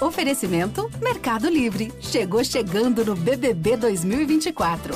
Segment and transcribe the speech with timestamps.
[0.00, 1.92] Oferecimento Mercado Livre.
[2.00, 4.94] Chegou chegando no BBB 2024.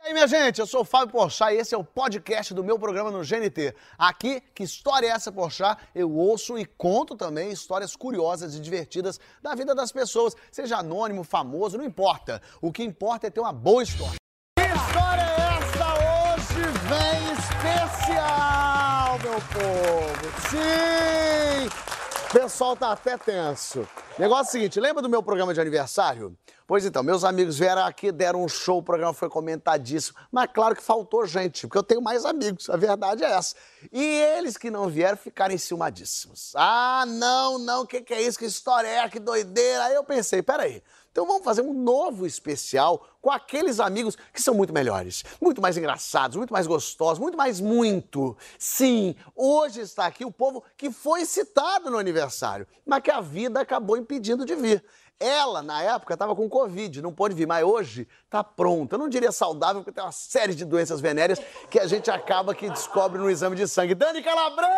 [0.00, 2.62] E aí, minha gente, eu sou o Fábio Porchat e esse é o podcast do
[2.62, 3.74] meu programa no GNT.
[3.98, 5.76] Aqui, que história é essa, Porchat?
[5.92, 11.24] Eu ouço e conto também histórias curiosas e divertidas da vida das pessoas, seja anônimo,
[11.24, 12.40] famoso, não importa.
[12.60, 14.14] O que importa é ter uma boa história.
[14.56, 15.94] Que história é essa?
[16.34, 20.48] Hoje vem especial, meu povo!
[20.48, 22.01] Sim!
[22.32, 23.86] Pessoal tá até tenso.
[24.18, 26.34] Negócio é o seguinte, lembra do meu programa de aniversário?
[26.66, 30.16] Pois então, meus amigos vieram aqui, deram um show, o programa foi comentadíssimo.
[30.32, 33.54] Mas claro que faltou gente, porque eu tenho mais amigos, a verdade é essa.
[33.92, 36.54] E eles que não vieram ficaram enciumadíssimos.
[36.56, 38.38] Ah, não, não, o que, que é isso?
[38.38, 39.08] Que história é?
[39.10, 39.84] Que doideira.
[39.84, 44.54] Aí eu pensei, peraí, então vamos fazer um novo especial com aqueles amigos que são
[44.54, 48.34] muito melhores, muito mais engraçados, muito mais gostosos, muito mais muito.
[48.58, 53.60] Sim, hoje está aqui o povo que foi citado no aniversário, mas que a vida
[53.60, 54.82] acabou impedindo de vir.
[55.20, 58.96] Ela, na época, estava com Covid, não pôde vir, mas hoje está pronta.
[58.96, 61.38] Eu não diria saudável, porque tem uma série de doenças venéreas
[61.70, 63.94] que a gente acaba que descobre no exame de sangue.
[63.94, 64.72] Dani Calabresa!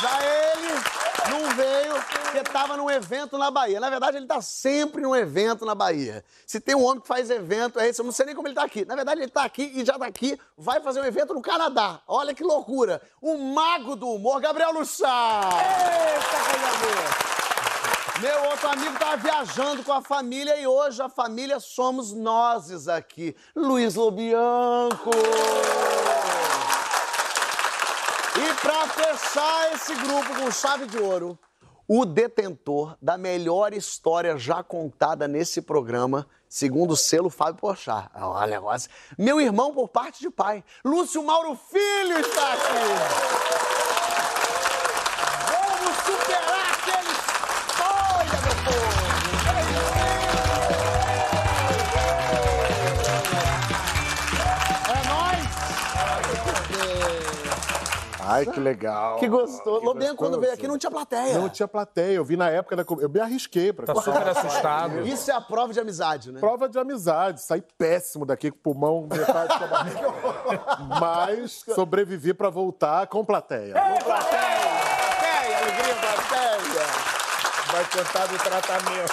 [0.00, 0.72] Já ele
[1.30, 3.80] não veio porque estava num evento na Bahia.
[3.80, 6.24] Na verdade, ele está sempre num evento na Bahia.
[6.46, 8.00] Se tem um homem que faz evento, é esse.
[8.00, 8.84] Eu não sei nem como ele está aqui.
[8.84, 12.00] Na verdade, ele está aqui e já está aqui, vai fazer um evento no Canadá.
[12.06, 13.00] Olha que loucura.
[13.22, 15.44] O mago do humor, Gabriel Lussar.
[15.44, 17.36] Eita, coisa
[18.20, 23.36] meu outro amigo estava viajando com a família e hoje a família somos nós aqui.
[23.54, 25.10] Luiz Lobianco.
[28.38, 31.38] E para fechar esse grupo com chave de ouro,
[31.88, 38.10] o detentor da melhor história já contada nesse programa, segundo o selo Fábio Porchat.
[38.14, 38.90] Olha negócio.
[39.16, 43.75] Meu irmão por parte de pai, Lúcio Mauro Filho está aqui.
[58.28, 59.16] Ai, que legal.
[59.16, 59.80] Que gostoso.
[59.80, 61.38] Que Lobenco, quando veio aqui, não tinha plateia.
[61.38, 62.14] Não tinha plateia.
[62.16, 62.84] Eu vi na época da.
[62.84, 65.06] com- Eu me arrisquei pra Tá super assustado.
[65.06, 66.40] Isso é a prova de amizade, né?
[66.40, 67.40] Prova de amizade.
[67.42, 70.06] Saí péssimo daqui com o pulmão metade da barriga.
[71.00, 73.74] Mas sobrevivi pra voltar com plateia.
[73.74, 76.86] Plateia, alegria, plateia.
[77.72, 79.12] Vai contar do tratamento.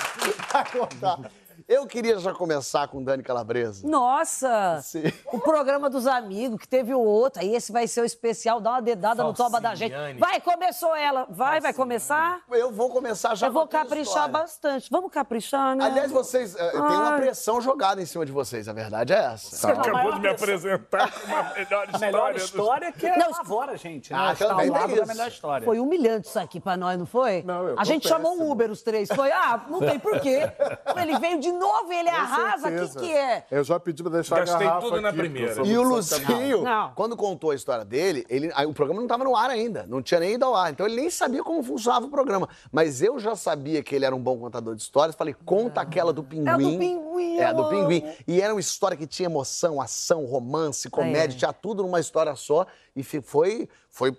[0.51, 1.19] Vai contar.
[1.67, 3.87] Eu queria já começar com Dani Calabresa.
[3.87, 4.79] Nossa!
[4.81, 5.03] Sim.
[5.31, 8.71] O programa dos amigos, que teve o outro, aí esse vai ser o especial, dá
[8.71, 9.93] uma dedada no toba da gente.
[10.19, 11.25] Vai, começou ela.
[11.29, 12.41] Vai, vai começar?
[12.51, 14.27] Eu vou começar já Eu vou caprichar história.
[14.29, 14.89] bastante.
[14.91, 15.85] Vamos caprichar, né?
[15.85, 16.55] Aliás, vocês.
[16.55, 19.55] eh, tem uma pressão jogada em cima de vocês, a verdade é essa.
[19.55, 22.89] Você acabou de me apresentar com uma melhor A melhor história.
[22.89, 24.19] história que é Não, favora gente, né?
[24.19, 25.11] Ah, Está também ao lado tem da isso.
[25.11, 25.65] melhor história.
[25.65, 27.43] Foi humilhante isso aqui pra nós, não foi?
[27.43, 28.51] Não, eu A gente chamou um péssimo.
[28.53, 29.09] Uber, os três.
[29.09, 30.41] Foi, ah, não tem porquê.
[31.01, 32.67] Ele veio de novo e ele arrasa.
[32.69, 33.45] O que, que é?
[33.51, 35.65] Eu já pedi pra deixar Gastei a garrafa tudo na aqui, primeira.
[35.65, 35.83] E o.
[35.83, 36.91] Lucinho, Não.
[36.95, 40.01] quando contou a história dele, ele, aí o programa não estava no ar ainda, não
[40.01, 42.47] tinha nem ido ao ar, então ele nem sabia como funcionava o programa.
[42.71, 46.13] Mas eu já sabia que ele era um bom contador de histórias, falei, conta aquela
[46.13, 46.47] do pinguim.
[46.49, 48.03] É do pinguim, É, do pinguim.
[48.27, 51.39] E era uma história que tinha emoção, ação, romance, comédia, É.
[51.39, 52.65] tinha tudo numa história só.
[52.95, 54.15] E foi, foi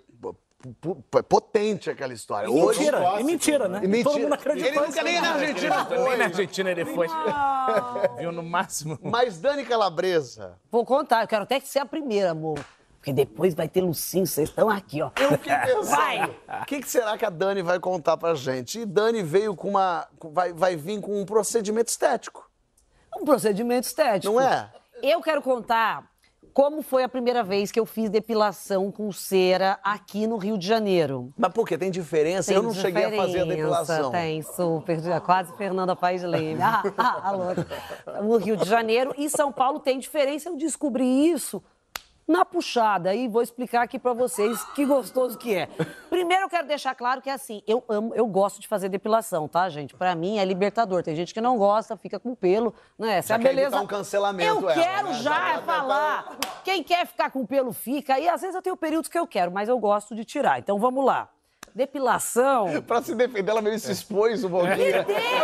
[1.27, 2.47] potente aquela história.
[2.47, 3.79] E Hoje- mentira, e mentira, né?
[3.83, 4.09] E mentira.
[4.11, 4.69] Todo mundo acreditou.
[4.71, 6.21] Ele nunca nem na Argentina Nem na foi.
[6.23, 7.07] Argentina ele foi.
[8.17, 8.97] Viu no máximo.
[9.01, 12.59] Mas Dani Calabresa, Vou contar, eu quero até que ser a primeira, amor.
[12.97, 15.11] Porque depois vai ter Lucinho, vocês estão aqui, ó.
[15.19, 16.25] Eu fiquei pensando, Vai!
[16.61, 18.79] O que, que será que a Dani vai contar pra gente?
[18.79, 20.07] E Dani veio com uma.
[20.31, 22.49] Vai, vai vir com um procedimento estético,
[23.15, 24.33] Um procedimento estético.
[24.33, 24.71] não é?
[25.03, 26.03] Eu quero contar
[26.55, 30.65] como foi a primeira vez que eu fiz depilação com cera aqui no Rio de
[30.65, 31.33] Janeiro.
[31.37, 31.77] Mas por quê?
[31.77, 32.53] Tem diferença?
[32.53, 34.11] eu não cheguei a fazer a diferença, depilação.
[34.11, 35.21] Tem, super.
[35.25, 36.61] Quase Fernanda Paes Leme.
[36.61, 37.21] Ah, ah,
[38.07, 38.21] ah.
[38.21, 40.47] No Rio de Janeiro e São Paulo tem diferença.
[40.47, 41.61] Eu descobri isso
[42.27, 45.67] na puxada e vou explicar aqui pra vocês que gostoso que é.
[46.09, 49.69] Primeiro eu quero deixar claro que assim, eu amo, eu gosto de fazer depilação, tá,
[49.69, 49.95] gente?
[49.95, 51.03] Pra mim é libertador.
[51.03, 53.17] Tem gente que não gosta, fica com pelo, né?
[53.17, 53.81] Essa Já é a beleza.
[53.81, 55.13] um cancelamento, Eu ela, quero né?
[55.15, 56.37] já Já quer falar.
[56.63, 58.19] Quem quer ficar com pelo fica.
[58.19, 60.57] E às vezes eu tenho períodos que eu quero, mas eu gosto de tirar.
[60.59, 61.29] Então vamos lá.
[61.75, 62.81] Depilação.
[62.87, 64.75] Pra se defender, ela meio se expôs um pouquinho.
[64.75, 64.95] deixa!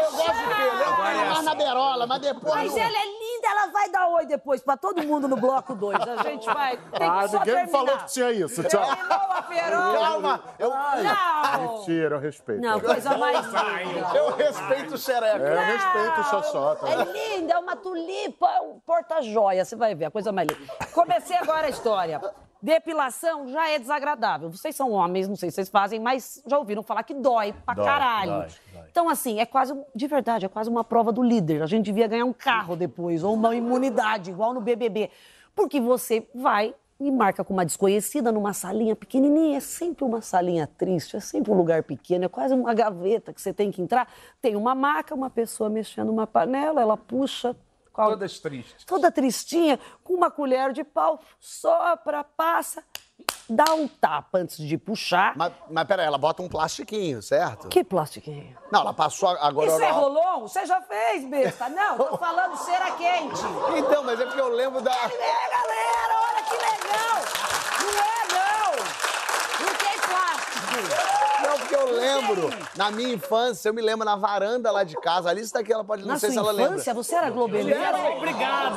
[0.01, 0.62] Eu gosto de quê?
[0.63, 2.56] Eu quero mais na berola, mas depois.
[2.56, 5.75] Mas não- ela é linda, ela vai dar oi depois pra todo mundo no bloco
[5.75, 6.00] 2.
[6.00, 6.78] A gente vai.
[6.78, 8.63] Tem Ah, que só ninguém me falou que tinha isso.
[8.63, 8.81] Tchau.
[8.81, 10.00] Terminou a perola.
[10.00, 11.78] Calma, eu, Não!
[11.78, 12.62] Mentira, eu respeito.
[12.62, 14.12] Não, coisa mais linda.
[14.16, 15.44] eu respeito o xereca.
[15.44, 16.88] É, eu respeito o Xoxota.
[16.88, 17.04] É
[17.38, 19.66] linda, é uma tulipa, um porta-joia.
[19.66, 20.72] Você vai ver, a coisa mais linda.
[20.94, 22.22] Comecei agora a história.
[22.61, 24.51] Depilação já é desagradável.
[24.51, 27.73] Vocês são homens, não sei se vocês fazem, mas já ouviram falar que dói pra
[27.73, 28.31] Dói, caralho.
[28.31, 28.83] dói, dói.
[28.91, 31.63] Então, assim, é quase, de verdade, é quase uma prova do líder.
[31.63, 35.09] A gente devia ganhar um carro depois, ou uma imunidade, igual no BBB.
[35.55, 39.57] Porque você vai e marca com uma desconhecida numa salinha pequenininha.
[39.57, 43.41] É sempre uma salinha triste, é sempre um lugar pequeno, é quase uma gaveta que
[43.41, 44.07] você tem que entrar.
[44.39, 47.55] Tem uma maca, uma pessoa mexendo uma panela, ela puxa.
[47.93, 48.83] A- Todas tristes.
[48.85, 52.83] toda tristinha, com uma colher de pau, sopra, passa,
[53.49, 55.33] dá um tapa antes de puxar.
[55.35, 57.67] Mas, mas peraí, ela bota um plastiquinho, certo?
[57.67, 58.57] Que plastiquinho?
[58.71, 59.67] Não, ela passou agora.
[59.71, 60.41] Isso é rolon?
[60.41, 61.69] Você já fez, besta?
[61.69, 63.41] Não, tô falando cera quente.
[63.77, 64.91] Então, mas é porque eu lembro da.
[64.91, 67.21] É, galera, olha que legal!
[67.81, 69.65] Não é, não!
[69.65, 71.10] Não tem plástico!
[71.81, 75.30] Eu lembro, na minha infância, eu me lembro na varanda lá de casa.
[75.30, 76.01] A Alice daqui, ela pode.
[76.04, 77.04] Não Na sei sua se ela infância, lembra.
[77.04, 77.98] você era globeleiro?
[78.18, 78.75] Obrigado.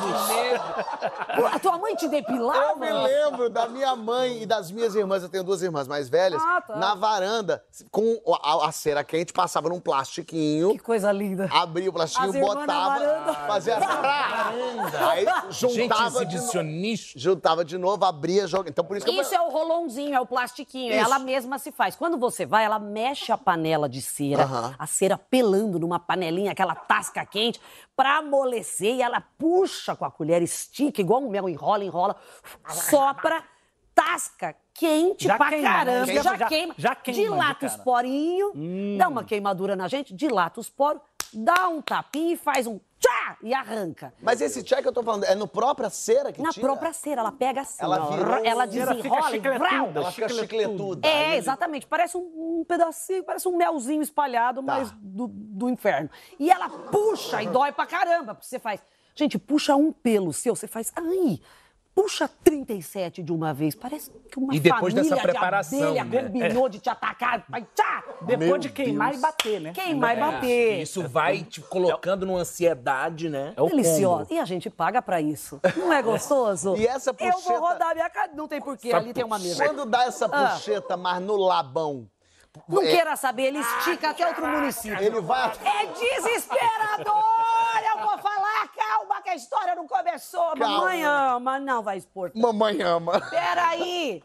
[1.53, 2.71] A tua mãe te depilava?
[2.71, 6.09] Eu me lembro da minha mãe e das minhas irmãs, eu tenho duas irmãs mais
[6.09, 6.77] velhas, Ah, tá.
[6.77, 11.49] na varanda, com a, a cera quente, passava num plastiquinho, Que coisa linda.
[11.53, 13.35] abria o plastiquinho, As irmãs na botava, varanda.
[13.47, 13.75] fazia.
[15.11, 17.19] Aí Gente juntava de, novo, exibicionista.
[17.19, 18.69] juntava de novo, abria, jogava.
[18.69, 20.93] Então por isso que eu Isso é o rolãozinho, é o plastiquinho.
[20.93, 21.05] Isso.
[21.05, 21.95] Ela mesma se faz.
[21.97, 24.75] Quando você vai, ela mexe a panela de cera, Aham.
[24.79, 27.61] a cera pelando numa panelinha, aquela tasca quente,
[27.97, 32.15] pra amolecer e ela puxa com a colher, estica, igual um mel, enrola, enrola,
[32.69, 33.43] sopra,
[33.95, 35.75] tasca quente Já pra queima, né?
[35.75, 36.07] caramba.
[36.07, 36.75] Queima, já, já- queima.
[36.79, 38.53] já queima Dilata de os porinhos,
[38.99, 41.01] dá uma queimadura na gente, dilata os poros,
[41.35, 44.15] dá um tapinha e faz um tchá e arranca.
[44.23, 46.67] Mas esse tchá que eu tô falando, é no própria cera que Na tira?
[46.67, 49.93] própria cera, ela pega assim, Ela ó, virou- ela Ela fica desenrola e vrau.
[49.95, 51.07] Ela fica chicletuda.
[51.07, 51.87] é, exatamente.
[51.87, 54.75] Parece um, um pedacinho, parece um melzinho espalhado, Tá.
[54.79, 56.09] mas do, do inferno.
[56.39, 58.81] E ela puxa e dói pra caramba, porque você faz.
[59.15, 60.93] Gente, puxa um pelo seu, você faz.
[60.97, 61.41] Ai!
[61.95, 63.75] Puxa 37 de uma vez.
[63.75, 66.29] Parece que uma E depois família dessa de preparação, abelha né?
[66.29, 67.45] combinou de te atacar.
[67.49, 68.03] Vai, tchá!
[68.23, 69.19] Depois Meu de queimar Deus.
[69.21, 69.73] e bater, né?
[69.73, 70.81] Queimar e É, bater.
[70.83, 73.55] Isso vai te colocando numa ansiedade, né?
[73.57, 74.27] o Deliciosa.
[74.33, 75.61] E a gente paga pra isso.
[75.77, 76.75] Não é gostoso?
[76.77, 78.33] E essa Eu puxeta- vou rodar minha cara.
[78.35, 78.93] Não tem porquê.
[78.93, 79.65] Ali tem uma mesa.
[79.65, 80.49] Quando dá essa Ah.
[80.51, 82.09] puxeta, mas no labão,
[82.69, 82.87] Não É.
[82.91, 85.03] queira saber, ele estica até outro município.
[85.03, 85.53] ele vai.
[85.65, 87.23] É desesperador!
[87.93, 90.55] Eu vou falar, calma, que a história não começou.
[90.57, 90.69] Calma.
[90.79, 92.31] Mamãe ama, não vai expor.
[92.35, 93.21] Mamãe ama.
[93.29, 94.23] Peraí!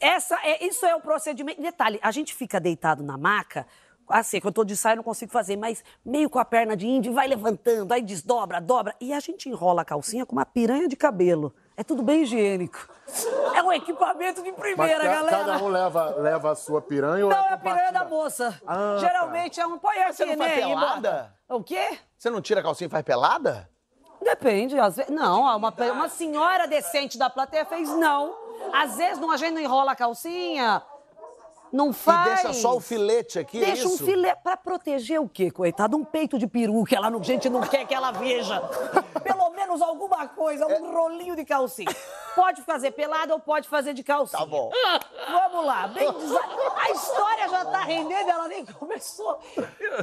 [0.00, 1.60] Essa é, isso é o procedimento.
[1.60, 3.66] Detalhe, a gente fica deitado na maca,
[4.08, 6.86] assim, quando eu tô de saia não consigo fazer, mas meio com a perna de
[6.86, 10.88] índio, vai levantando, aí desdobra, dobra, e a gente enrola a calcinha com uma piranha
[10.88, 11.54] de cabelo.
[11.80, 12.86] É tudo bem higiênico.
[13.54, 15.36] É um equipamento de Mas primeira, ca- galera.
[15.38, 18.60] cada um leva, leva a sua piranha ou Não, é é a piranha da moça.
[18.66, 20.60] Ah, Geralmente é um põe aqui, você não faz né?
[20.60, 21.34] e pelada?
[21.48, 21.98] O quê?
[22.18, 23.66] Você não tira a calcinha e faz pelada?
[24.20, 25.10] Depende, às vezes.
[25.10, 25.56] Não, uma,
[25.92, 28.36] uma senhora decente da plateia fez não.
[28.74, 30.82] Às vezes não, a gente não enrola a calcinha,
[31.72, 32.40] não faz.
[32.40, 34.04] E deixa só o filete aqui, é Deixa um isso?
[34.04, 35.96] filé pra proteger o quê, coitado?
[35.96, 38.60] Um peito de peru que ela não, a gente não quer que ela veja.
[39.22, 40.80] Pelo menos alguma coisa, É.
[40.80, 41.94] um rolinho de calcinha.
[42.34, 44.40] Pode fazer pelada ou pode fazer de calcinha.
[44.40, 44.70] Tá bom.
[45.30, 49.38] Vamos lá, bem A história já tá rendendo, ela nem começou.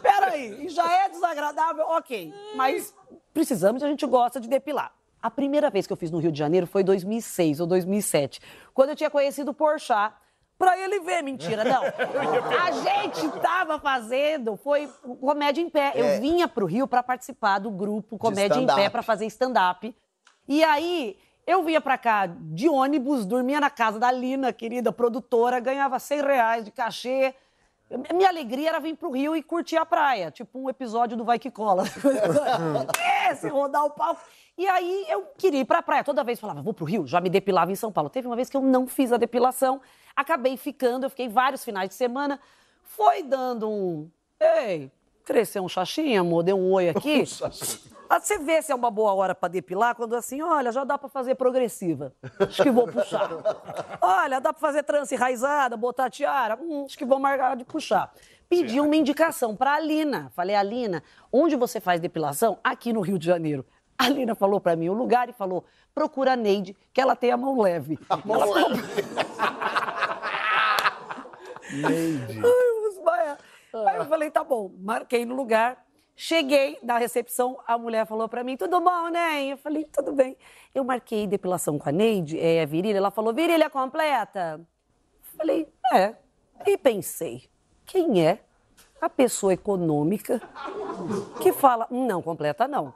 [0.02, 2.34] Peraí, já é desagradável, ok.
[2.56, 2.94] Mas
[3.34, 4.92] precisamos, a gente gosta de depilar.
[5.22, 8.40] A primeira vez que eu fiz no Rio de Janeiro foi em 2006 ou 2007,
[8.74, 10.14] quando eu tinha conhecido o Porchat.
[10.58, 11.84] Pra ele ver, mentira, não.
[12.60, 14.88] A gente tava fazendo, foi
[15.20, 15.92] comédia em pé.
[15.94, 16.18] É.
[16.18, 19.96] Eu vinha pro Rio pra participar do grupo Comédia em Pé pra fazer stand-up.
[20.48, 25.60] E aí, eu vinha pra cá de ônibus, dormia na casa da Lina, querida produtora,
[25.60, 27.36] ganhava 100 reais de cachê.
[28.14, 31.40] Minha alegria era vir pro Rio e curtir a praia, tipo um episódio do Vai
[31.40, 31.84] Que Cola.
[33.32, 34.22] Esse, rodar o palco.
[34.58, 36.04] E aí eu queria ir pra praia.
[36.04, 38.10] Toda vez falava, vou pro Rio, já me depilava em São Paulo.
[38.10, 39.80] Teve uma vez que eu não fiz a depilação,
[40.18, 42.40] acabei ficando, eu fiquei vários finais de semana.
[42.84, 44.10] Foi dando um.
[44.40, 44.92] Ei,
[45.24, 47.24] cresceu um xaxinha, amor, deu um oi aqui.
[48.10, 50.98] Ah, Você vê se é uma boa hora pra depilar quando assim, olha, já dá
[50.98, 52.14] pra fazer progressiva.
[52.40, 53.30] Acho que vou puxar.
[54.02, 56.58] Olha, dá pra fazer trança enraizada, botar tiara.
[56.62, 58.14] Hum, acho que vou marcar de puxar.
[58.48, 60.32] Pedi uma indicação pra Alina.
[60.34, 62.58] Falei, Alina, onde você faz depilação?
[62.64, 63.66] Aqui no Rio de Janeiro.
[63.98, 67.32] A Alina falou pra mim o lugar e falou: procura a Neide, que ela tem
[67.32, 68.00] a mão leve.
[68.10, 68.82] A mão leve.
[71.72, 72.40] Neide.
[72.40, 73.38] Ai, eu vou desmaiar.
[73.74, 75.86] Aí eu falei, tá bom, marquei no lugar.
[76.20, 79.44] Cheguei na recepção, a mulher falou pra mim, tudo bom, né?
[79.44, 80.36] Eu falei, tudo bem.
[80.74, 82.98] Eu marquei depilação com a Neide, é, a virilha.
[82.98, 84.60] Ela falou, virilha completa?
[85.38, 86.16] Falei, é.
[86.66, 87.48] E pensei,
[87.86, 88.40] quem é
[89.00, 90.42] a pessoa econômica
[91.40, 92.96] que fala, não, completa não.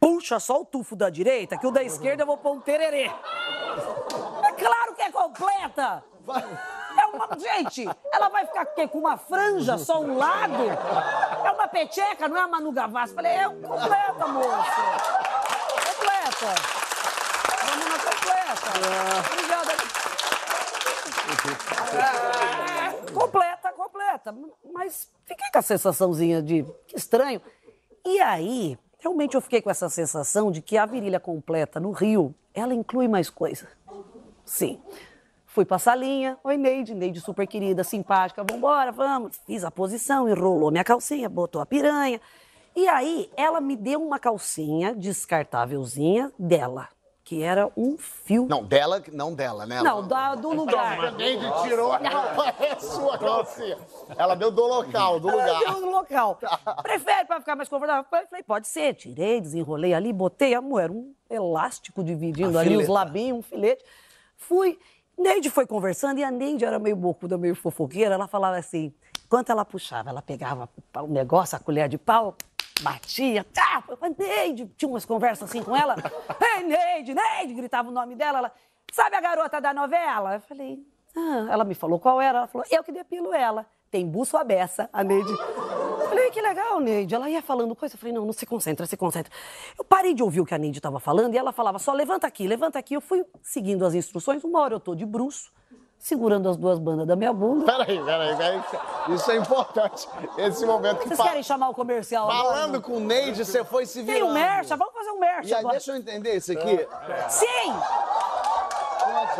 [0.00, 3.04] Puxa só o tufo da direita, que o da esquerda eu vou pôr um tererê.
[3.04, 6.02] É claro que ser completa!
[6.26, 6.93] É uma.
[7.38, 8.88] Gente, ela vai ficar quê?
[8.88, 10.62] com uma franja só um lado?
[11.44, 13.14] É uma peteca, não é uma Manu Gavassi.
[13.14, 14.82] Falei, é completa, moça.
[15.90, 16.54] Completa.
[17.60, 18.70] É uma completa.
[19.32, 19.72] Obrigada.
[21.94, 24.34] É, completa, completa.
[24.72, 27.40] Mas fiquei com a sensaçãozinha de que estranho.
[28.04, 32.34] E aí, realmente eu fiquei com essa sensação de que a virilha completa no Rio,
[32.52, 33.68] ela inclui mais coisa.
[34.44, 34.80] Sim.
[35.54, 39.36] Fui pra salinha, oi Neide, Neide super querida, simpática, vambora, vamos.
[39.46, 42.20] Fiz a posição, enrolou minha calcinha, botou a piranha.
[42.74, 46.88] E aí, ela me deu uma calcinha descartávelzinha dela,
[47.22, 48.46] que era um fio.
[48.50, 49.80] Não, dela, não dela, né?
[49.80, 51.12] Não, da- do lugar.
[51.12, 53.78] Neide tirou, é sua calcinha.
[54.16, 55.72] Ela deu do local, do Ela lugar.
[55.72, 56.36] deu no local.
[56.82, 58.04] Prefere pra ficar mais confortável?
[58.10, 58.92] Falei, pode ser.
[58.94, 62.92] Tirei, desenrolei ali, botei, amor, era um elástico dividindo A ali os fileta.
[62.92, 63.84] labinhos, um filete.
[64.36, 64.76] Fui.
[65.16, 68.14] Neide foi conversando e a Neide era meio bocuda, meio fofoqueira.
[68.14, 68.92] Ela falava assim,
[69.24, 72.36] enquanto ela puxava, ela pegava o negócio, a colher de pau,
[72.82, 75.94] batia, tá, eu falei, Neide, tinha umas conversas assim com ela.
[76.58, 78.38] Ei, Neide, Neide, gritava o nome dela.
[78.38, 78.52] Ela,
[78.92, 80.34] sabe a garota da novela?
[80.34, 80.84] Eu falei,
[81.16, 82.38] ah, ela me falou qual era.
[82.38, 83.66] Ela falou, eu que depilo ela.
[83.94, 85.30] Tem buço beça, a Neide.
[85.30, 87.14] Eu falei, que legal, Neide.
[87.14, 87.94] Ela ia falando coisa.
[87.94, 89.32] Eu falei, não, não se concentra, se concentra.
[89.78, 92.26] Eu parei de ouvir o que a Neide estava falando e ela falava só, levanta
[92.26, 92.94] aqui, levanta aqui.
[92.94, 94.42] Eu fui seguindo as instruções.
[94.42, 95.52] Uma hora eu tô de bruço,
[95.96, 97.66] segurando as duas bandas da minha bunda.
[97.66, 98.62] Peraí, peraí, peraí.
[99.10, 100.08] Isso é importante.
[100.38, 102.48] Esse momento que Vocês querem chamar o comercial agora?
[102.48, 104.22] Falando com o Neide, você foi se virando.
[104.22, 105.76] Tem um mercha, vamos fazer um mercha E aí, agora.
[105.76, 106.84] deixa eu entender isso aqui.
[107.28, 107.72] Sim!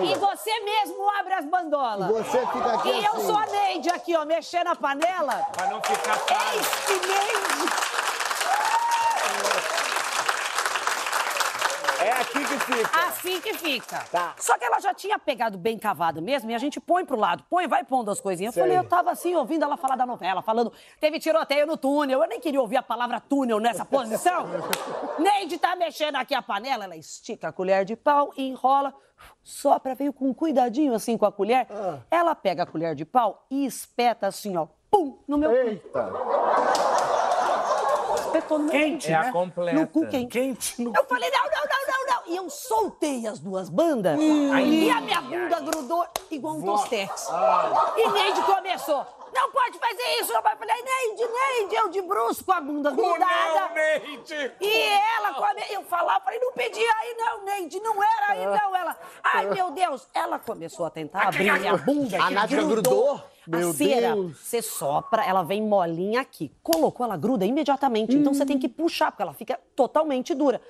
[0.02, 2.08] E você mesmo abre as bandolas.
[2.08, 3.26] Você fica aqui E eu assim.
[3.26, 5.46] sou a Neide aqui, ó, mexendo na panela.
[5.52, 6.58] Pra não ficar tarde.
[6.58, 7.94] Eis que Neide!
[12.00, 13.06] É aqui que fica.
[13.06, 14.04] Assim que fica.
[14.36, 17.44] Só que ela já tinha pegado bem cavado mesmo e a gente põe pro lado,
[17.48, 18.54] põe, vai pondo as coisinhas.
[18.54, 20.70] Eu falei, eu tava assim, ouvindo ela falar da novela, falando,
[21.00, 22.20] teve tiroteio no túnel.
[22.20, 24.46] Eu nem queria ouvir a palavra túnel nessa posição.
[25.18, 28.92] Neide tá mexendo aqui a panela, ela estica a colher de pau, enrola,
[29.42, 31.66] sopra, veio com cuidadinho assim com a colher.
[32.10, 35.56] Ela pega a colher de pau e espeta assim, ó, pum, no meu cu.
[35.56, 36.12] Eita!
[38.16, 39.12] Espetou no meu Quente, cu.
[39.12, 39.80] é a completa.
[39.80, 40.28] No cu quente.
[40.28, 42.32] Quente no Eu falei, não, não, não, não, não.
[42.32, 47.28] E eu soltei as duas bandas e a minha bunda grudou igual um tostex.
[47.96, 49.06] E Neide começou.
[49.34, 50.38] Não pode fazer isso, não.
[50.38, 53.74] Eu falei, Neide, Neide, eu de bruxo com a bunda grudada.
[53.74, 54.52] Neide!
[54.60, 54.82] E
[55.16, 55.62] ela, come...
[55.70, 58.76] eu falava, falei, não pedia aí não, Neide, não era aí não.
[58.76, 62.22] Ela, ai meu Deus, ela começou a tentar abrir minha bunda.
[62.22, 63.20] A Nádia grudou?
[63.46, 64.38] Meu a cera, Deus.
[64.38, 66.50] você sopra, ela vem molinha aqui.
[66.62, 68.16] Colocou, ela gruda imediatamente.
[68.16, 70.60] Então você tem que puxar, porque ela fica totalmente dura.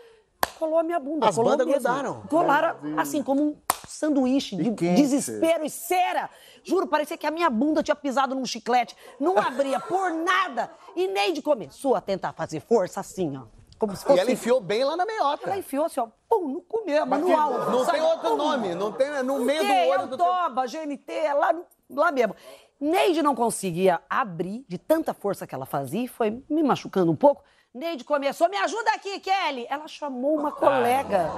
[0.59, 1.29] Colou a minha bunda.
[1.29, 1.83] As colou bandas mesmo.
[1.83, 2.23] grudaram.
[2.29, 3.57] Colaram, assim, como um
[3.87, 6.31] sanduíche de desespero e cera.
[6.65, 8.97] Juro, parecia que a minha bunda tinha pisado num chiclete.
[9.21, 10.71] Não abria por nada.
[10.97, 13.43] E Neide começou a tentar fazer força assim, ó.
[13.79, 14.21] Como se E fosse...
[14.21, 15.47] ela enfiou bem lá na meiota.
[15.47, 17.71] Ela enfiou assim, ó, pum, no cu mesmo, no alvo.
[17.71, 17.99] Não sabe?
[17.99, 18.37] tem outro Pum.
[18.37, 21.53] nome, não tem no meio do Tem, olho é do o toba, GNT, é lá,
[21.53, 22.35] no- lá mesmo.
[22.81, 27.17] Neide não conseguia abrir de tanta força que ela fazia e foi me machucando um
[27.17, 27.43] pouco.
[27.75, 29.67] Neide começou, me ajuda aqui, Kelly.
[29.69, 31.29] Ela chamou uma colega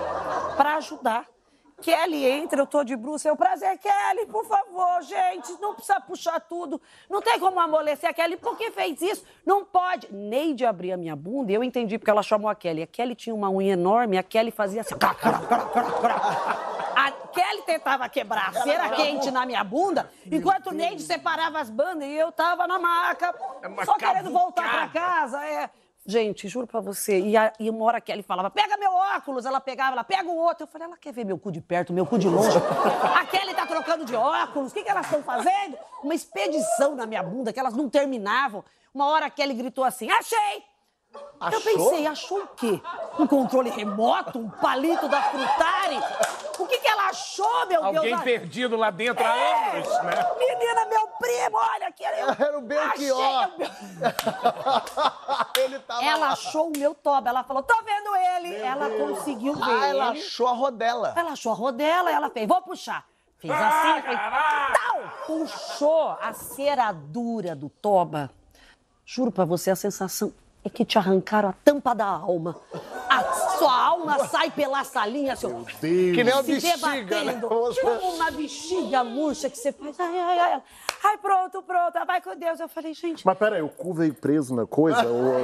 [0.56, 1.26] para ajudar.
[1.82, 3.28] Kelly entra, eu tô de bruxa.
[3.28, 6.80] Eu, prazer, Kelly, por favor, gente, não precisa puxar tudo.
[7.08, 8.36] Não tem como amolecer a Kelly.
[8.36, 9.24] Por que fez isso?
[9.44, 10.12] Não pode.
[10.12, 12.82] Neide abria a minha bunda e eu entendi porque ela chamou a Kelly.
[12.82, 14.94] A Kelly tinha uma unha enorme, a Kelly fazia assim.
[16.96, 21.68] A Kelly tentava quebrar a cera quente na minha bunda, enquanto o Neide separava as
[21.68, 25.44] bandas e eu tava na maca, uma só querendo voltar pra casa.
[25.44, 25.68] É.
[26.06, 27.18] Gente, juro pra você.
[27.18, 29.44] E, a, e uma hora a Kelly falava, pega meu óculos.
[29.44, 30.64] Ela pegava, ela pega o outro.
[30.64, 32.56] Eu falei, ela quer ver meu cu de perto, meu cu de longe.
[33.14, 34.70] a Kelly tá trocando de óculos.
[34.70, 35.76] O que, que elas estão fazendo?
[36.02, 38.64] Uma expedição na minha bunda que elas não terminavam.
[38.94, 40.62] Uma hora a Kelly gritou assim, achei!
[41.38, 41.60] Eu Achou?
[41.60, 42.80] pensei, achou o quê?
[43.18, 44.38] Um controle remoto?
[44.38, 45.98] Um palito da Frutari?
[46.58, 48.22] O que, que ela achou, meu Alguém Deus?
[48.22, 49.70] perdido lá dentro há É.
[49.76, 50.34] anos, né?
[50.38, 52.02] Menina, meu primo, olha aqui.
[52.04, 53.50] Eu Era o Belchior.
[53.50, 53.56] o-
[55.60, 56.32] Ele tava Ela lá.
[56.32, 57.28] achou o meu toba.
[57.28, 58.54] Ela falou, tô vendo ele.
[58.56, 60.18] ela conseguiu ver Ah, ela ele.
[60.20, 61.12] achou a rodela.
[61.16, 63.04] Ela achou a rodela, ela fez, vou puxar.
[63.38, 68.30] Fez assim, fez, tal, puxou a cera dura do toba.
[69.04, 70.32] Juro pra você, a sensação
[70.66, 72.56] é que te arrancaram a tampa da alma.
[73.08, 73.22] A
[73.56, 77.04] Sua alma sai pela salinha, assim, ó, Que nem uma se bexiga, né?
[77.04, 77.48] debatendo.
[77.48, 79.98] Como uma bexiga murcha que você faz.
[79.98, 80.62] Ai, ai, ai.
[81.04, 82.06] Ai, pronto, pronto.
[82.06, 82.58] Vai com Deus.
[82.58, 85.02] Eu falei, gente, Mas peraí, o cu veio preso na coisa?
[85.06, 85.38] ou...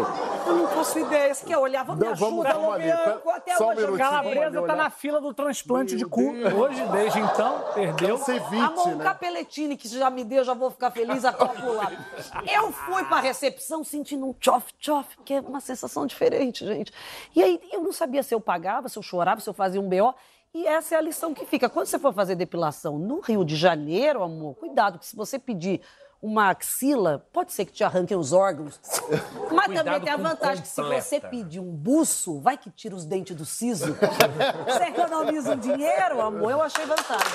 [0.46, 1.32] eu não faço ideia.
[1.32, 1.84] Você quer olhar?
[1.84, 3.30] Vamos me Não, vamos ajuda, Lobianco.
[3.30, 4.10] Até só um hoje eu minutinho.
[4.10, 6.52] Calabresa tá na fila do transplante de Meu cu Deus.
[6.54, 8.18] hoje, desde então, perdeu.
[8.18, 9.04] Ceviche, Amor, um né?
[9.04, 11.92] capeletine que você já me deu, já vou ficar feliz a calcular.
[12.52, 16.92] Eu fui pra recepção sentindo um tchof-tchof, que é uma sensação diferente, gente.
[17.34, 19.88] E aí eu não sabia se eu pagava, se eu chorava, se eu fazia um
[19.88, 20.14] BO.
[20.54, 21.68] E essa é a lição que fica.
[21.68, 25.80] Quando você for fazer depilação no Rio de Janeiro, amor, cuidado, que se você pedir
[26.22, 28.78] uma axila, pode ser que te arranquem os órgãos.
[29.50, 32.94] Mas também Cuidado tem a vantagem que se você pedir um buço, vai que tira
[32.94, 33.96] os dentes do siso.
[34.64, 36.52] Você economiza um dinheiro, amor.
[36.52, 37.26] Eu achei vantagem.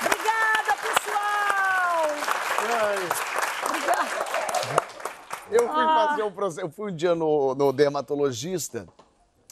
[0.00, 2.06] Obrigada, pessoal!
[3.68, 4.24] Obrigada.
[5.54, 6.66] Eu fui fazer um processo.
[6.66, 8.86] Eu fui um dia no, no dermatologista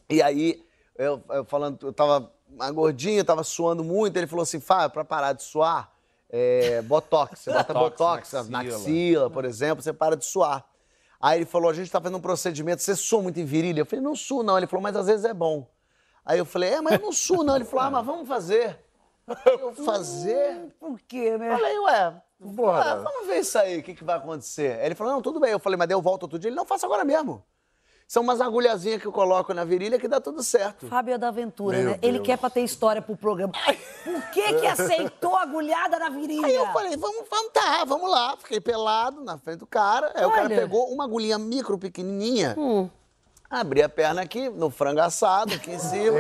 [0.09, 0.63] e aí
[0.97, 4.17] eu, eu falando, eu tava uma gordinha, tava suando muito.
[4.17, 5.93] Ele falou assim: Fábio, pra parar de suar,
[6.29, 7.41] é, botox.
[7.41, 8.77] Você bota Botox botox na na axila.
[8.77, 10.65] axila, por exemplo, você para de suar.
[11.21, 13.81] Aí ele falou: a gente tá fazendo um procedimento, você sua muito em virilha?
[13.81, 14.59] Eu falei: não suo, não.
[14.59, 15.67] Ele falou: mas às vezes é bom.
[16.25, 17.57] Aí eu falei: é, mas eu não suo, não.
[17.57, 18.79] Ele falou: ah, mas vamos fazer.
[19.47, 20.75] Eu fazer?
[20.79, 21.57] Por quê, né?
[21.57, 22.93] falei, ué, Bora.
[22.93, 24.79] ah, vamos ver isso aí, o que, que vai acontecer.
[24.81, 25.53] Aí Ele falou, não, tudo bem.
[25.53, 26.49] Eu falei, mas daí eu volto outro dia.
[26.49, 27.45] Ele, não, faça agora mesmo.
[28.13, 30.87] São umas agulhazinhas que eu coloco na virilha que dá tudo certo.
[30.87, 31.99] Fábio é da aventura, Meu né?
[32.03, 32.27] Ele Deus.
[32.27, 33.55] quer pra ter história pro programa.
[34.05, 36.47] Por que que aceitou agulhada na virilha?
[36.47, 38.37] Aí eu falei, vamos, vamos, tá, vamos lá.
[38.37, 40.13] Fiquei pelado na frente do cara.
[40.15, 40.57] Aí o cara Olha.
[40.57, 42.55] pegou uma agulhinha micro, pequenininha.
[42.59, 42.91] Hum.
[43.49, 46.19] Abri a perna aqui, no frango assado, aqui em cima.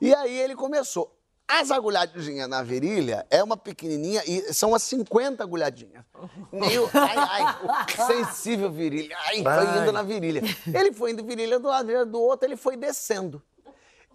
[0.00, 1.16] e aí ele começou.
[1.52, 6.04] As agulhadinhas na virilha é uma pequenininha e são as 50 agulhadinhas.
[6.52, 9.16] Meio, ai, ai, sensível virilha.
[9.26, 10.42] Ai, foi indo na virilha.
[10.72, 13.42] Ele foi indo virilha do lado virilha do outro, ele foi descendo.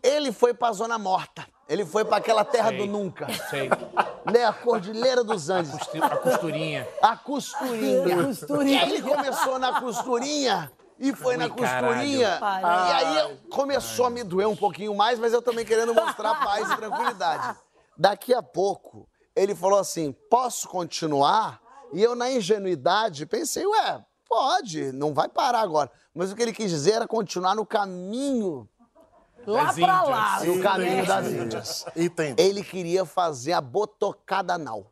[0.02, 1.46] Ele foi pra Zona Morta.
[1.68, 2.78] Ele foi pra aquela terra Sei.
[2.78, 3.28] do nunca.
[3.50, 3.70] Sei.
[4.32, 5.74] Né, a Cordilheira dos Andes.
[5.74, 6.88] A costurinha.
[7.02, 8.22] A costurinha.
[8.22, 8.82] A costurinha.
[8.82, 11.88] E aí ele começou na costurinha e foi na Ui, caralho.
[11.88, 12.38] costurinha.
[12.40, 12.90] Parado.
[12.90, 16.70] E aí começou a me doer um pouquinho mais, mas eu também querendo mostrar paz
[16.72, 17.58] e tranquilidade.
[17.98, 21.62] Daqui a pouco, ele falou assim: posso continuar?
[21.94, 25.90] E eu, na ingenuidade, pensei, ué, pode, não vai parar agora.
[26.14, 28.68] Mas o que ele quis dizer era continuar no caminho,
[29.48, 30.38] Lá Das pra lá.
[30.40, 30.56] Índias.
[30.58, 31.86] no caminho das Índias.
[31.96, 32.42] Entendi.
[32.42, 34.92] Ele queria fazer a botocada anal.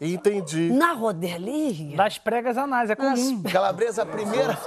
[0.00, 0.70] Entendi.
[0.72, 1.96] Na rodelinha.
[1.96, 3.42] Das pregas anais, é comum.
[3.50, 4.58] Calabresa, a primeira,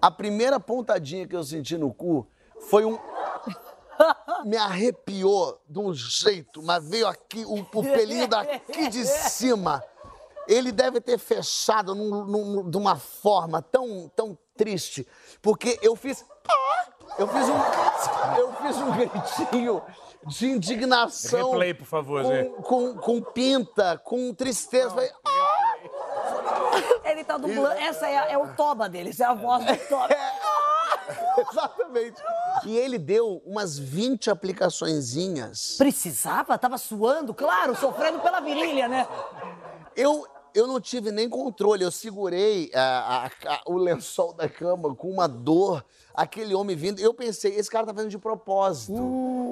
[0.00, 2.26] a primeira pontadinha que eu senti no cu
[2.68, 2.98] foi um.
[4.44, 9.82] Me arrepiou de um jeito, mas veio aqui, o, o pelinho daqui de cima.
[10.46, 15.06] Ele deve ter fechado num- num- de uma forma tão, tão triste,
[15.42, 16.24] porque eu fiz.
[16.48, 16.86] "Ah!"
[17.18, 18.38] Eu fiz um.
[18.38, 19.82] Eu fiz um gritinho
[20.26, 21.50] de indignação.
[21.50, 24.90] Replay, por favor, com, com, com pinta, com tristeza.
[24.90, 25.76] Falei, "Ah!"
[27.04, 27.72] Ele tá dublando.
[27.80, 29.10] Essa é, a- é o toba dele.
[29.10, 30.08] Essa é a voz do toba.
[31.50, 32.20] Exatamente.
[32.64, 35.76] E ele deu umas 20 aplicaçõezinhas.
[35.78, 36.58] Precisava?
[36.58, 39.06] Tava suando, claro, sofrendo pela virilha, né?
[39.94, 41.84] Eu, eu não tive nem controle.
[41.84, 45.84] Eu segurei ah, a- a- o lençol da cama com uma dor.
[46.14, 46.98] Aquele homem vindo.
[46.98, 48.94] Eu pensei, esse cara tá fazendo de propósito.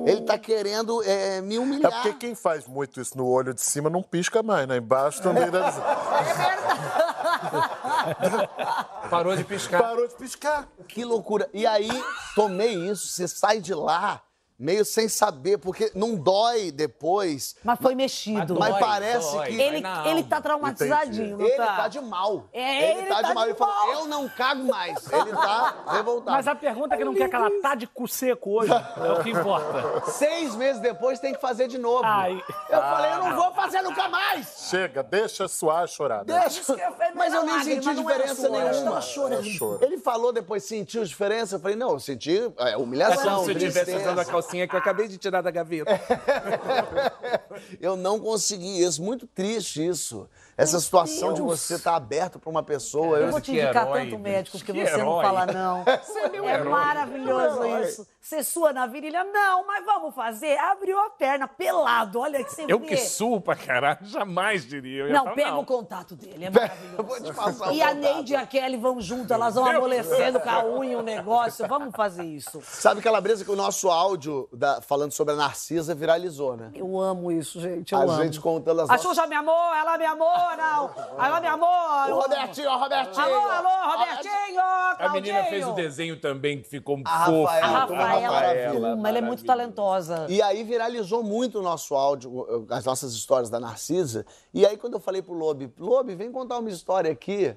[0.07, 1.93] Ele tá querendo eh, me É humilhar.
[1.93, 4.79] porque quem faz muito isso no olho de cima não pisca mais, né?
[4.79, 5.83] Embaixo também deve ser.
[9.11, 9.83] Parou de piscar.
[9.83, 10.67] Parou de piscar.
[10.89, 11.49] Que loucura.
[11.53, 11.89] E aí,
[12.35, 14.23] tomei isso, você sai de lá
[14.59, 17.57] meio sem saber, porque não dói depois.
[17.65, 18.57] Mas foi mexido.
[18.59, 19.47] Mas Dói, parece dói.
[19.49, 19.61] que.
[19.61, 21.77] Ele, ele tá traumatizadinho, não Ele tá?
[21.77, 22.49] tá de mal.
[22.53, 23.93] É, ele tá de Ele falou, mal.
[23.95, 25.13] eu não cago mais.
[25.13, 26.37] Ele tá revoltado.
[26.37, 28.73] Mas a pergunta é que não quer que ela tá de cu seco hoje.
[28.73, 30.03] É o que importa.
[30.13, 32.05] Seis meses depois tem que fazer de novo.
[32.05, 32.41] Ai.
[32.71, 34.69] Eu falei, eu não vou fazer nunca mais.
[34.71, 36.25] Chega, deixa suar a chorada.
[36.25, 36.73] Deixa.
[36.73, 36.79] eu
[37.15, 38.85] Mas eu não nem senti era diferença eu nenhuma.
[38.85, 39.59] tava chorando.
[39.59, 39.85] Chora.
[39.85, 41.57] Ele falou depois, sentiu diferença?
[41.57, 44.25] Eu falei, não, eu senti é, humilhação, Se eu tivesse usando a tristeza.
[44.45, 46.01] Calcinha que eu acabei de tirar da gaveta.
[47.81, 49.03] Eu não consegui isso.
[49.03, 50.29] Muito triste isso.
[50.57, 51.59] Essa situação de Deus.
[51.61, 53.19] você estar aberto para uma pessoa.
[53.19, 55.25] Eu Eu, vou te indicar herói, tanto médico que, que você não herói.
[55.25, 55.85] fala não.
[56.33, 56.69] meu É herói.
[56.71, 57.89] maravilhoso Meu herói.
[57.89, 58.07] isso.
[58.21, 59.23] Você sua na virilha?
[59.25, 60.57] Não, mas vamos fazer.
[60.59, 62.21] Abriu a perna, pelado.
[62.21, 62.87] Olha que você Eu vê.
[62.87, 63.99] que suo, pra caralho.
[64.03, 65.09] Jamais diria.
[65.09, 66.95] Não, falar, pega o contato dele, é maravilhoso.
[66.99, 67.93] Eu vou te passar o E a.
[67.93, 71.67] Neide e a Kelly vão junto, elas vão amolecendo com a unha o negócio.
[71.69, 72.61] Vamos fazer isso.
[72.63, 76.71] Sabe, Calabresa, que o nosso áudio da- falando sobre a Narcisa viralizou, né?
[76.75, 77.93] Eu amo isso, gente.
[77.93, 78.23] Eu a amo.
[78.23, 79.07] gente contando as A nossas...
[79.07, 80.91] Xuxa me amou, ela me amou, não.
[81.19, 81.69] Ela me amou.
[81.69, 83.25] O Robertinho, o Robertinho!
[83.25, 85.45] Alô, alô, Robertinho, A menina Claudinho.
[85.51, 87.45] fez o desenho também, que ficou A fofo.
[87.45, 90.27] Rafaela, A é Rafaela Rafaela, Fuma, ela é muito talentosa.
[90.29, 94.25] E aí viralizou muito o nosso áudio, as nossas histórias da Narcisa.
[94.53, 97.57] E aí quando eu falei pro Lobe, Lobe, vem contar uma história aqui.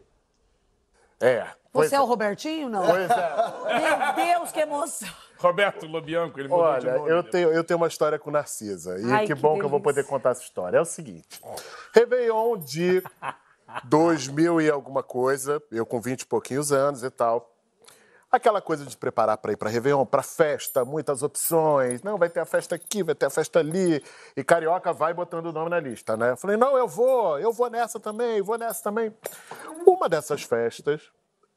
[1.19, 1.47] É.
[1.83, 2.85] Você é o Robertinho, não?
[2.85, 3.35] Pois é.
[3.79, 5.09] Meu Deus, que emoção.
[5.37, 7.11] Roberto Lobianco, ele mudou de Olha, nome.
[7.11, 8.99] eu tenho, eu tenho uma história com Narcisa.
[8.99, 10.03] E Ai, que que bom que eu vou delícia.
[10.03, 10.77] poder contar essa história.
[10.77, 11.41] É o seguinte:
[11.93, 13.03] Réveillon de
[13.85, 17.53] 2000 e alguma coisa, eu com 20 e pouquinhos anos e tal.
[18.29, 22.01] Aquela coisa de preparar para ir para Réveillon, para festa, muitas opções.
[22.03, 24.03] Não, vai ter a festa aqui, vai ter a festa ali.
[24.35, 26.31] E Carioca vai botando o nome na lista, né?
[26.31, 29.15] Eu falei, não, eu vou, eu vou nessa também, vou nessa também.
[29.85, 31.03] Uma dessas festas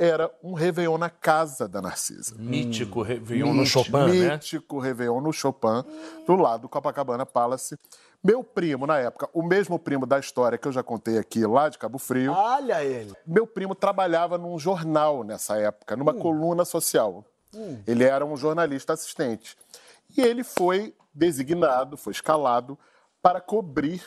[0.02, 2.34] era um Réveillon na casa da Narcisa.
[2.38, 4.32] Mítico Réveillon no Mítico- Chopin, né?
[4.32, 5.84] Mítico Réveillon no Chopin,
[6.26, 7.78] do lado do Copacabana Palace.
[8.24, 11.68] Meu primo, na época, o mesmo primo da história que eu já contei aqui, lá
[11.68, 13.12] de Cabo Frio, Olha ele.
[13.26, 17.24] meu primo trabalhava num jornal nessa época, numa coluna social.
[17.86, 19.56] Ele era um jornalista assistente.
[20.16, 22.78] E ele foi designado, foi escalado
[23.20, 24.02] para cobrir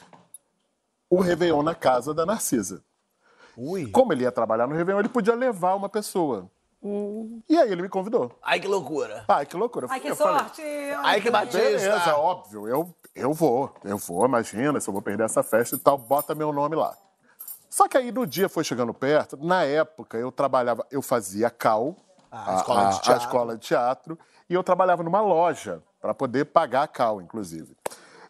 [1.09, 2.83] o Réveillon na casa da Narcisa.
[3.55, 3.87] Ui.
[3.91, 6.49] Como ele ia trabalhar no Réveillon, ele podia levar uma pessoa.
[7.47, 8.31] E aí ele me convidou.
[8.43, 9.23] Ai, que loucura.
[9.27, 9.87] Ai, que loucura.
[9.89, 10.61] Ai, que Eu falei, sorte.
[11.01, 11.57] Ai, que batista.
[11.57, 15.79] Beleza, óbvio, eu, eu vou, eu vou, imagina, se eu vou perder essa festa e
[15.79, 16.93] tal, bota meu nome lá.
[17.69, 21.95] Só que aí no dia foi chegando perto, na época eu trabalhava, eu fazia cal,
[22.29, 23.23] a escola de a teatro.
[23.23, 27.75] escola de teatro, e eu trabalhava numa loja para poder pagar a cal, inclusive.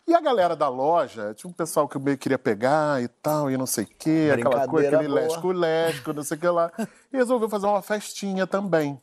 [0.06, 3.50] E a galera da loja, tinha um pessoal que eu meio queria pegar e tal,
[3.50, 5.22] e não sei o quê, aquela coisa, aquele boa.
[5.22, 6.72] lesco-lesco, não sei o que lá.
[7.12, 9.00] E resolveu fazer uma festinha também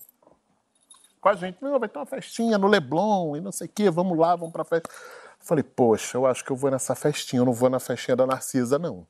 [1.21, 1.59] com a gente.
[1.61, 4.53] Não, vai ter uma festinha no Leblon e não sei o quê, vamos lá, vamos
[4.53, 4.89] pra festa.
[5.39, 8.27] Falei, poxa, eu acho que eu vou nessa festinha, eu não vou na festinha da
[8.27, 9.07] Narcisa, não.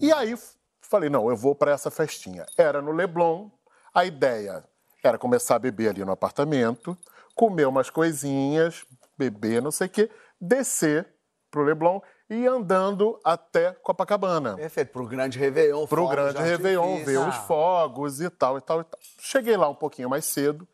[0.00, 0.36] E aí
[0.80, 2.46] falei, não, eu vou pra essa festinha.
[2.56, 3.50] Era no Leblon,
[3.92, 4.64] a ideia
[5.02, 6.96] era começar a beber ali no apartamento,
[7.34, 8.84] comer umas coisinhas,
[9.16, 11.08] beber não sei o quê, descer
[11.50, 15.86] pro Leblon e ir andando até Copacabana Perfeito, pro grande Réveillon.
[15.86, 19.00] pro fogos grande de Réveillon, ver os fogos e tal, e tal, e tal.
[19.20, 20.68] Cheguei lá um pouquinho mais cedo,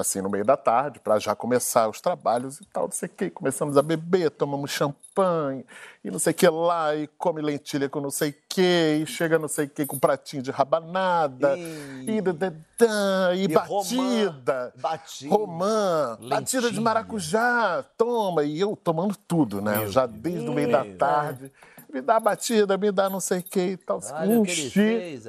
[0.00, 3.12] assim, no meio da tarde, para já começar os trabalhos e tal, não sei o
[3.12, 3.30] quê.
[3.30, 5.64] Começamos a beber, tomamos champanhe
[6.02, 9.06] e não sei o que lá, e come lentilha com não sei o que, e
[9.06, 13.64] chega não sei o que com pratinho de rabanada, E- e, dadadã, e, E batida,
[13.68, 15.34] romã, batida.
[15.34, 19.86] romã, batida de maracujá, toma, e eu tomando tudo, né?
[19.88, 21.52] já desde o meio da tarde.
[21.92, 24.00] Me dá batida, me dá não sei o que e tal.
[24.12, 25.20] Olha Enchi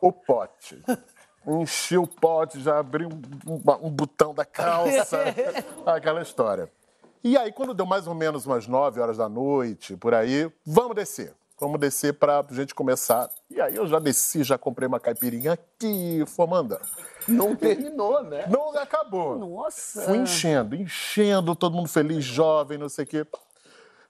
[0.00, 0.82] o pote.
[1.46, 5.18] Enchi o pote, já abri um, um- um botão da calça,
[5.86, 6.70] aquela história.
[7.24, 10.94] E aí, quando deu mais ou menos umas 9 horas da noite, por aí, vamos
[10.96, 11.34] descer.
[11.60, 13.30] Vamos descer pra gente começar.
[13.48, 16.80] E aí eu já desci, já comprei uma caipirinha aqui, fomos andando.
[17.28, 18.46] Não terminou, né?
[18.48, 19.38] Não acabou.
[19.38, 20.02] Nossa.
[20.02, 23.26] Fui enchendo, enchendo, todo mundo feliz, jovem, não sei o quê.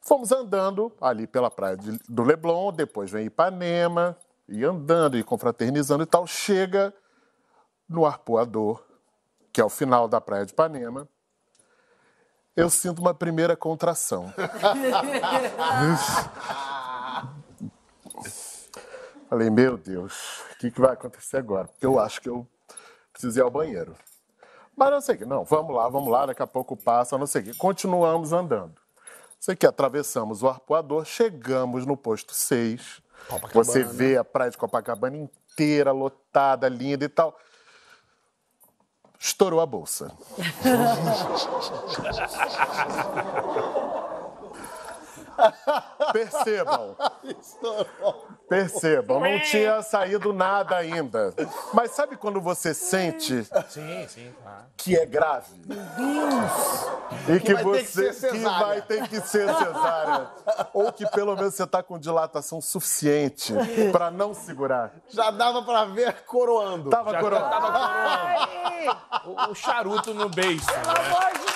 [0.00, 4.16] Fomos andando ali pela praia de- do Leblon, depois vem Ipanema,
[4.48, 6.26] e andando e confraternizando e tal.
[6.26, 6.92] Chega
[7.92, 8.82] no Arpoador,
[9.52, 11.08] que é o final da praia de Ipanema.
[12.54, 14.32] Eu sinto uma primeira contração.
[19.28, 21.68] Falei, meu Deus, o que, que vai acontecer agora?
[21.80, 22.46] Eu acho que eu
[23.12, 23.96] preciso ir ao banheiro.
[24.76, 27.26] Mas não sei o que, não, vamos lá, vamos lá, daqui a pouco passa, não
[27.26, 27.54] sei o que.
[27.54, 28.74] Continuamos andando.
[29.40, 33.02] Sei que atravessamos o arpoador, chegamos no posto 6.
[33.52, 37.36] Você vê a praia de Copacabana inteira, lotada, linda e tal.
[39.22, 40.10] Штор вабылся.
[46.12, 46.96] Percebam.
[48.48, 51.34] Percebam, não tinha saído nada ainda.
[51.72, 54.64] Mas sabe quando você sente Sim, sim, claro.
[54.76, 55.52] que é grave?
[57.28, 58.66] E que, vai ter que você ser que cesárea.
[58.66, 60.30] vai ter que ser cesárea.
[60.74, 63.54] Ou que pelo menos você está com dilatação suficiente
[63.90, 64.92] para não segurar.
[65.08, 66.90] Já dava pra ver coroando.
[66.90, 67.54] Tava coroado.
[67.54, 68.88] Ai,
[69.24, 71.06] O, o charuto no beiço, pelo né?
[71.06, 71.51] amor de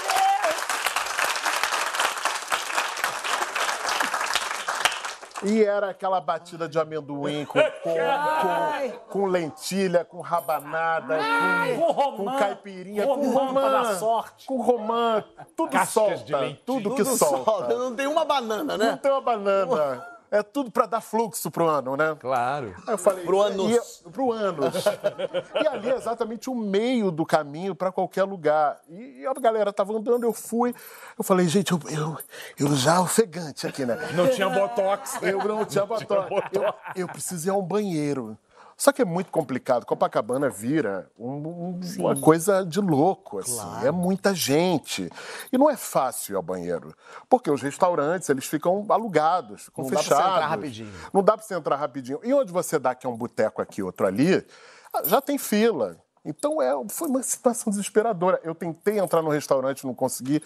[5.46, 11.92] E era aquela batida de amendoim com, com, com, com lentilha, com rabanada, com, Com
[11.92, 14.46] romã, com caipirinha, com romã pra romã, dar sorte.
[14.46, 15.24] com romã,
[15.56, 16.61] tudo Cascas solta, de lentilha.
[16.66, 17.44] tudo que Tudo solta.
[17.44, 17.74] solta.
[17.78, 18.98] Não tem uma banana, Não né?
[19.00, 20.15] tem uma banana.
[20.30, 22.16] É tudo pra dar fluxo pro ano, né?
[22.18, 22.74] Claro.
[22.86, 24.02] Aí eu falei, Pro ânus.
[24.04, 24.74] e- pro ânus.
[25.62, 28.78] e ali é exatamente o meio do caminho para qualquer lugar.
[28.88, 30.74] E a galera tava andando, eu fui.
[31.18, 32.18] Eu falei, gente, eu, eu,
[32.58, 33.96] eu já ofegante aqui, né?
[34.14, 35.18] Não tinha botox.
[35.22, 36.26] Eu não tinha batom.
[36.52, 38.36] Eu, eu preciso ir a um banheiro.
[38.76, 39.86] Só que é muito complicado.
[39.86, 43.86] Copacabana vira um- um- uma coisa de louco, assim.
[43.86, 45.10] É muita gente.
[45.50, 46.94] E não é fácil ir ao banheiro.
[47.28, 50.32] Porque os restaurantes, eles ficam alugados, ficam Não dá pra você fechados.
[50.34, 50.92] entrar rapidinho.
[51.12, 52.20] Não dá pra você entrar rapidinho.
[52.22, 54.46] E onde você dá que é um boteco aqui, outro ali,
[54.92, 55.96] ah, já tem fila.
[56.22, 58.38] Então é, foi uma situação desesperadora.
[58.44, 60.42] Eu tentei entrar no restaurante, não consegui.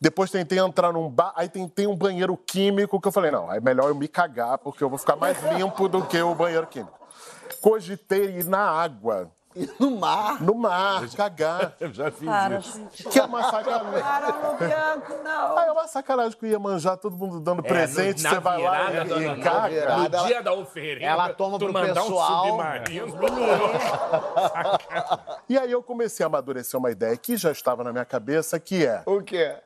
[0.00, 3.60] Depois tentei entrar num bar, aí tentei um banheiro químico, que eu falei, não, é
[3.60, 7.03] melhor eu me cagar, porque eu vou ficar mais limpo do que o banheiro químico.
[7.64, 10.42] Cogitei ir na água, E no mar.
[10.42, 11.72] no mar, cagar.
[11.80, 12.76] Eu já fiz Para, isso.
[12.76, 13.04] gente.
[13.04, 14.02] Que é uma sacanagem.
[14.02, 15.56] Para, Bianco, não.
[15.58, 18.92] Ah, é uma sacanagem que ia manjar todo mundo dando presente, no- você vai lá
[18.92, 19.68] e, dona- e caga.
[19.68, 20.20] virada.
[20.20, 22.44] No dia da oferenda, ela toma pro pessoal.
[22.44, 23.14] Um submarino.
[25.48, 28.84] E aí eu comecei a amadurecer uma ideia que já estava na minha cabeça, que
[28.86, 29.56] é, O quê?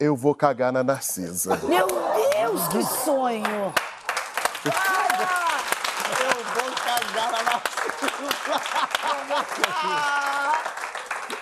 [0.00, 1.56] eu vou cagar na Narcisa.
[1.64, 3.72] Meu Deus, que sonho!
[4.64, 5.01] Na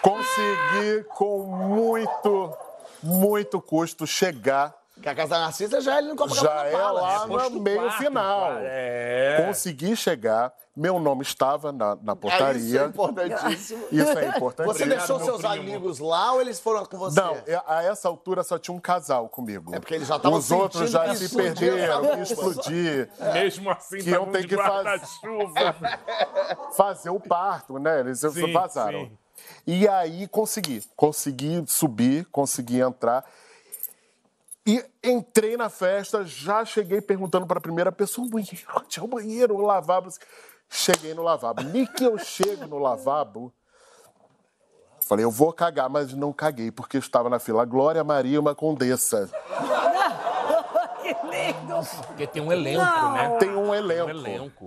[0.03, 2.57] Consegui, com muito,
[3.03, 4.80] muito custo, chegar.
[5.01, 7.29] Porque a casa da Narcisa já é ali no Copacabana Já é Palace.
[7.31, 8.41] lá no meio quarto, final.
[8.51, 8.61] cara.
[8.65, 9.45] É.
[9.47, 12.17] Consegui chegar, meu nome estava na, na É,
[12.53, 12.85] isso é portaria.
[12.85, 13.85] importantíssimo.
[13.91, 14.67] Isso é importante.
[14.67, 15.55] Você deixou seus primo.
[15.55, 17.19] amigos lá ou eles foram com você?
[17.19, 19.75] Não, é- a essa altura só tinha um casal comigo.
[19.75, 23.09] É porque eles já estavam Os outros já que se perderam, que explodir.
[23.33, 25.77] Mesmo assim, Que tava ter de que fazer- guarda-chuva.
[26.77, 28.01] fazer o parto, né?
[28.01, 29.05] Eles Sim, vazaram.
[29.07, 29.19] sim.
[29.67, 30.83] E aí consegui.
[30.95, 33.25] Consegui subir, consegui entrar.
[34.67, 39.03] E entrei na festa, já cheguei perguntando para a primeira pessoa: o banheiro, onde é
[39.03, 40.09] o banheiro, o lavabo?
[40.69, 41.63] Cheguei no lavabo.
[41.63, 43.53] Nem que eu chego no lavabo,
[45.07, 49.29] falei, eu vou cagar, mas não caguei, porque estava na fila Glória Maria, uma condessa.
[51.03, 51.75] Que lindo!
[52.07, 53.13] Porque tem um elenco, Não.
[53.15, 53.37] né?
[53.39, 54.07] Tem um elenco.
[54.07, 54.65] Um elenco.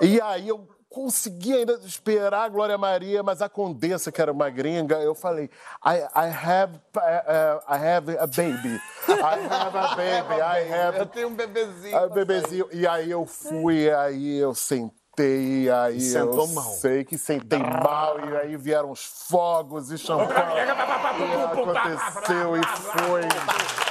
[0.00, 4.48] E aí eu consegui ainda esperar a Glória Maria, mas a Condessa, que era uma
[4.48, 5.50] gringa, eu falei,
[5.84, 8.80] I, I have, uh, uh, I have a baby.
[9.08, 10.40] I have a baby.
[10.40, 11.96] I have Eu tenho um bebezinho.
[11.96, 12.68] a bebezinho.
[12.72, 16.64] E aí eu fui, aí eu sentei, aí Sentou eu mal.
[16.74, 20.30] sei que sentei mal, e aí vieram os fogos e champanhe.
[20.38, 23.83] e aconteceu e foi.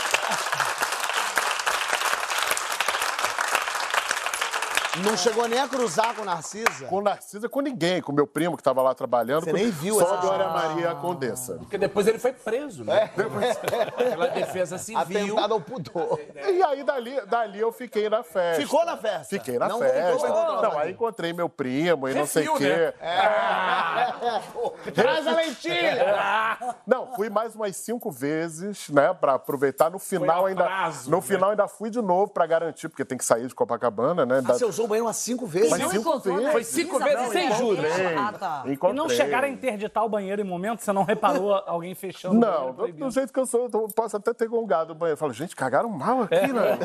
[5.02, 6.86] Não chegou nem a cruzar com Narcisa?
[6.88, 9.46] Com Narcisa, com ninguém, com meu primo que estava lá trabalhando.
[9.46, 10.48] Você com- nem viu Só essa a Glória.
[10.50, 11.56] Maria a Condessa.
[11.56, 13.10] Porque depois ele foi preso, né?
[13.98, 15.02] Pela defesa civil.
[15.02, 16.20] Atentado ao pudor.
[16.36, 18.62] E aí, dali, dali eu fiquei na festa.
[18.62, 19.24] Ficou na festa?
[19.30, 20.54] Fiquei na Não voltou festa.
[20.56, 22.70] os Não, aí encontrei meu primo e não sei o quê.
[22.70, 22.94] né?
[24.94, 26.76] Traz a lentilha!
[26.86, 29.90] Não, fui mais umas cinco vezes, né, pra aproveitar.
[29.90, 30.64] No final ainda.
[30.66, 31.24] prazo, no né?
[31.24, 34.38] final ainda fui de novo pra garantir, porque tem que sair de Copacabana, né?
[34.38, 35.70] Ah, da- você usou o banheiro umas cinco vezes?
[35.70, 36.52] Mas Não cinco encontrou vezes.
[36.52, 37.56] Foi cinco vezes não, sem não.
[37.58, 37.86] juros.
[38.18, 38.64] Ah, tá.
[38.66, 40.82] E não chegaram a interditar o banheiro em momento?
[40.82, 43.06] Você não reparou alguém fechando o Não, banheiro do, proibido?
[43.06, 45.14] do jeito que eu sou, eu posso até ter gongado o banheiro.
[45.14, 46.78] Eu falo, gente, cagaram mal aqui, né?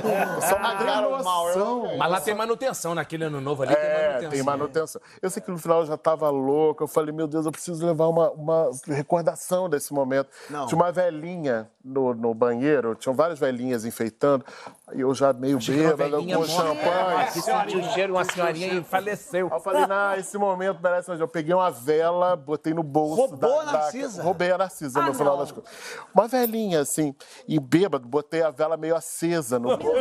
[0.48, 1.96] Só Cagaram mal, eu- noção.
[1.96, 4.30] Mas lá tem manutenção, naquele ano novo ali tem É, manutenção.
[4.30, 5.00] tem manutenção.
[5.22, 6.82] Eu sei que no final eu já tava louco.
[6.84, 10.28] Eu falei, meu Deus, eu preciso levar uma, uma recordação desse momento.
[10.50, 10.66] Não.
[10.66, 14.44] Tinha uma velhinha no, no banheiro, tinham várias velhinhas enfeitando.
[14.87, 17.27] Aí eu já meio bêbado, com champanhe.
[17.33, 19.48] Que sentiu o cheiro, uma senhorinha e faleceu.
[19.51, 21.20] Aí eu falei, não, esse momento merece mais.
[21.20, 23.16] Eu peguei uma vela, botei no bolso.
[23.16, 24.18] Roubou da, a Narcisa?
[24.18, 25.40] Da, roubei a Narcisa Ah, no final não.
[25.42, 25.72] das contas.
[26.14, 27.14] Uma velhinha, assim,
[27.46, 29.98] e bêbado, botei a vela meio acesa no bolso.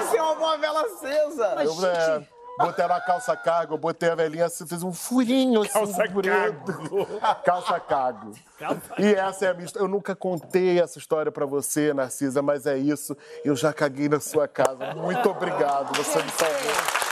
[0.00, 1.56] Isso é uma boa vela acesa!
[1.64, 2.26] Eu, é,
[2.60, 5.72] botei na calça cargo, eu botei a velhinha assim, fez um furinho assim.
[5.72, 7.08] Calça preto.
[7.44, 8.32] calça cargo.
[8.98, 9.84] E essa é a minha história.
[9.84, 13.16] Eu nunca contei essa história pra você, Narcisa, mas é isso.
[13.44, 14.94] Eu já caguei na sua casa.
[14.94, 17.10] Muito obrigado, você me salvou.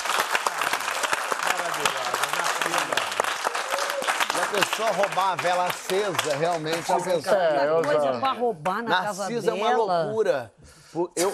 [4.50, 7.36] Pessoa roubar a vela acesa, realmente, a pessoa...
[7.36, 8.18] É, eu Coisa já...
[8.18, 9.70] pra roubar na casa Narcisa é dela.
[9.76, 10.52] uma loucura.
[11.14, 11.32] Eu,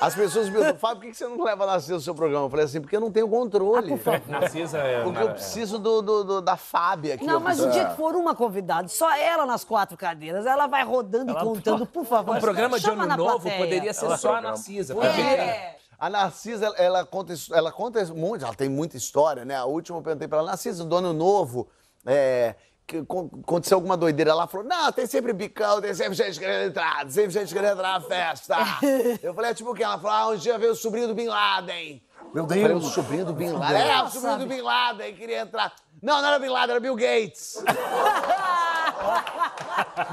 [0.00, 2.46] as pessoas me perguntam, Fábio, por que você não leva a Narcisa no seu programa?
[2.46, 3.92] Eu falei assim, porque eu não tenho controle.
[4.28, 5.02] Narcisa é.
[5.04, 7.24] Porque eu preciso do, do- do- da Fábia aqui.
[7.26, 10.82] Não, mas o dia que for uma convidada, só ela nas quatro cadeiras, ela vai
[10.84, 12.36] rodando e contando, por favor.
[12.36, 13.58] Um programa de ano novo plateia.
[13.64, 14.94] poderia ser só a Narcisa.
[14.94, 15.76] porque tem- É.
[15.98, 19.56] A Narcisa, ela, ela conta, ela conta muito, ela tem muita história, né?
[19.56, 21.68] A última eu perguntei pra ela, Narcisa, do ano novo,
[22.04, 22.54] é,
[22.86, 24.30] que con- aconteceu alguma doideira?
[24.30, 27.72] Ela falou, não, tem sempre bicão, tem sempre gente querendo entrar, tem sempre gente querendo
[27.72, 28.56] entrar na festa.
[29.22, 29.82] eu falei, é tipo o quê?
[29.82, 32.02] Ela falou, ah, um dia veio o sobrinho do Bin Laden.
[32.34, 32.92] Meu Eu falei, o Deus.
[32.92, 33.82] sobrinho do Bin Laden.
[33.90, 35.74] É, o sobrinho do Bin Laden, queria entrar.
[36.02, 37.62] Não, não era Bin Laden, era Bill Gates.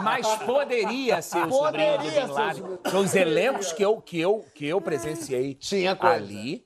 [0.04, 2.64] Mas poderia ser o sobrinho do Poderia Bin Laden.
[2.82, 6.16] Porque Os elencos que eu, que eu, que eu presenciei Tinha coisa.
[6.16, 6.66] ali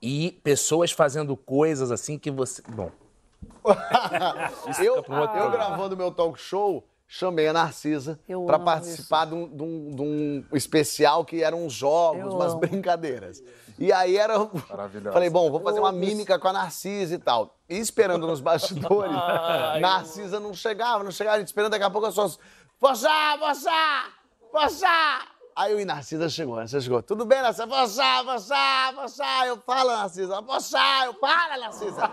[0.00, 2.62] e pessoas fazendo coisas assim que você.
[2.68, 2.90] Bom,
[4.84, 9.62] eu, outro eu gravando meu talk show, chamei a Narcisa amo participar de um, de
[9.62, 12.60] um- de um especial que eram uns jogos, Eu umas amo.
[12.60, 13.42] brincadeiras.
[13.78, 14.36] E aí era.
[14.68, 15.12] Maravilhosa.
[15.12, 17.54] Falei, bom, vou fazer uma mímica com a Narcisa e tal.
[17.68, 19.12] E esperando nos bastidores,
[19.80, 22.38] Narcisa não chegava, não chegava, a gente esperando daqui a pouco as pessoas.
[22.80, 24.04] Poxa, poxa,
[24.52, 25.37] poxa!
[25.58, 27.02] Aí o Narcisa chegou, Narcisa chegou.
[27.02, 27.66] Tudo bem, Narcisa?
[27.66, 29.46] Poxa, poxa, poxa!
[29.48, 30.40] Eu falo, Narcisa.
[30.40, 32.08] Poxa, eu para, Narcisa.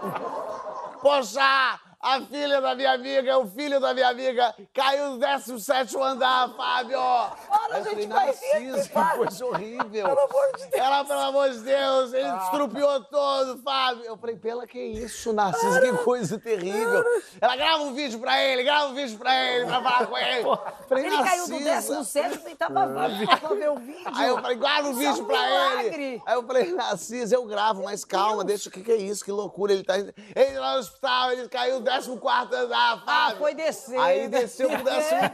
[0.99, 5.97] Poxa, a filha da minha amiga, é o filho da minha amiga, caiu no 17
[5.97, 6.99] andar, Fábio!
[6.99, 10.05] Olha, eu gente, vai isso, que coisa horrível.
[10.05, 10.73] Pelo amor de Deus.
[10.73, 12.41] Ela, pelo amor de Deus, ele ah.
[12.43, 14.05] estrupiou todo, Fábio.
[14.05, 17.03] Eu falei, pela que isso, Narciso, que coisa terrível.
[17.41, 20.43] Ela grava um vídeo pra ele, grava um vídeo pra ele, pra falar com ele.
[20.87, 23.37] Falei, ele caiu do 17 e tava ah.
[23.39, 24.11] pra ver o vídeo.
[24.13, 26.03] Aí eu falei, guarda o vídeo é um pra milagre.
[26.03, 26.21] ele.
[26.23, 29.25] Aí eu falei, Narciso, eu gravo, mas calma, deixa, o que, que é isso?
[29.25, 29.95] Que loucura, ele tá...
[29.97, 33.35] Ele lá no hospital, ele caiu 10 14º andar, ah, Fábio.
[33.35, 33.99] Ah, foi descer.
[33.99, 35.31] Aí desceu pro 14º.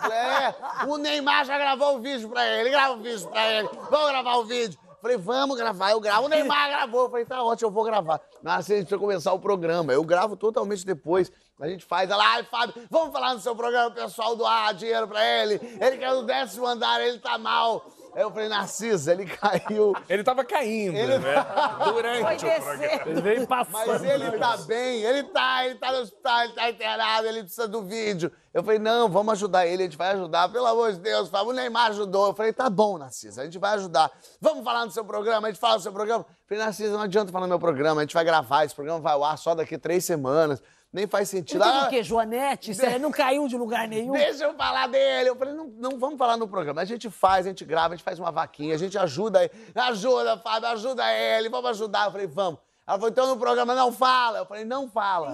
[0.00, 0.54] Falei, é,
[0.86, 3.68] o Neymar já gravou o um vídeo pra ele, grava o um vídeo pra ele,
[3.90, 4.78] vamos gravar o vídeo.
[5.00, 6.26] Falei, vamos gravar, eu gravo.
[6.26, 7.08] O Neymar gravou.
[7.08, 8.20] Falei, tá ótimo, eu vou gravar.
[8.42, 9.92] Na assim, a gente precisa começar o programa.
[9.92, 11.32] Eu gravo totalmente depois.
[11.58, 15.24] A gente faz, ela, ai, Fábio, vamos falar no seu programa, pessoal doar dinheiro pra
[15.24, 15.54] ele.
[15.80, 17.86] Ele quer o décimo andar, ele tá mal.
[18.14, 19.94] Aí eu falei, Narcisa, ele caiu.
[20.08, 21.34] ele tava caindo, Ele- né?
[21.78, 23.02] Foi Durante o programa.
[23.06, 23.86] Ele veio passando.
[23.86, 27.68] Mas ele tá bem, ele tá, ele tá no hospital, ele tá internado, ele precisa
[27.68, 28.30] do vídeo.
[28.52, 31.30] Eu falei, não, vamos ajudar ele, a gente vai ajudar, pelo amor de Deus.
[31.32, 32.26] O Neymar ajudou.
[32.28, 34.10] Eu falei, tá bom, Narcisa, a gente vai ajudar.
[34.40, 36.26] Vamos falar no seu programa, a gente fala no seu programa.
[36.28, 39.00] Eu falei, Narcisa, não adianta falar no meu programa, a gente vai gravar, esse programa
[39.00, 40.60] vai ao ar só daqui três semanas.
[40.92, 41.62] Nem faz sentido.
[41.62, 42.02] Ele teve Ah, o quê?
[42.02, 42.74] Joanete?
[42.74, 44.12] Você não caiu de lugar nenhum?
[44.12, 45.28] Deixa eu falar dele.
[45.28, 46.80] Eu falei, não, não vamos falar no programa.
[46.80, 49.52] A gente faz, a gente grava, a gente faz uma vaquinha, a gente ajuda ele.
[49.74, 52.06] Ajuda, Fábio, ajuda ele, vamos ajudar.
[52.06, 52.58] Eu falei, vamos.
[52.86, 54.38] Ela falou, então no programa não fala.
[54.38, 55.28] Eu falei, não fala.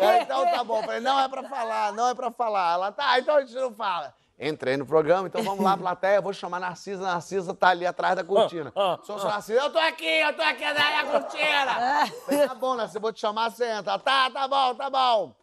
[0.00, 0.78] Ela, então tá bom.
[0.78, 2.72] Eu falei, não é pra falar, não é pra falar.
[2.74, 4.14] Ela, tá, então a gente não fala.
[4.38, 7.02] Entrei no programa, então vamos lá, plateia, vou chamar Narcisa.
[7.02, 8.72] Narcisa tá ali atrás da cortina.
[9.02, 12.06] Sou Narcisa, eu tô aqui, eu tô aqui atrás da cortina.
[12.26, 13.98] Falei, tá bom, Narcisa, vou te chamar, senta.
[13.98, 15.34] Tá, tá bom, tá bom.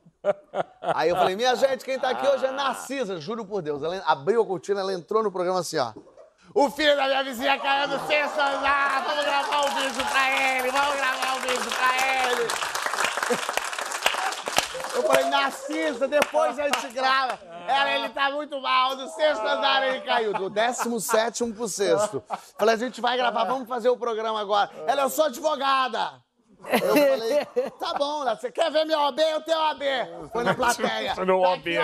[0.82, 3.84] Aí eu falei, minha gente, quem tá aqui hoje é Narcisa, juro por Deus.
[3.84, 5.92] Ela abriu a cortina, ela entrou no programa assim, ó.
[6.54, 10.72] O filho da minha vizinha caiu no sexto andar, vamos gravar um vídeo pra ele,
[10.72, 13.63] vamos gravar um vídeo pra ele.
[14.96, 17.40] Eu falei, Narcisa, depois a gente grava.
[17.68, 22.24] Ela, ele tá muito mal, do sexto andar ele caiu, do décimo sétimo pro sexto.
[22.58, 24.70] Falei, a gente vai gravar, vamos fazer o programa agora.
[24.88, 26.22] Ela, eu sou advogada.
[26.72, 27.46] Eu falei,
[27.80, 29.22] tá bom, você quer ver meu OB?
[29.22, 29.84] Eu tenho OB.
[30.32, 31.14] Foi na plateia.
[31.16, 31.76] Meu Tá OB.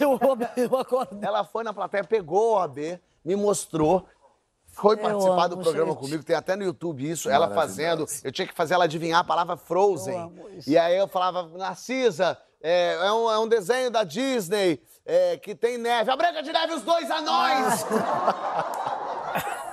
[0.00, 0.18] Eu,
[0.56, 1.18] eu acordo.
[1.22, 4.06] Ela foi na plateia, pegou o OB, me mostrou.
[4.72, 6.00] Foi participar do programa gente.
[6.00, 8.06] comigo, tem até no YouTube isso, ela fazendo.
[8.24, 10.18] Eu tinha que fazer ela adivinhar a palavra Frozen.
[10.18, 10.70] amo isso.
[10.70, 15.54] E aí eu falava, Narcisa, é, é um, é um desenho da Disney é, que
[15.54, 16.10] tem neve.
[16.10, 17.84] A Branca de Neve e os dois anões!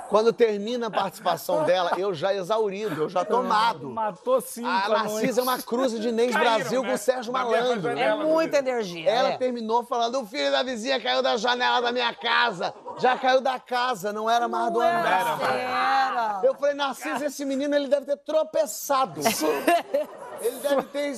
[0.10, 3.88] Quando termina a participação dela, eu já exaurido, eu já tomado.
[3.92, 4.90] Matou cinco A.
[4.90, 6.90] Narcisa é uma cruz de Inês Caíram, Brasil né?
[6.90, 7.90] com o Sérgio mesma Malandro.
[7.92, 9.08] É muita energia.
[9.08, 9.38] Ela é.
[9.38, 12.74] terminou falando: o filho da vizinha caiu da janela da minha casa.
[12.98, 15.40] Já caiu da casa, não era mais do andar.
[15.44, 16.42] Era.
[16.44, 19.22] Eu falei, Narciso, esse menino ele deve ter tropeçado.
[20.42, 21.14] ele deve ter.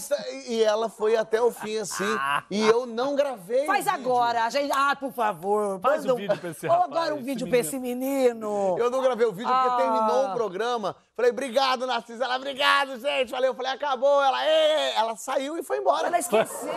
[0.47, 2.17] E ela foi até o fim assim.
[2.49, 3.65] E eu não gravei.
[3.65, 4.43] Faz agora.
[4.45, 4.71] A gente...
[4.73, 5.79] Ah, por favor.
[5.79, 8.75] Faz um vídeo pra esse Ou rapaz, agora um esse vídeo pra esse menino.
[8.79, 9.77] Eu não gravei o vídeo porque Ah.
[9.77, 10.95] terminou o programa.
[11.15, 12.23] Falei, obrigado, Narciso.
[12.23, 13.29] Ela, obrigado, gente.
[13.31, 14.21] Falei, eu falei, acabou.
[14.23, 14.93] Ela, "Ê".
[14.95, 16.07] ela saiu e foi embora.
[16.07, 16.71] Ela esqueceu.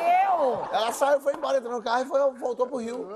[0.72, 3.08] Ela saiu, foi embora, entrou no carro e foi, voltou pro Rio.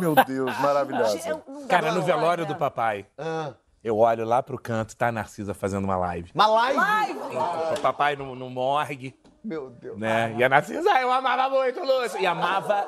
[0.00, 1.28] Meu Deus, maravilhosa.
[1.28, 3.52] Eu não dá Cara, no velório do papai, Ah.
[3.88, 6.30] Eu olho lá pro canto, tá a Narcisa fazendo uma live.
[6.34, 6.76] Uma live.
[6.78, 7.18] Live.
[7.76, 9.98] O papai no, no morgue, Meu Deus.
[9.98, 10.34] né?
[10.38, 12.20] E a Narcisa, ah, eu amava muito, Lúcio.
[12.20, 12.86] E amava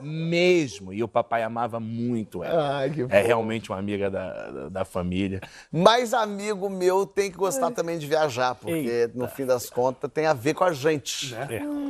[0.00, 0.92] mesmo.
[0.92, 2.78] E o papai amava muito ela.
[2.78, 3.26] Ai, que É fofo.
[3.26, 5.40] realmente uma amiga da, da, da família.
[5.70, 10.26] Mas amigo meu tem que gostar também de viajar, porque no fim das contas tem
[10.26, 11.34] a ver com a gente.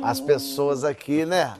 [0.03, 1.55] As pessoas aqui, né?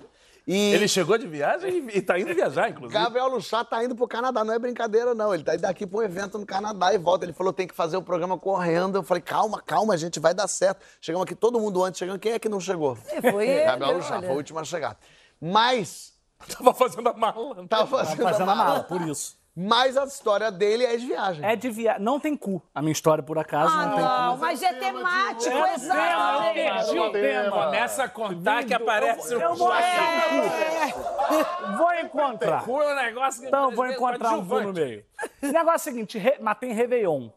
[0.48, 3.00] E Ele chegou de viagem e, tá indo viajar, inclusive.
[3.00, 5.34] Gabriel Luchá tá indo pro Canadá, não é brincadeira não.
[5.34, 7.26] Ele tá indo daqui pra um evento no Canadá e volta.
[7.26, 8.98] Ele falou tem que fazer o programa correndo.
[8.98, 10.84] Eu falei calma, calma, gente, vai dar certo.
[11.00, 12.20] Chegamos aqui todo mundo antes, chegando.
[12.20, 12.96] Quem é que não chegou?
[12.96, 14.98] Foi ele, Gabriel Luchá, foi a última a chegar.
[15.40, 16.12] Mas
[16.58, 17.68] Tava fazendo a mala.
[17.68, 19.38] tá fazendo, Fazendo a a mala, por isso.
[19.56, 21.46] Mas a história dele é de viagem.
[21.46, 22.02] É de viagem.
[22.02, 22.62] Não tem cu.
[22.74, 24.40] A minha história, por acaso, Ah, não tem não, cu.
[24.40, 26.00] mas é temático, É exato.
[26.00, 27.66] tema, eu perdi o tema.
[27.66, 29.74] Começa a contar que aparece Eu um vou,
[31.78, 32.64] vou encontrar.
[32.64, 35.04] cu, é um negócio que Então, vou encontrar um cu no meio.
[35.44, 36.38] O negócio é o seguinte, re...
[36.40, 37.30] mas tem Réveillon.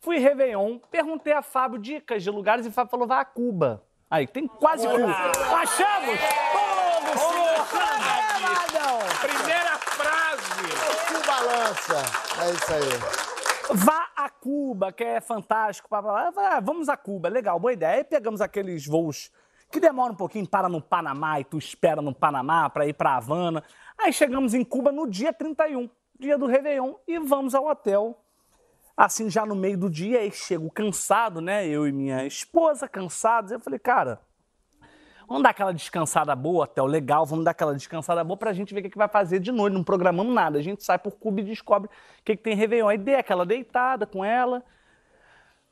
[0.00, 3.82] Fui Réveillon, perguntei a Fábio dicas de lugares e Fábio falou, vai a Cuba.
[4.10, 4.94] Aí, tem quase cu.
[4.94, 6.18] Achamos!
[6.52, 7.08] Todo
[9.20, 9.67] Primeira
[11.38, 12.02] balança.
[12.42, 13.76] É isso aí.
[13.76, 15.88] Vá a Cuba, que é fantástico.
[15.88, 16.56] Blá, blá, blá.
[16.56, 17.98] Ah, vamos a Cuba, legal, boa ideia.
[17.98, 19.30] Aí pegamos aqueles voos
[19.70, 23.16] que demoram um pouquinho, para no Panamá e tu espera no Panamá para ir para
[23.16, 23.62] Havana.
[23.98, 28.18] Aí chegamos em Cuba no dia 31, dia do Réveillon, e vamos ao hotel.
[28.96, 31.68] Assim, já no meio do dia, aí chego cansado, né?
[31.68, 33.52] Eu e minha esposa cansados.
[33.52, 34.20] Eu falei, cara,
[35.28, 38.80] Vamos dar aquela descansada boa, hotel legal, vamos dar aquela descansada boa pra gente ver
[38.80, 39.74] o que, que vai fazer de noite.
[39.74, 40.58] Não programamos nada.
[40.58, 42.88] A gente sai por Cuba e descobre o que, que tem Réveillon.
[42.88, 44.64] Aí dei aquela deitada com ela.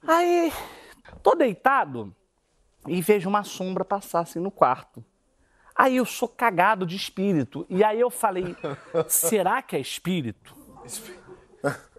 [0.07, 0.53] Aí,
[1.23, 2.15] tô deitado
[2.87, 5.03] e vejo uma sombra passar assim no quarto.
[5.75, 7.65] Aí eu sou cagado de espírito.
[7.71, 8.55] E aí eu falei,
[9.09, 10.55] será que é espírito?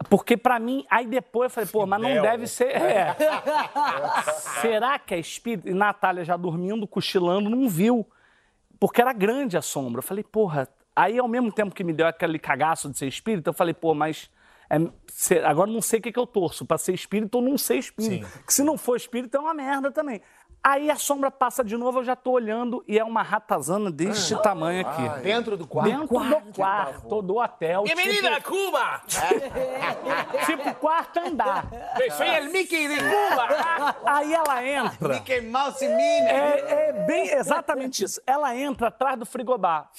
[0.09, 2.69] Porque pra mim, aí depois eu falei, pô, mas não deve ser.
[2.75, 3.15] é.
[4.61, 5.67] Será que é espírito?
[5.67, 8.05] E Natália já dormindo, cochilando, não viu.
[8.79, 9.99] Porque era grande a sombra.
[9.99, 10.67] Eu falei, porra.
[10.95, 13.93] Aí ao mesmo tempo que me deu aquele cagaço de ser espírito, eu falei, pô,
[13.93, 14.29] mas.
[14.69, 14.75] é,
[15.45, 17.75] agora eu não sei o que, que eu torço, pra ser espírito ou não ser
[17.77, 18.27] espírito.
[18.45, 20.21] Que se não for espírito é uma merda também.
[20.63, 24.35] Aí a sombra passa de novo, eu já tô olhando e é uma ratazana deste
[24.41, 25.21] tamanho aqui.
[25.23, 25.89] Dentro do quarto.
[25.89, 27.83] Dentro do quarto do hotel.
[27.83, 29.01] Bienvenida a Cuba!
[29.07, 31.69] Tipo, tipo quarto andar.
[32.17, 33.95] Soy el Mickey de Cuba!
[34.05, 35.13] Aí ela entra.
[35.13, 36.27] Mickey Mouse Minnie.
[36.27, 38.21] É, é bem exatamente isso.
[38.27, 39.89] Ela entra atrás do frigobar.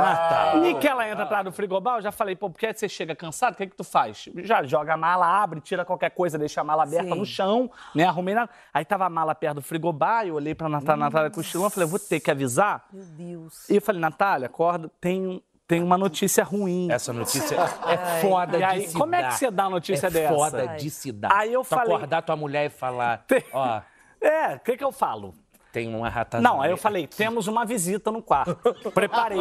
[0.00, 0.58] Ah, tá.
[0.66, 3.14] E que ela entra atrás do frigobar, eu já falei, pô, porque aí você chega
[3.14, 4.28] cansado, o que, que tu faz?
[4.44, 7.18] Já joga a mala, abre, tira qualquer coisa, deixa a mala aberta Sim.
[7.18, 8.04] no chão, né?
[8.04, 8.50] Arrumei nada.
[8.72, 11.98] Aí tava a mala perto do frigobar, eu olhei pra Natália, Natália cochilando, falei, vou
[11.98, 12.84] ter que avisar.
[12.92, 13.68] Meu Deus.
[13.68, 16.88] E eu falei, Natália, acorda, tem, um- tem uma notícia ruim.
[16.90, 20.06] Essa notícia é foda E aí, de se como é que você dá uma notícia
[20.06, 20.34] é dessa?
[20.34, 21.32] foda de se dar.
[21.32, 23.80] Aí eu tu falei- acordar tua mulher e falar, ó,
[24.20, 25.34] É, o que, que eu falo?
[25.72, 26.48] Tem uma ratazana.
[26.48, 28.54] Não, aí eu falei, temos uma visita no quarto.
[28.92, 29.40] Preparei.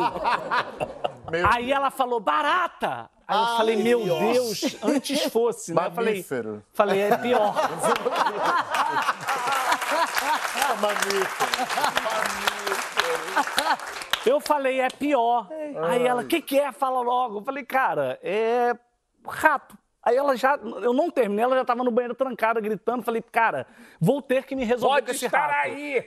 [1.52, 3.10] Aí ela falou, barata!
[3.28, 5.88] Aí eu falei, meu Deus, antes fosse, né?
[5.88, 6.64] Eu falei, Mamífero.
[6.74, 7.56] falei, é pior.
[14.26, 15.48] Eu falei, é pior.
[15.90, 16.72] Aí ela, o que, que é?
[16.72, 17.40] Fala logo.
[17.40, 18.74] Eu falei, cara, é
[19.26, 19.78] rato.
[20.04, 23.04] Aí ela já, eu não terminei, ela já tava no banheiro trancada, gritando.
[23.04, 23.68] Falei, cara,
[24.00, 25.68] vou ter que me resolver Pode com esse estar rato.
[25.68, 26.04] aí!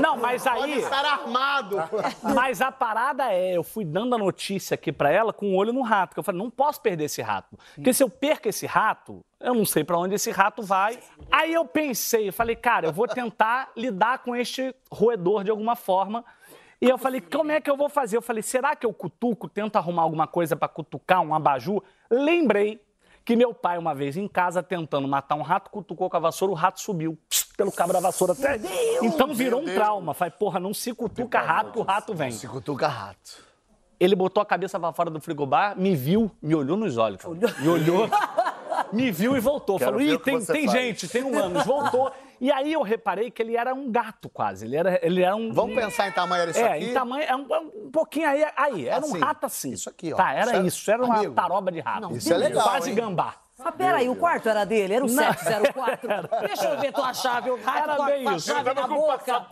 [0.00, 0.78] Não, mas aí.
[0.78, 1.78] Estar armado.
[2.22, 5.72] Mas a parada é, eu fui dando a notícia aqui pra ela com o olho
[5.72, 6.14] no rato.
[6.14, 7.58] Que eu falei, não posso perder esse rato.
[7.74, 11.00] Porque se eu perco esse rato, eu não sei pra onde esse rato vai.
[11.30, 15.74] Aí eu pensei, eu falei, cara, eu vou tentar lidar com este roedor de alguma
[15.74, 16.24] forma.
[16.80, 18.16] E eu falei, como é que eu vou fazer?
[18.16, 21.82] Eu falei, será que eu cutuco, tento arrumar alguma coisa pra cutucar, um abajur?
[22.10, 22.80] Lembrei
[23.24, 26.52] que meu pai, uma vez em casa, tentando matar um rato, cutucou com a vassoura,
[26.52, 27.16] o rato subiu
[27.56, 28.32] pelo cabo da vassoura.
[28.32, 28.58] até-
[29.02, 30.12] Então virou um trauma.
[30.14, 32.30] Falei, porra, não se cutuca rato, o rato vem.
[32.32, 33.42] Se cutuca rato.
[34.00, 37.22] Ele botou a cabeça pra fora do frigobar, me viu, me olhou nos olhos.
[37.22, 37.34] cara.
[37.60, 38.08] Me olhou,
[38.92, 39.78] me viu e voltou.
[39.78, 41.64] Quero Falou, ih, tem, tem faz." gente, tem humanos.
[41.64, 42.10] Voltou.
[42.42, 44.64] E aí eu reparei que ele era um gato quase.
[44.66, 45.52] Ele era, ele era um...
[45.52, 46.86] Vamos pensar em tamanho disso É, aqui?
[46.86, 49.70] em tamanho, é um, é um pouquinho aí, aí, era Assim, um rato assim.
[49.70, 50.16] isso aqui, ó.
[50.16, 52.16] Tá, era Isso é- isso, era uma Amigo, taroba de rato.
[52.16, 52.96] isso é legal, Quase hein?
[52.96, 53.36] gambá.
[53.56, 54.92] Mas peraí, o quarto era dele?
[54.94, 56.08] Era o 704?
[56.48, 58.52] Deixa eu ver tua chave, o rato Era com a- bem a isso.
[58.52, 59.46] chave na boca.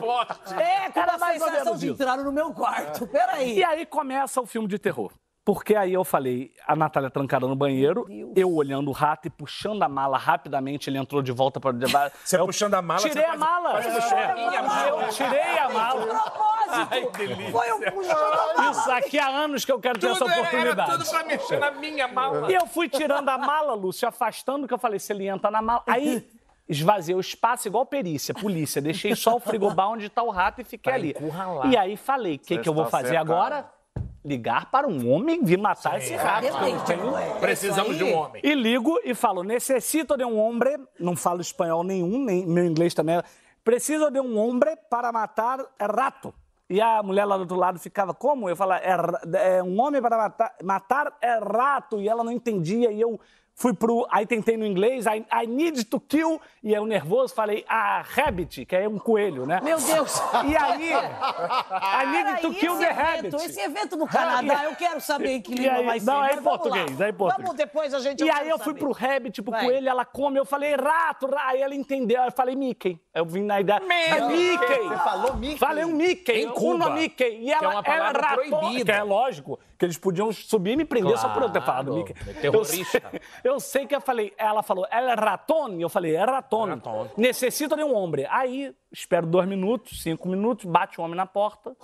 [0.61, 2.03] É, com Era a mais ou sensação menos de isso.
[2.03, 3.07] entrar no meu quarto.
[3.07, 3.59] Peraí.
[3.59, 5.13] E aí começa o filme de terror.
[5.53, 9.83] Porque aí eu falei, a Natália trancada no banheiro, eu olhando o rato e puxando
[9.83, 11.79] a mala rapidamente, ele entrou de volta para o
[12.25, 13.83] Você puxando a mala, Tirei você a faz- mala.
[13.83, 15.03] faz puxando a minha mala.
[15.03, 16.07] Eu tirei a mala.
[16.07, 17.51] Propósito.
[17.51, 18.71] Foi um puxão da mala.
[18.71, 20.91] Isso aqui há anos que eu quero ter essa Tudo era, era oportunidade.
[20.93, 22.49] tudo pra mexer na minha mala.
[22.53, 25.61] E eu fui tirando a mala, Lúcio, afastando, que eu falei, se ele entra na
[25.61, 25.83] mala.
[25.89, 26.25] Aí
[26.69, 28.81] esvaziei o espaço igual perícia, polícia.
[28.81, 31.11] Deixei só o frigobar onde tá o rato e fiquei Pra ali.
[31.11, 31.67] encurralar.
[31.69, 33.33] E aí falei, o que, que eu vou está fazer cercado.
[33.33, 33.80] agora?
[34.25, 36.43] Ligar para um homem vir matar esse rato.
[36.43, 37.39] Depende, Tenho- ué.
[37.41, 38.43] Precisamos de um homem.
[38.45, 42.93] E ligo e falo, necessito de um homem, não falo espanhol nenhum, nem meu inglês
[42.95, 43.17] também.
[43.17, 43.23] é-
[43.65, 46.35] Preciso de um homem para matar rato.
[46.69, 48.49] E a mulher lá do outro lado ficava, como?
[48.49, 52.01] Eu falava, é, é um homem para matar, matar é rato.
[52.01, 52.93] E ela não entendia.
[52.93, 53.19] E eu
[53.61, 54.07] fui pro.
[54.11, 56.41] Aí tentei no inglês, I, I need to kill.
[56.63, 59.61] E eu nervoso falei, a rabbit, que é um coelho, né?
[59.63, 60.21] Meu Deus.
[60.47, 63.37] E aí, I need to kill the evento, rabbit.
[63.37, 66.07] esse evento no Canadá, eu quero saber em que língua aí- vai ser.
[66.07, 67.07] não, é em vamos português, lá.
[67.07, 67.47] é em português.
[67.49, 68.25] Vamos depois a gente...
[68.25, 68.79] E aí eu fui saber.
[68.81, 69.65] pro rabbit, pro Vai.
[69.65, 72.99] coelho, ela come, eu falei rato, ra- aí ela entendeu, eu falei Mickey.
[73.15, 74.89] Eu vim na ideia, é Mickey.
[74.89, 75.59] Você falou Mickey?
[75.59, 77.25] Falei um Mickey, Em Cuba, uma Mickey.
[77.25, 78.85] E que é ela uma era palavra rato, proibida.
[78.93, 81.87] que é lógico, que eles podiam subir e me prender só por eu ter falado
[81.87, 82.31] Claro, Mickey.
[82.31, 82.99] é terrorista.
[82.99, 86.15] Eu sei, eu sei que eu falei, ela falou, ela é raton, e eu falei,
[86.15, 86.67] é raton.
[86.67, 87.09] Raton.
[87.17, 88.27] Necessito de um homem.
[88.29, 91.75] Aí, espero dois minutos, cinco minutos, bate o homem na porta,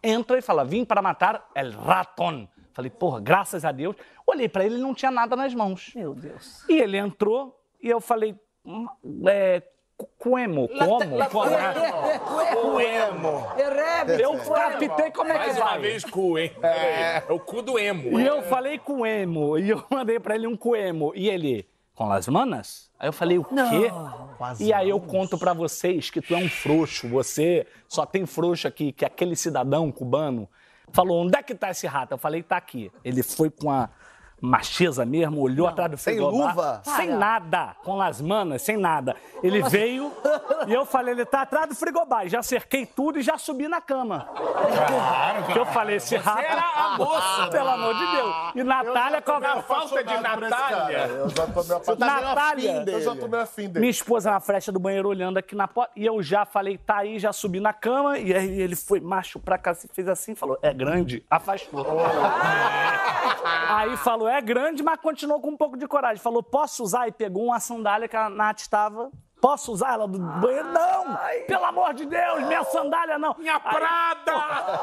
[0.00, 2.46] entra e fala, vim para matar el raton.
[2.72, 3.96] Falei, porra, graças a Deus.
[4.24, 5.90] Olhei pra ele, ele não tinha nada nas mãos.
[5.96, 6.64] Meu Deus.
[6.68, 8.86] E ele entrou e eu falei, hum,
[9.26, 9.60] é,
[10.18, 11.28] cuemo, como?
[11.28, 12.62] Como?
[12.62, 13.46] Cuemo.
[14.18, 16.52] Eu captei como é que Mais uma vez cu, hein?
[16.62, 17.22] É.
[17.28, 18.18] o cu do emo.
[18.18, 21.12] E eu falei com emo, e eu mandei pra ele um coemo.
[21.14, 22.90] E ele, com as manas?
[22.98, 23.90] Aí eu falei, o quê?
[24.58, 28.68] E aí eu conto pra vocês que tu é um frouxo, você só tem frouxo
[28.68, 30.48] aqui, que aquele cidadão cubano
[30.92, 32.12] falou, onde é que tá esse rato?
[32.12, 32.90] Eu falei, tá aqui.
[33.04, 33.88] Ele foi com a
[34.40, 36.48] macheza mesmo, olhou atrás do Sem frigobar.
[36.56, 36.80] luva?
[36.84, 39.14] Sem nada, com as manas, sem nada.
[39.42, 40.12] Ele veio
[40.66, 42.28] e eu falei, ele tá atrás do frigobar.
[42.28, 44.28] Já cerquei tudo e já subi na cama.
[44.34, 46.40] Claro, Que eu falei, esse rato...
[46.40, 47.46] era a moça.
[47.50, 48.34] Pelo amor de Deus.
[48.56, 49.22] E Natália...
[49.22, 51.06] com a- A falta de Natália.
[51.06, 52.96] Eu já meio Tá meio Natália, afim dele.
[52.96, 53.80] Eu já tô meio afim dele.
[53.80, 55.92] Minha esposa na frecha do banheiro olhando aqui na porta.
[55.96, 58.18] E eu já falei, tá aí, já subi na cama.
[58.18, 61.84] E aí ele foi macho pra cá, se fez assim, falou, é grande, afastou.
[63.68, 66.22] aí falou, é grande, mas continuou com um pouco de coragem.
[66.22, 67.08] Falou, posso usar?
[67.08, 69.10] E pegou uma sandália que a Nath estava.
[69.40, 70.70] Posso usar ela do banheiro?
[70.70, 71.16] Não!
[71.46, 73.34] Pelo amor de Deus, minha sandália não!
[73.38, 74.32] Minha Aí- Prada!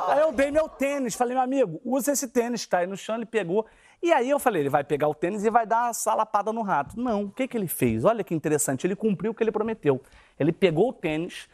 [0.13, 2.97] Aí eu dei meu tênis, falei, meu amigo, usa esse tênis que tá aí no
[2.97, 3.67] chão, ele pegou.
[4.01, 6.63] E aí eu falei, ele vai pegar o tênis e vai dar uma salapada no
[6.63, 6.99] rato.
[6.99, 8.03] Não, o que, que ele fez?
[8.03, 10.01] Olha que interessante, ele cumpriu o que ele prometeu.
[10.39, 11.47] Ele pegou o tênis,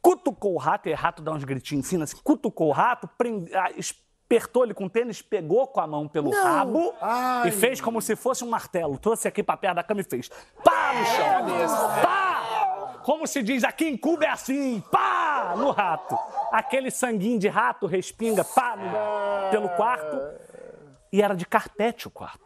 [0.00, 3.50] cutucou o rato, e o rato dá uns gritinhos assim, assim cutucou o rato, prende-
[4.28, 6.94] apertou ele com o tênis, pegou com a mão pelo rabo
[7.46, 8.98] e fez como se fosse um martelo.
[8.98, 10.28] Trouxe aqui pra perto da cama e fez
[10.62, 12.02] pá no chão.
[12.02, 12.98] Pá!
[13.04, 15.54] Como se diz aqui em Cuba é assim, pá!
[15.56, 16.14] No rato.
[16.52, 20.20] Aquele sanguinho de rato respinga, pá, no- pelo quarto.
[21.12, 22.40] E era de carpete o quarto.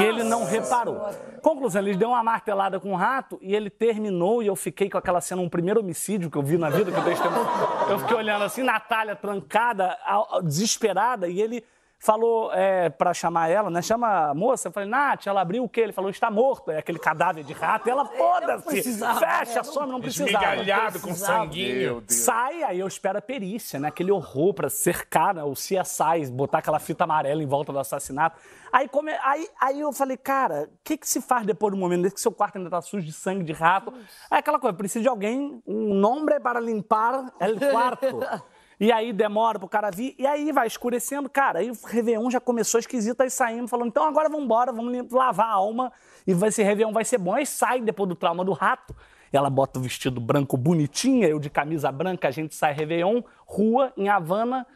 [0.00, 1.00] E ele não reparou.
[1.42, 4.98] Conclusão, ele deu uma martelada com o rato e ele terminou e eu fiquei com
[4.98, 7.46] aquela cena, um primeiro homicídio que eu vi na vida, que eu testemunho.
[7.88, 9.96] Eu fiquei olhando assim, Natália trancada,
[10.42, 11.64] desesperada, e ele
[11.98, 13.82] falou é, para chamar ela, né?
[13.82, 14.68] Chama a moça.
[14.68, 15.80] Eu falei, Nath, ela abriu o quê?
[15.80, 16.70] Ele falou, está morto.
[16.70, 17.88] É aquele cadáver de rato.
[17.88, 18.82] E ela, foda-se,
[19.18, 20.54] fecha, é, some, não precisava.
[20.54, 22.04] Esmigalhado com sanguinho.
[22.06, 23.88] Sai, aí eu espero a perícia, né?
[23.88, 25.42] Aquele horror pra cercar, né?
[25.42, 28.38] O CSI, botar aquela fita amarela em volta do assassinato.
[28.72, 29.12] Aí, come...
[29.22, 32.20] aí, aí eu falei, cara, o que, que se faz depois do momento desse que
[32.20, 33.92] seu quarto ainda tá sujo de sangue de rato?
[34.30, 38.20] Aí aquela coisa, precisa de alguém, um nombre para limpar el quarto.
[38.80, 41.28] E aí demora pro cara vir, e aí vai escurecendo.
[41.28, 45.10] Cara, aí o Réveillon já começou esquisito, aí saímos falando, então agora vamos embora, vamos
[45.10, 45.92] lavar a alma,
[46.26, 47.34] e ser Réveillon, vai ser bom.
[47.34, 48.94] Aí sai depois do trauma do rato,
[49.32, 53.92] ela bota o vestido branco bonitinha, eu de camisa branca, a gente sai Réveillon, rua,
[53.96, 54.66] em Havana.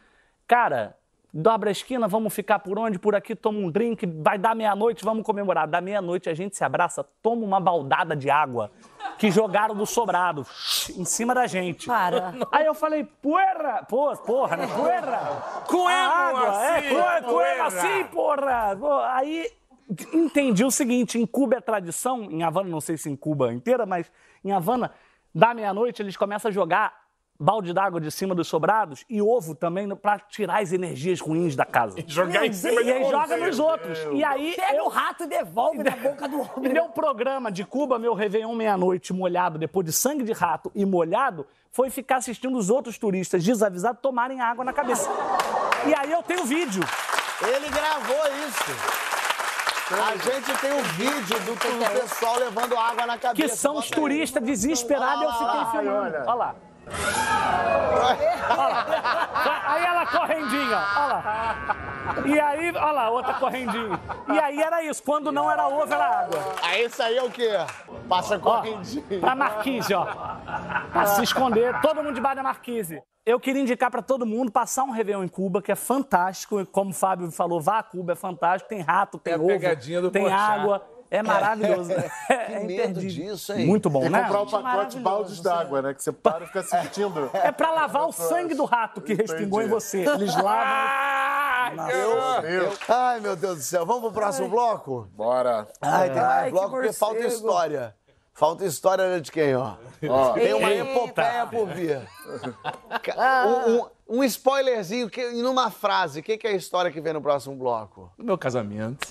[0.45, 0.97] Cara,
[1.33, 2.99] dobra a esquina, vamos ficar por onde?
[2.99, 5.67] Por aqui, toma um drink, vai dar meia-noite, vamos comemorar.
[5.67, 8.71] Da meia-noite a gente se abraça, toma uma baldada de água
[9.17, 10.45] que jogaram do sobrado
[10.95, 11.87] em cima da gente.
[11.87, 12.33] Para.
[12.51, 14.67] Aí eu falei, puerra, pô, porra, né?
[14.67, 15.63] Puerra.
[15.67, 18.77] Coemo água, assim, é, coemo, assim, porra.
[19.15, 19.49] Aí
[20.13, 23.85] entendi o seguinte, em Cuba é tradição, em Havana, não sei se em Cuba inteira,
[23.85, 24.11] mas
[24.45, 24.91] em Havana,
[25.33, 27.02] da meia-noite eles começam a jogar
[27.39, 31.65] balde d'água de cima dos sobrados e ovo também pra tirar as energias ruins da
[31.65, 31.95] casa.
[32.07, 33.99] Jogar em cima E de aí joga nos outros.
[34.13, 36.71] E aí Pega eu o rato e devolve na boca do homem.
[36.71, 41.45] meu programa de Cuba, meu Réveillon meia-noite molhado, depois de sangue de rato e molhado,
[41.71, 45.09] foi ficar assistindo os outros turistas desavisados tomarem água na cabeça.
[45.87, 46.83] E aí eu tenho vídeo.
[47.41, 48.15] Ele gravou
[48.47, 49.03] isso.
[49.91, 53.49] A gente tem um vídeo do, do pessoal levando água na cabeça.
[53.49, 55.89] Que são os turistas desesperados e eu fiquei filmando.
[56.03, 56.23] olha.
[56.25, 56.55] Olha lá.
[59.65, 61.75] Aí ela correndinha, olha lá.
[62.25, 63.99] E aí, olha lá, outra correndinha.
[64.27, 66.39] E aí era isso, quando não era ovo, era água.
[66.61, 67.49] Aí isso aí é o quê?
[68.09, 69.19] Passa Ó, correndinho.
[69.21, 70.05] pra marquise, ó.
[70.91, 73.01] Pra se esconder, todo mundo debaixo da marquise.
[73.25, 76.65] Eu queria indicar pra todo mundo passar um Réveillon em Cuba, que é fantástico.
[76.65, 78.67] Como o Fábio falou, vá a Cuba, é fantástico.
[78.67, 80.41] Tem rato, tem É ovo, pegadinha do tem Porchat.
[80.59, 80.85] água.
[81.13, 81.91] É maravilhoso.
[81.91, 82.09] É,
[82.45, 83.65] Que é medo disso, hein?
[83.67, 84.23] Muito bom, E né?
[84.23, 85.93] comprar um pacote baldes d'água, né?
[85.93, 87.29] Que você para e fica sentindo.
[87.33, 89.99] É pra lavar o sangue do rato que respingou em você.
[90.07, 91.85] Eles lavam.
[91.85, 92.73] Meu.
[92.89, 93.85] Ai, meu Deus do céu.
[93.85, 95.07] Vamos pro próximo bloco?
[95.15, 95.67] Bora.
[95.81, 97.95] Ai, tem mais Ai, que bloco porque falta história.
[98.33, 99.75] Falta história de quem, ó?
[100.09, 100.89] Ó, Tem uma Eita.
[100.89, 102.01] epopeia por vir.
[103.03, 103.85] Ca- Um, um-
[104.19, 106.19] um spoilerzinho que, em uma frase.
[106.19, 108.11] O que, que é a história que vem no próximo bloco?
[108.17, 109.07] Meu casamento.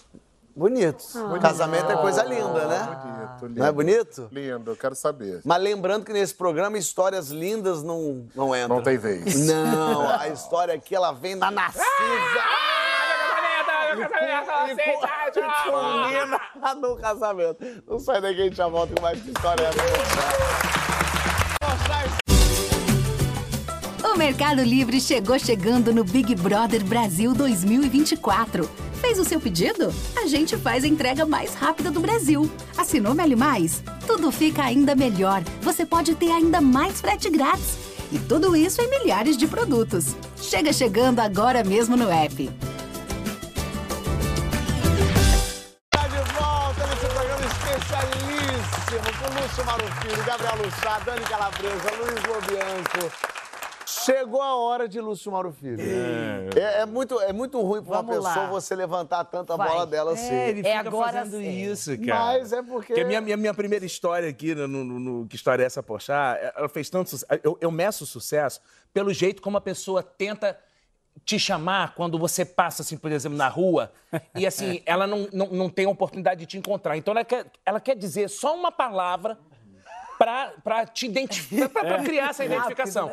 [0.55, 1.05] Bonito.
[1.41, 2.99] Casamento é coisa linda, né?
[3.41, 3.61] bonito, lindo.
[3.61, 4.29] Não é bonito?
[4.31, 5.41] Lindo, eu quero saber.
[5.45, 8.77] Mas lembrando que nesse programa histórias lindas não, não entram.
[8.77, 9.47] Não tem vez.
[9.47, 11.83] Não, a história aqui ela vem da Narcisa.
[13.95, 16.41] E culmina
[16.81, 17.59] no casamento.
[17.87, 19.71] Não sai daqui, a gente já volta com mais história.
[24.05, 28.92] O Mercado Livre chegou chegando no Big Brother Brasil 2024.
[29.03, 29.93] Fez o seu pedido?
[30.17, 32.49] A gente faz a entrega mais rápida do Brasil.
[32.79, 33.83] Assinou Meli Mais?
[34.07, 35.43] Tudo fica ainda melhor.
[35.61, 37.77] Você pode ter ainda mais frete grátis.
[38.13, 40.15] E tudo isso em milhares de produtos.
[40.37, 42.49] Chega chegando agora mesmo no app.
[45.91, 46.09] Tá
[49.43, 53.32] Lúcio Mauro Filho, Gabriel Lussá, Dani Calabresa, Luiz Lobianco.
[54.05, 55.79] Chegou a hora de Lúcio Mauro Filho.
[56.57, 58.51] É, é muito, é muito ruim pra uma Vamos pessoa lá.
[58.51, 59.69] você levantar tanta Vai.
[59.69, 60.33] bola dela assim.
[60.35, 61.63] É, ele É fica agora fazendo sim.
[61.71, 62.19] isso, cara.
[62.21, 62.89] Mas é porque.
[62.89, 65.83] Porque a minha, minha, minha primeira história aqui, no, no- no- que história é essa,
[65.83, 67.41] Porchat, ela fez tanto sucesso.
[67.45, 68.61] Eu, eu meço o sucesso
[68.93, 70.59] pelo jeito como a pessoa tenta
[71.25, 73.93] te chamar quando você passa, assim, por exemplo, na rua,
[74.35, 76.97] e assim, ela não, não, não tem a oportunidade de te encontrar.
[76.97, 79.39] Então ela quer, ela quer dizer só uma palavra
[80.19, 83.11] pra, pra te identificar, pra, pra criar essa identificação.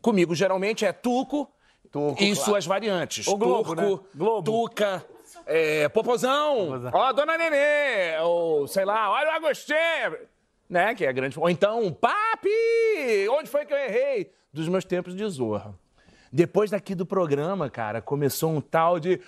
[0.00, 1.50] Comigo, geralmente, é Tuco,
[1.90, 2.50] Tuco, e claro.
[2.50, 3.26] suas variantes.
[3.26, 4.10] Ou Globo, Turco, né?
[4.14, 4.42] Globo.
[4.42, 5.04] Tuca,
[5.46, 9.78] é, Popozão, ó, Dona Nenê, ou sei lá, olha o Agostinho,
[10.68, 11.38] né, que é grande.
[11.38, 14.32] Ou então, Papi, onde foi que eu errei?
[14.52, 15.74] Dos meus tempos de Zorra.
[16.32, 19.20] Depois daqui do programa, cara, começou um tal de...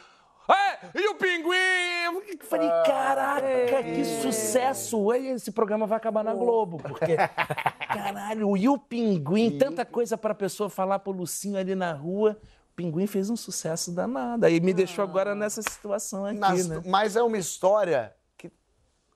[0.51, 1.57] É, e o pinguim?
[2.05, 5.11] Eu falei, caraca, que sucesso!
[5.11, 7.17] Aí Esse programa vai acabar na Globo, porque,
[7.89, 9.57] caralho, e o pinguim?
[9.59, 12.39] Tanta coisa pra pessoa falar pro Lucinho ali na rua.
[12.73, 14.45] O pinguim fez um sucesso danado.
[14.45, 16.83] Aí me deixou agora nessa situação aqui, Nas- né?
[16.85, 18.51] Mas é uma história que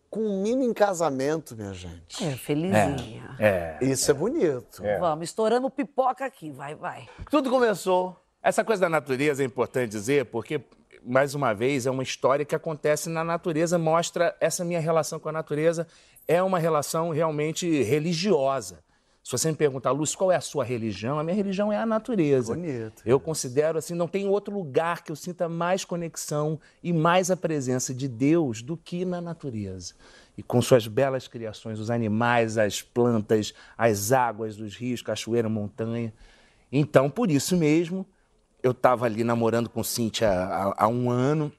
[0.08, 2.24] culmina em casamento, minha gente.
[2.24, 3.34] É, felizinha.
[3.38, 3.76] É.
[3.82, 4.82] Isso é bonito.
[5.00, 6.50] Vamos, estourando pipoca aqui.
[6.50, 7.08] Vai, vai.
[7.30, 8.16] Tudo começou.
[8.40, 10.60] Essa coisa da natureza é importante dizer, porque,
[11.04, 15.28] mais uma vez, é uma história que acontece na natureza, mostra essa minha relação com
[15.28, 15.86] a natureza.
[16.26, 18.80] É uma relação realmente religiosa.
[19.28, 21.18] Se você me perguntar, Lúcio, qual é a sua religião?
[21.18, 22.54] A minha religião é a natureza.
[22.54, 23.02] Bonito.
[23.04, 27.36] Eu considero assim, não tem outro lugar que eu sinta mais conexão e mais a
[27.36, 29.92] presença de Deus do que na natureza.
[30.34, 36.10] E com suas belas criações, os animais, as plantas, as águas dos rios, cachoeira, montanha.
[36.72, 38.06] Então, por isso mesmo,
[38.62, 41.52] eu estava ali namorando com Cíntia há, há um ano.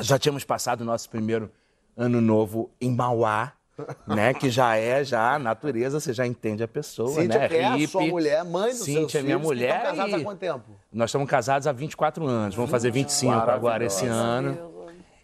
[0.00, 1.50] Já tínhamos passado o nosso primeiro
[1.96, 3.52] ano novo em Mauá,
[4.06, 4.34] né?
[4.34, 7.48] Que já é já a natureza, você já entende a pessoa, Cíntia, né?
[7.48, 7.86] que é a Hippie.
[7.88, 9.76] sua mulher, mãe seus Cíntia é minha filhos, mulher.
[9.76, 10.64] estão casados há e- quanto tempo?
[10.92, 14.75] Nós estamos casados há 24 anos, vamos fazer 25 agora esse ano.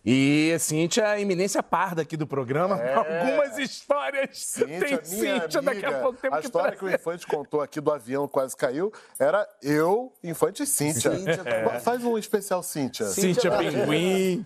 [0.04, 2.74] E Cíntia, é eminência parda aqui do programa.
[2.82, 4.52] Algumas histórias.
[4.54, 6.96] tem minha Cíntia, daqui a amiga, pouco temos a que história que o trazer.
[6.96, 11.16] Infante contou aqui do avião que quase caiu era eu, Infante e Cíntia.
[11.16, 11.78] Cíntia também.
[11.80, 13.06] Faz um especial Cíntia.
[13.06, 14.44] Cíntia Pinguim.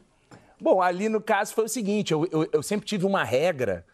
[0.60, 3.84] Bom, ali no caso foi o seguinte: eu, eu- eu sempre tive uma regra.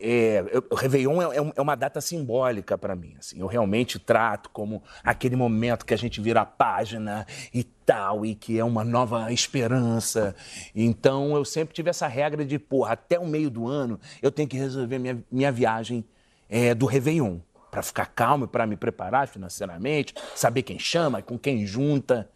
[0.00, 3.14] É, eu- Réveillon é, é é uma data simbólica para mim.
[3.18, 8.24] Assim, eu realmente trato como aquele momento que a gente vira a página e tal,
[8.24, 10.34] e que é uma nova esperança.
[10.74, 14.48] Então eu sempre tive essa regra de, porra, até o meio do ano eu tenho
[14.48, 16.04] que resolver minha, minha viagem
[16.48, 17.38] é, do Réveillon.
[17.70, 22.28] Para ficar calmo, para me preparar financeiramente, saber quem chama, com quem junta.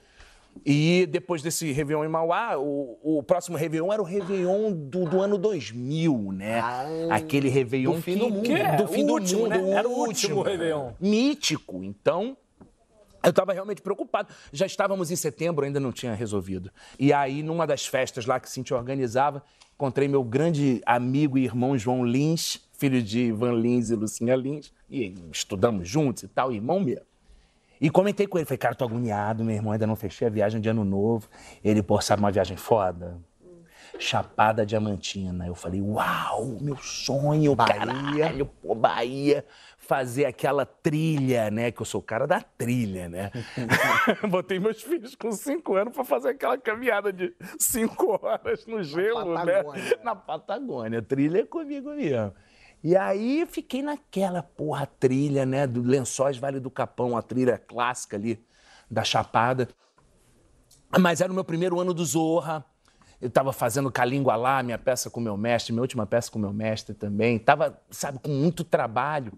[0.65, 5.21] E depois desse Réveillon em Mauá, o, o próximo Réveillon era o Réveillon do, do
[5.21, 6.61] ano 2000, né?
[7.11, 8.51] Aquele Réveillon do fim que- do mundo.
[8.51, 9.71] É, do o fim do último, mundo, né?
[9.71, 10.93] Era o último Réveillon.
[11.01, 11.83] Mítico.
[11.85, 12.37] Então,
[13.23, 14.33] eu estava realmente preocupado.
[14.53, 16.71] Já estávamos em setembro, ainda não tinha resolvido.
[16.99, 19.43] E aí, numa das festas lá que Cintia organizava,
[19.75, 24.73] encontrei meu grande amigo e irmão João Lins, filho de Van Lins e Lucinha Lins,
[24.91, 27.05] e estudamos juntos e tal, irmão mesmo.
[27.85, 30.59] E comentei com ele, falei, cara, tô agoniado, meu irmão, ainda não fechei a viagem
[30.59, 31.28] de ano novo.
[31.62, 33.20] Ele, pô, sabe uma viagem foda?
[33.99, 35.47] Chapada Diamantina.
[35.47, 37.74] Eu falei, uau, meu sonho, Bahia.
[37.74, 39.45] caralho, pô, Bahia.
[39.76, 41.70] Fazer aquela trilha, né?
[41.70, 43.30] Que eu sou o cara da trilha, né?
[44.30, 49.35] Botei meus filhos com cinco anos pra fazer aquela caminhada de cinco horas no gelo,
[49.45, 49.62] né?
[49.62, 50.01] Patagônia.
[50.03, 51.03] Na Patagônia.
[51.03, 52.32] Trilha é comigo mesmo.
[52.85, 55.66] E aí fiquei naquela porra trilha, né?
[55.66, 58.45] Do Lençóis Vale do Capão, a trilha clássica ali
[58.91, 59.70] da Chapada.
[61.01, 62.62] Mas era o meu primeiro ano do Zorra.
[63.22, 66.53] Eu estava fazendo Calíngua lá, minha peça com meu mestre, minha última peça com meu
[66.53, 67.39] mestre também.
[67.39, 69.32] Tava, sabe, com muito trabalho.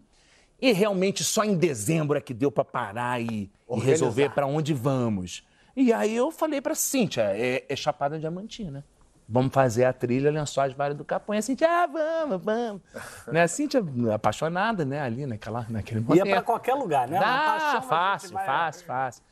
[0.61, 4.74] E realmente só em dezembro é que deu para parar e, e resolver para onde
[4.74, 5.47] vamos.
[5.76, 8.84] E aí eu falei para Cíntia, é, é Chapada Diamantina.
[9.29, 11.35] Vamos fazer a trilha Lençóis Vale do Capão.
[11.35, 12.83] E a Cíntia, ah, vamos, vamos.
[13.27, 13.43] né?
[13.43, 13.83] A Cíntia,
[14.14, 16.24] apaixonada, né, ali naquela, naquele momento.
[16.27, 17.18] Ia pra qualquer lugar, né?
[17.18, 19.22] Uma Dá, paixão, a gente fácil, vai- fácil, fácil.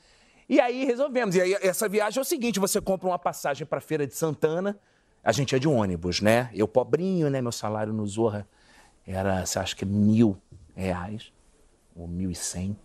[0.48, 1.34] E aí resolvemos.
[1.36, 4.76] E aí essa viagem é o seguinte: você compra uma passagem para Feira de Santana.
[5.22, 6.50] A gente é de ônibus, né?
[6.52, 7.40] Eu pobrinho, né?
[7.40, 8.46] Meu salário no Zorra
[9.06, 10.36] era, você acha que mil
[10.74, 11.32] reais
[11.96, 12.76] ou mil e cem.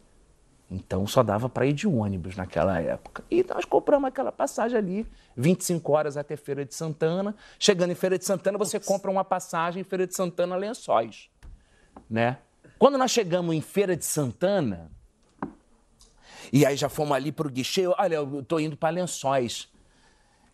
[0.72, 3.24] Então só dava para ir de ônibus naquela época.
[3.30, 7.36] E nós compramos aquela passagem ali, 25 horas até Feira de Santana.
[7.58, 11.30] Chegando em Feira de Santana, você compra uma passagem em Feira de Santana Lençóis,
[12.10, 12.38] né?
[12.78, 14.92] Quando nós chegamos em Feira de Santana,
[16.54, 19.68] e aí já fomos ali pro guichê, olha, eu tô indo para Lençóis.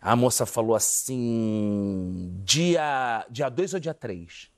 [0.00, 4.50] A moça falou assim, dia dia 2 ou dia 3?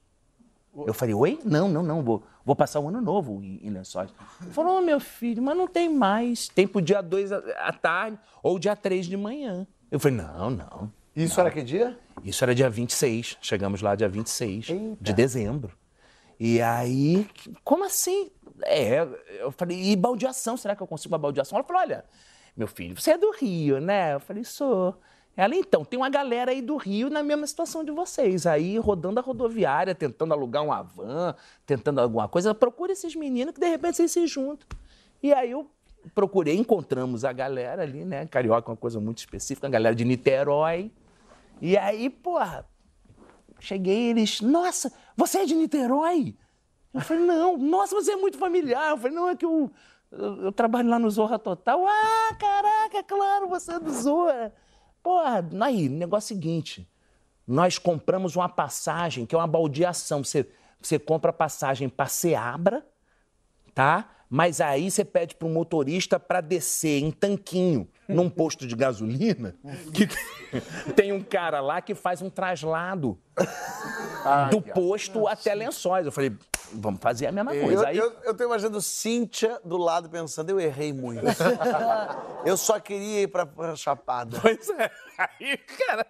[0.87, 1.39] Eu falei, oi?
[1.45, 4.11] Não, não, não, vou, vou passar o ano novo em, em Lençóis.
[4.43, 6.49] Ele falou, ô meu filho, mas não tem mais.
[6.49, 9.66] Tem pro dia 2 à tarde ou dia 3 de manhã.
[9.91, 10.93] Eu falei, não, não.
[11.14, 11.99] Isso era que dia?
[12.22, 13.39] Isso era dia 26.
[13.41, 14.97] Chegamos lá dia 26 Eita.
[15.01, 15.72] de dezembro.
[16.39, 17.29] E aí,
[17.64, 18.31] como assim?
[18.62, 19.07] É,
[19.41, 20.57] eu falei, e baldeação?
[20.57, 21.59] Será que eu consigo uma baldeação?
[21.59, 22.05] Ela falou, olha,
[22.57, 24.14] meu filho, você é do Rio, né?
[24.14, 24.97] Eu falei, sou.
[25.39, 29.20] Ela, então, tem uma galera aí do Rio na mesma situação de vocês, aí rodando
[29.20, 31.32] a rodoviária, tentando alugar uma van,
[31.64, 32.53] tentando alguma coisa.
[32.53, 34.66] Procura esses meninos que de repente vocês se juntam.
[35.22, 35.70] E aí eu
[36.12, 38.26] procurei, encontramos a galera ali, né?
[38.26, 40.91] Carioca é uma coisa muito específica, a galera de Niterói.
[41.61, 42.66] E aí, porra,
[43.61, 46.34] cheguei eles, nossa, você é de Niterói?
[46.93, 48.91] Eu falei, não, nossa, você é muito familiar.
[48.91, 49.70] Eu falei, não, é que eu,
[50.11, 51.86] eu, eu trabalho lá no Zorra Total.
[51.86, 54.53] Ah, caraca, claro, você é do Zorra.
[55.03, 56.88] Porra, aí, negócio é o seguinte,
[57.46, 60.22] nós compramos uma passagem, que é uma baldeação.
[60.22, 60.46] Você,
[60.80, 62.86] você compra a passagem para Seabra,
[63.74, 64.11] tá?
[64.30, 69.55] Mas aí você pede pro motorista para descer em tanquinho num posto de gasolina
[69.94, 70.07] que
[70.92, 73.18] tem um cara lá que faz um traslado
[74.51, 76.05] do posto até Lençóis.
[76.05, 76.36] Eu falei,
[76.72, 77.88] vamos fazer a mesma Eu, coisa.
[77.88, 81.22] Aí, eu, eu tô imaginando Cíntia do lado pensando, eu errei muito.
[82.44, 84.38] eu só queria ir pra, pra Chapada.
[84.40, 84.90] Pois é.
[85.18, 86.06] Aí, cara,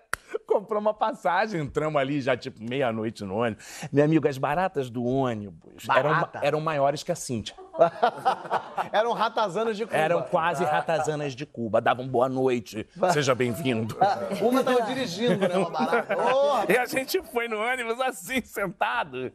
[0.47, 3.65] comprou uma passagem, entramos ali já tipo meia-noite no ônibus.
[3.93, 6.41] Meu amigo, as baratas do ônibus eram, Barata?
[6.43, 7.55] eram maiores que a Cíntia.
[8.93, 9.97] Eram ratazanas de Cuba.
[9.97, 11.81] Eram quase ratazanas de Cuba.
[11.81, 12.85] Davam boa noite.
[13.13, 13.97] Seja bem-vindo.
[14.43, 16.17] Uma tava dirigindo, né, uma barata.
[16.17, 16.67] Porra!
[16.69, 19.33] E a gente foi no ônibus assim, sentado.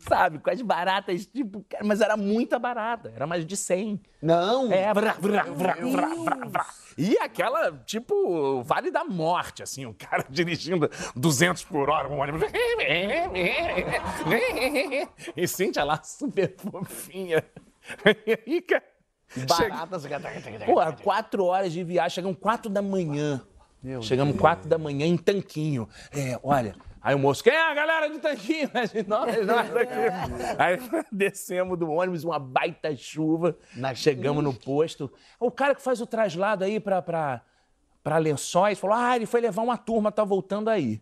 [0.00, 4.00] Sabe, com as baratas, tipo, cara, mas era muita barata, era mais de 100.
[4.22, 4.72] Não!
[4.72, 6.66] É, vrá, vrá, vrá, vrá, vrá, vrá.
[6.96, 12.42] E aquela, tipo, Vale da Morte, assim, o cara dirigindo 200 por hora, um ônibus.
[15.36, 17.44] E Cíntia lá, super fofinha.
[18.26, 18.82] E aí, cara,
[19.56, 20.04] chega- Baratas.
[20.66, 23.40] Pô, quatro horas de viagem, chegamos quatro da manhã.
[24.02, 25.88] chegamos quatro da manhã em Tanquinho.
[26.12, 28.70] É, olha, aí o moço, quem é a galera de Tanquinho?
[29.06, 29.94] Nós, nós aqui.
[30.58, 30.78] Aí
[31.10, 33.56] descemos do ônibus, uma baita chuva,
[33.94, 35.10] chegamos no posto.
[35.38, 37.42] O cara que faz o traslado aí pra, pra,
[38.02, 41.00] pra Lençóis falou, ah, ele foi levar uma turma, tá voltando aí.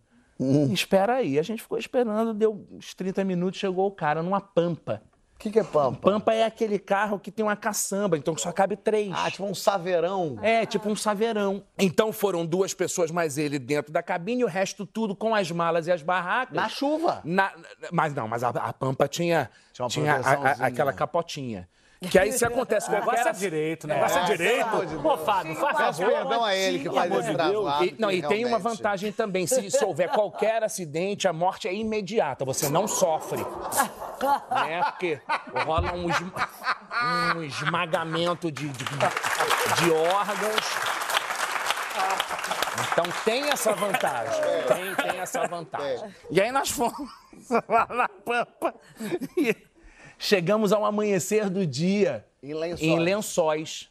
[0.73, 1.39] Espera aí.
[1.39, 5.03] A gente ficou esperando, deu uns 30 minutos, chegou o cara numa pampa.
[5.39, 6.11] O que, que é pampa?
[6.11, 9.13] Pampa é aquele carro que tem uma caçamba, então só cabe três.
[9.15, 10.37] Ah, tipo um saveirão.
[10.43, 11.63] É, tipo um saveirão.
[11.79, 15.49] Então foram duas pessoas mais ele dentro da cabine e o resto tudo com as
[15.53, 16.57] malas e as barracas.
[16.57, 17.21] Na chuva.
[17.25, 17.53] Na-
[17.93, 20.19] mas não, mas a, a Pampa tinha, Tinha uma tinha a-
[20.65, 21.69] a- aquela capotinha.
[22.01, 23.95] Que aí se acontece O negócio é direito, né?
[23.95, 24.87] O negócio é, É, direito.
[24.87, 26.15] de Pô, Fábio, faz Peço favor.
[26.17, 27.37] perdão a ele que faz esse de Deus.
[27.65, 27.85] traslado.
[27.87, 28.63] E, não, e tem uma realmente.
[28.77, 29.47] vantagem também.
[29.49, 32.45] Se, se houver qualquer acidente, a morte é imediata.
[32.45, 33.39] Você não sofre.
[33.41, 34.83] né?
[34.85, 35.21] Porque
[35.65, 36.49] rola um, esma-
[37.37, 40.65] um esmagamento de, de, de órgãos.
[42.93, 44.41] Então tem essa vantagem.
[44.69, 46.15] Tem, tem essa vantagem.
[46.31, 47.09] E aí nós fomos
[47.69, 48.75] lá na Pampa
[49.37, 49.53] e
[50.19, 52.83] chegamos ao amanhecer do dia Em Lençóis.
[52.83, 53.89] em Lençóis.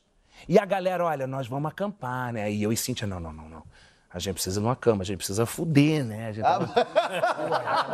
[0.47, 2.51] E a galera, olha, nós vamos acampar, né?
[2.51, 3.63] E eu e Cíntia, não, não, não, não.
[4.17, 6.27] A gente precisa de uma cama, a gente precisa fuder, né?
[6.27, 6.65] A gente tava...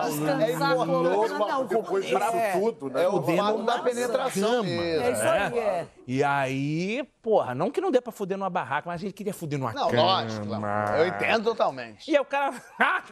[0.09, 0.85] Descansar, importante.
[0.87, 2.17] coluna, não, Depois disso
[2.79, 3.03] tudo, né?
[3.03, 4.63] É o Fudendo fato da penetração.
[4.65, 5.87] É isso aí, é.
[6.07, 9.33] E aí, porra, não que não dê pra fuder numa barraca, mas a gente queria
[9.33, 10.01] fuder numa Não, cama.
[10.01, 10.47] lógico.
[10.47, 10.97] claro.
[10.97, 12.09] Eu entendo totalmente.
[12.09, 13.03] E aí o cara, ah,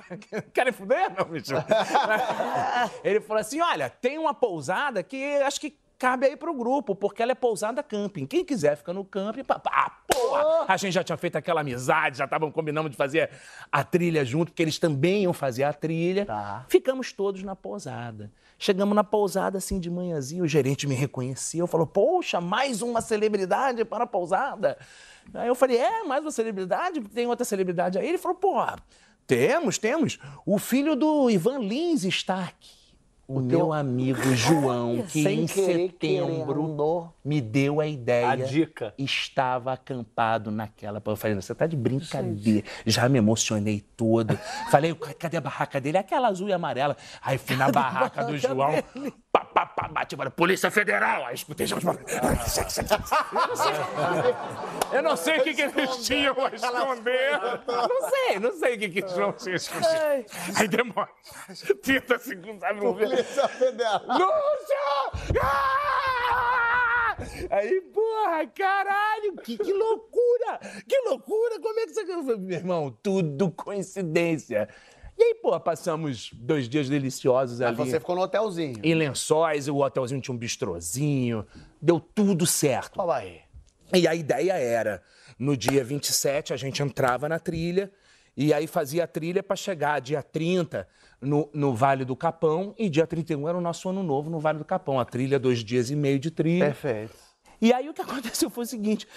[0.53, 1.11] querem fuder?
[1.17, 1.53] Não, bicho.
[3.03, 7.21] Ele falou assim, olha, tem uma pousada que acho que cabe aí pro grupo, porque
[7.21, 8.25] ela é pousada camping.
[8.25, 9.43] Quem quiser fica no camping.
[9.43, 9.61] pá.
[9.67, 10.65] Ah, porra!
[10.67, 13.29] A gente já tinha feito aquela amizade, já estavam combinando de fazer
[13.71, 16.25] a trilha junto, porque eles também iam fazer a trilha.
[16.67, 18.31] Ficamos todos na pousada.
[18.57, 23.85] Chegamos na pousada, assim, de manhãzinha, o gerente me reconheceu, falou, poxa, mais uma celebridade
[23.85, 24.79] para a pousada.
[25.35, 26.99] Aí eu falei, é, mais uma celebridade?
[27.09, 28.07] Tem outra celebridade aí?
[28.07, 28.77] Ele falou, porra,
[29.27, 30.17] temos, temos.
[30.47, 32.80] O filho do Ivan Lins está aqui.
[33.33, 37.13] O meu amigo João, que Sem em querer, setembro querendo.
[37.23, 38.29] Me deu a ideia.
[38.31, 38.93] A dica.
[38.97, 41.01] Estava acampado naquela.
[41.05, 42.65] Eu falei, você tá de brincadeira.
[42.85, 44.37] Já me emocionei todo.
[44.69, 45.97] Falei, cadê a barraca dele?
[45.97, 46.97] Aquela azul e amarela.
[47.21, 48.71] Aí fui na barraca do João.
[49.31, 51.25] Pá, pá, pá, bate, bora, Polícia Federal.
[51.25, 51.77] Aí escutei já.
[54.91, 57.39] Eu não sei o que, que eles tinham a esconder.
[57.67, 60.25] Não sei, não sei o que, que eles tinham a esconder.
[60.55, 61.09] Aí demora
[61.83, 62.67] 30 segundos.
[62.79, 64.01] Polícia Federal.
[64.07, 65.39] Lúcia!
[65.41, 66.30] Ah!
[67.49, 70.59] Aí, porra, caralho, que, que loucura!
[70.87, 71.59] Que loucura!
[71.59, 72.37] Como é que você.
[72.37, 74.67] Meu irmão, tudo coincidência.
[75.17, 77.89] E aí, porra, passamos dois dias deliciosos Mas ali.
[77.89, 78.79] você ficou no hotelzinho.
[78.83, 81.45] Em lençóis, o hotelzinho tinha um bistrozinho,
[81.81, 82.95] deu tudo certo.
[82.95, 83.41] Fala aí.
[83.93, 85.03] E a ideia era,
[85.37, 87.91] no dia 27, a gente entrava na trilha
[88.35, 90.87] e aí fazia a trilha para chegar dia 30
[91.21, 94.57] no, no Vale do Capão e dia 31 era o nosso ano novo no Vale
[94.57, 94.99] do Capão.
[94.99, 96.65] A trilha, dois dias e meio de trilha.
[96.65, 97.15] Perfeito.
[97.61, 99.07] E aí o que aconteceu foi o seguinte: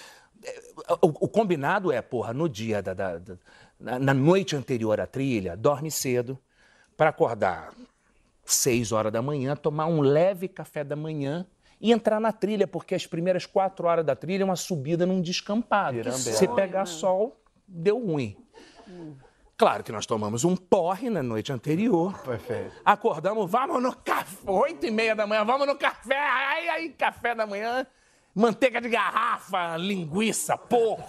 [0.44, 0.62] eh,
[1.00, 2.92] o, o combinado é, porra, no dia da.
[2.94, 3.36] da- da-
[3.80, 6.38] na, na noite anterior à trilha, dorme cedo
[6.96, 7.74] para acordar
[8.44, 11.44] seis horas da manhã, tomar um leve café da manhã
[11.80, 15.20] e entrar na trilha, porque as primeiras quatro horas da trilha é uma subida num
[15.20, 15.96] descampado.
[16.38, 17.36] Se pegar sol,
[17.66, 18.36] deu ruim.
[19.56, 22.18] Claro que nós tomamos um porre na noite anterior.
[22.22, 22.72] Perfeito.
[22.84, 24.50] Acordamos, vamos no café.
[24.50, 26.18] Oito e meia da manhã, vamos no café.
[26.18, 27.86] Aí, aí, café da manhã.
[28.34, 31.04] Manteiga de garrafa, linguiça, porco,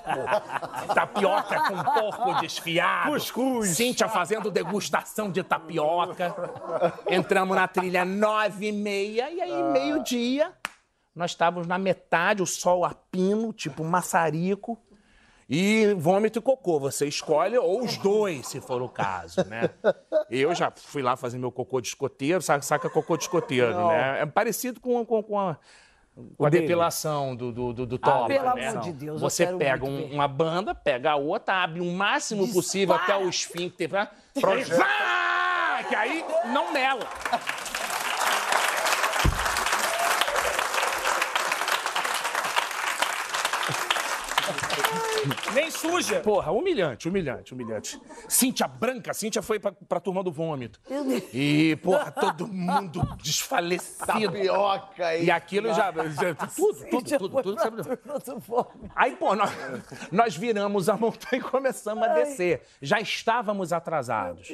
[0.94, 3.10] tapioca com porco desfiado.
[3.10, 3.70] Cuscuz.
[3.70, 6.36] Cíntia fazendo degustação de tapioca.
[7.10, 10.54] Entramos na trilha nove e meia e aí, meio-dia,
[11.16, 14.80] nós estávamos na metade, o sol a pino, tipo maçarico.
[15.48, 19.70] E vômito e cocô, você escolhe, ou os dois, se for o caso, né?
[20.30, 24.22] Eu já fui lá fazer meu cocô de escoteiro, saca, saca cocô de escoteiro, né?
[24.22, 25.56] É parecido com, com, com a,
[26.36, 28.70] com a depilação do, do, do, do toba, pelo né?
[28.70, 32.52] amor de Deus, eu Você pega um- uma banda, pega a outra, abre o máximo
[32.52, 34.10] possível até o esfíncter, pra...
[35.88, 37.08] Que aí não mela.
[45.56, 46.20] Nem suja.
[46.20, 48.00] Porra, humilhante, humilhante, humilhante.
[48.28, 50.80] Cíntia branca, Cíntia foi pra, pra turma do vômito.
[51.34, 54.06] E, porra, todo mundo desfalecido.
[54.06, 55.92] Tapioca E aquilo já.
[55.92, 57.60] já- tudo, tudo, tudo, tudo.
[57.62, 57.82] sabe?
[58.96, 59.50] Aí, pô, nós,
[60.12, 62.62] nós viramos a montanha e começamos a descer.
[62.82, 64.50] Já estávamos atrasados,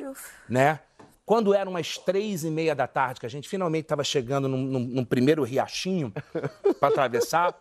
[0.47, 0.79] né?
[1.25, 4.57] Quando eram umas três e meia da tarde, que a gente finalmente estava chegando num,
[4.57, 6.11] num- num primeiro riachinho
[6.79, 7.55] para atravessar,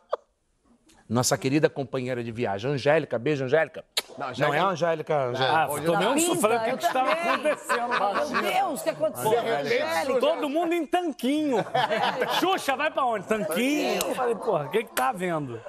[1.11, 3.84] nossa querida companheira de viagem, Angélica, beijo, Angélica.
[4.16, 5.24] Não, é a Angélica.
[5.26, 5.58] Angélica.
[5.58, 6.36] Ah, tomei um.
[6.36, 8.32] Falei o que, que estava acontecendo.
[8.32, 9.40] Meu Deus, o que aconteceu?
[9.40, 10.20] Angélica?
[10.20, 11.64] Todo mundo em tanquinho.
[12.38, 13.26] Xuxa, vai pra onde?
[13.26, 14.00] Tanquinho.
[14.06, 15.61] Eu falei, porra, o que que tá vendo?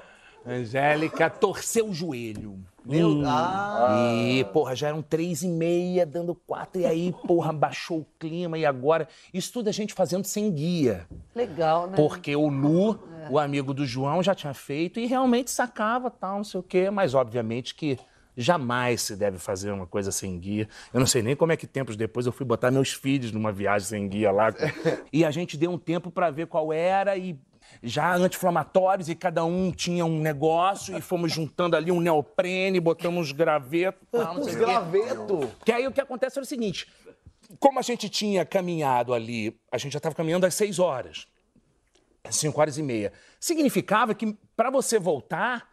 [0.46, 2.60] Angélica torceu o joelho.
[2.88, 3.24] Hum.
[4.18, 8.58] E, porra, já eram três e meia, dando quatro, e aí, porra, baixou o clima,
[8.58, 9.08] e agora?
[9.34, 11.08] Isso tudo a gente fazendo sem guia.
[11.36, 11.96] Legal, né?
[11.96, 16.44] Porque o Lu, o amigo do João, já tinha feito e realmente sacava, tal, não
[16.44, 18.00] sei o quê, mas obviamente que
[18.36, 20.68] jamais se deve fazer uma coisa sem guia.
[20.94, 23.52] Eu não sei nem como é que tempos depois eu fui botar meus filhos numa
[23.52, 24.54] viagem sem guia lá.
[25.12, 27.38] e a gente deu um tempo para ver qual era e
[27.84, 33.28] já anti-inflamatórios e cada um tinha um negócio e fomos juntando ali um neoprene, botamos
[33.28, 34.66] uns gravetos, tal, não Os sei o quê.
[34.66, 35.50] gravetos.
[35.66, 36.88] Que aí o que acontece era o seguinte:
[37.60, 41.28] como a gente tinha caminhado ali, a gente já estava caminhando às seis horas,
[42.30, 43.12] cinco horas e meia.
[43.40, 45.70] Significava que para você voltar,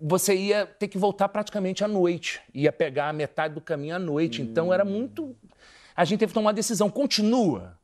[0.00, 2.40] você ia ter que voltar praticamente à noite.
[2.54, 4.42] Ia pegar a metade do caminho à noite.
[4.42, 5.36] Então era muito.
[5.94, 6.90] A gente teve que tomar uma decisão.
[6.90, 7.78] Continua.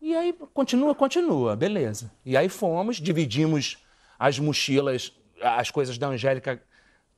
[0.00, 2.10] E aí, continua, continua, beleza.
[2.24, 3.78] E aí fomos, dividimos
[4.18, 6.62] as mochilas, as coisas da Angélica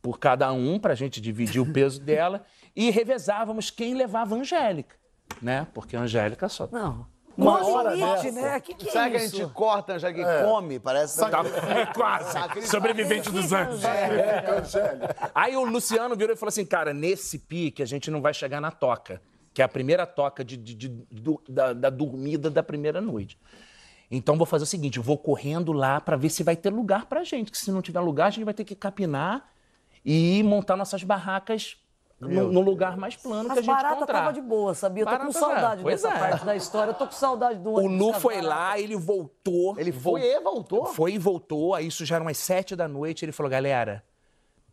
[0.00, 4.96] por cada um, pra gente dividir o peso dela, e revezávamos quem levava a Angélica,
[5.40, 5.66] né?
[5.72, 6.68] Porque a Angélica só.
[6.72, 7.06] Não.
[7.36, 8.32] Uma hora limite, dessa.
[8.32, 8.60] né?
[8.60, 11.18] Que que é Sabe que a gente corta, já que come, parece.
[11.18, 11.30] Tá,
[11.94, 12.66] quase.
[12.66, 13.80] Sobrevivente dos anos.
[15.34, 18.60] Aí o Luciano virou e falou assim: cara, nesse pique a gente não vai chegar
[18.60, 19.22] na toca,
[19.54, 23.38] que é a primeira toca de, de- de- do- da, da dormida da primeira noite.
[24.10, 27.24] Então vou fazer o seguinte: vou correndo lá pra ver se vai ter lugar pra
[27.24, 29.50] gente, que se não tiver lugar, a gente vai ter que capinar
[30.04, 31.76] e montar nossas barracas
[32.20, 34.20] no, no lugar mais plano que a As gente baratas encontrar.
[34.20, 35.02] tava de boa, sabia?
[35.02, 35.82] Eu tô com Barata saudade já.
[35.82, 36.18] Pois dessa é.
[36.18, 36.90] parte da história.
[36.90, 38.56] Eu tô com saudade do O Nu com as foi baratas.
[38.58, 39.78] lá, ele voltou.
[39.78, 40.86] Ele foi e voltou?
[40.86, 41.74] Foi e voltou.
[41.74, 43.24] Aí isso já eram umas sete da noite.
[43.24, 44.04] Ele falou, galera,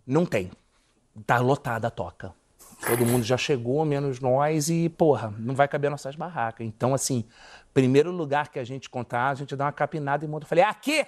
[0.06, 0.52] não tem.
[1.26, 2.34] Tá lotada a toca.
[2.88, 6.66] Todo mundo já chegou, menos nós, e, porra, não vai caber nossas barracas.
[6.66, 7.26] Então, assim,
[7.74, 10.46] primeiro lugar que a gente contar, a gente dá uma capinada e monta.
[10.46, 11.06] Eu falei, é aqui!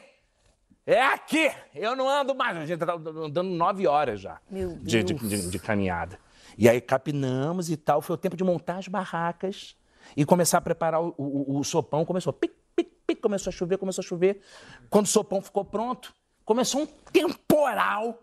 [0.86, 1.50] É aqui!
[1.74, 2.58] Eu não ando mais.
[2.58, 6.20] A gente tá andando nove horas já Meu de, de- de- de caminhada.
[6.58, 8.02] E aí capinamos e tal.
[8.02, 9.76] Foi o tempo de montar as barracas
[10.18, 12.04] e começar a preparar o, o- o sopão.
[12.04, 14.42] Começou pic, pic, pic, começou a chover, começou a chover.
[14.90, 16.14] Quando o sopão ficou pronto,
[16.44, 18.20] começou um temporal.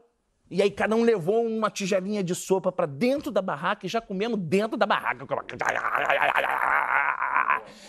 [0.50, 4.00] E aí cada um levou uma tigelinha de sopa pra dentro da barraca e já
[4.00, 5.26] comemos dentro da barraca.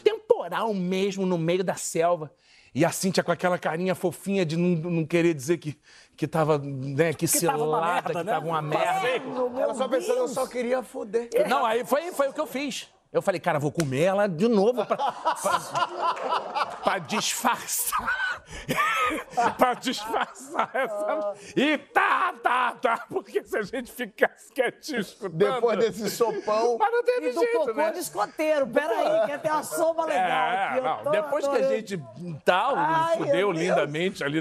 [0.04, 2.32] Temporal mesmo no meio da selva.
[2.74, 5.76] E a Cíntia com aquela carinha fofinha de não, não querer dizer que,
[6.16, 8.32] que tava, né, que, tava uma cilada, merda, que né?
[8.32, 9.62] tava uma merda.
[9.62, 11.30] Ela só pensando, eu só queria foder.
[11.48, 12.88] Não, aí foi, foi o que eu fiz.
[13.12, 18.44] Eu falei, cara, vou comer ela de novo pra, pra, pra disfarçar.
[19.58, 21.34] pra disfarçar essa.
[21.56, 23.06] E tá, tá, tá.
[23.10, 25.38] Porque se a gente ficasse quietinho escutando.
[25.38, 26.78] Depois desse sopão.
[26.78, 27.92] Mas não teve E do jeito, cocô né?
[27.92, 28.68] de escoteiro.
[28.68, 30.76] Peraí, quer ter uma sopa legal aqui.
[30.76, 32.04] É, eu não, tô depois que a gente
[32.46, 34.40] tal, Ai, fudeu lindamente ali.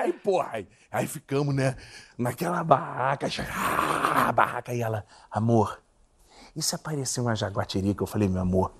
[0.00, 1.76] Aí, porra, aí, aí ficamos, né,
[2.16, 5.82] naquela barraca, ah, a barraca e ela, amor,
[6.54, 8.02] e se aparecer uma jaguatirica?
[8.02, 8.72] Eu falei, meu amor,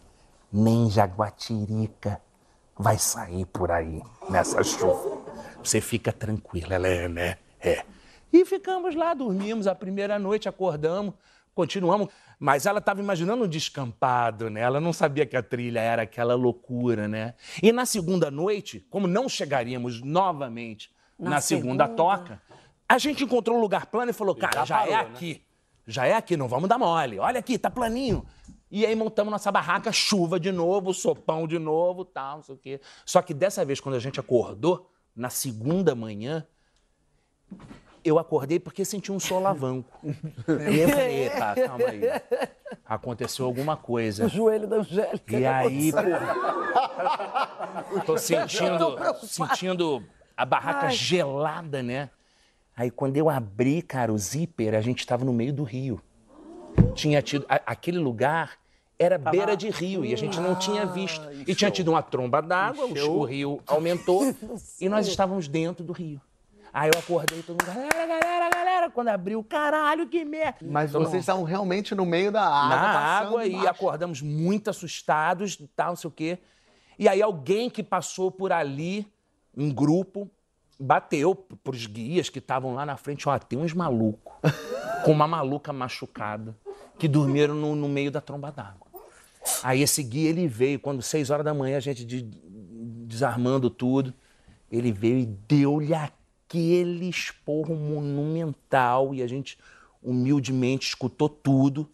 [0.53, 2.21] nem jaguatirica
[2.77, 5.19] vai sair por aí nessa chuva.
[5.63, 7.37] Você fica tranquila, ela é, né?
[7.61, 7.85] É.
[8.33, 11.15] E ficamos lá, dormimos a primeira noite, acordamos,
[11.55, 12.09] continuamos.
[12.39, 14.61] Mas ela estava imaginando um descampado, né?
[14.63, 17.35] Ela não sabia que a trilha era aquela loucura, né?
[17.63, 21.89] E na segunda noite, como não chegaríamos novamente na, Na segunda, segunda.
[21.89, 22.43] toca,
[22.89, 25.45] a gente encontrou um lugar plano e falou, cara, já, é aqui.
[25.91, 27.19] Já é aqui, não vamos dar mole.
[27.19, 28.25] Olha aqui, tá planinho.
[28.71, 32.59] E aí montamos nossa barraca, chuva de novo, sopão de novo, tal, não sei o
[32.59, 32.81] quê.
[33.05, 36.47] Só que dessa vez, quando a gente acordou, na segunda manhã,
[38.05, 39.91] eu acordei porque senti um solavanco.
[40.05, 42.03] e eu falei, eita, calma aí.
[42.87, 44.27] Aconteceu alguma coisa.
[44.27, 45.37] O joelho da Angélica.
[45.37, 45.93] E aí,
[47.91, 50.05] pô, tô sentindo, sentindo
[50.37, 50.93] a barraca Ai.
[50.93, 52.09] gelada, né?
[52.81, 56.01] Aí quando eu abri, cara, o zíper, a gente tava no meio do rio.
[56.95, 57.45] Tinha tido.
[57.47, 58.53] a- aquele lugar
[58.99, 61.21] era beira de rio e a gente não tinha visto.
[61.47, 64.23] E tinha tido uma tromba d'água, o, o rio aumentou
[64.81, 66.19] e nós estávamos dentro do rio.
[66.73, 70.57] Aí eu acordei todo mundo, galera, galera, galera, quando abriu, caralho, que merda.
[70.63, 72.69] Mas Todo vocês estavam realmente no meio da água.
[72.77, 73.69] na água e embaixo.
[73.69, 76.39] acordamos muito assustados tal, não sei o quê.
[76.99, 79.07] E aí alguém que passou por ali,
[79.55, 80.31] um grupo,
[80.81, 84.33] bateu para os guias que estavam lá na frente, ó, tem uns malucos
[85.05, 86.57] com uma maluca machucada
[86.99, 88.87] que dormiram no, no meio da tromba d'água.
[89.63, 94.13] Aí esse guia, ele veio, quando seis horas da manhã, a gente de- desarmando tudo,
[94.71, 99.59] ele veio e deu-lhe aquele esporro monumental e a gente
[100.03, 101.89] humildemente escutou tudo,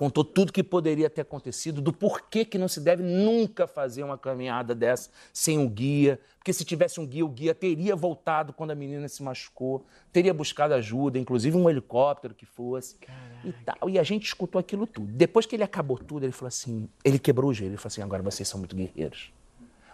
[0.00, 4.16] contou tudo que poderia ter acontecido, do porquê que não se deve nunca fazer uma
[4.16, 8.70] caminhada dessa sem um guia, porque se tivesse um guia, o guia teria voltado quando
[8.70, 12.96] a menina se machucou, teria buscado ajuda, inclusive um helicóptero que fosse
[13.44, 13.90] e tal.
[13.90, 15.06] E a gente escutou aquilo tudo.
[15.12, 18.00] Depois que ele acabou tudo, ele falou assim, ele quebrou o gelo, ele falou assim,
[18.00, 19.30] agora vocês são muito guerreiros.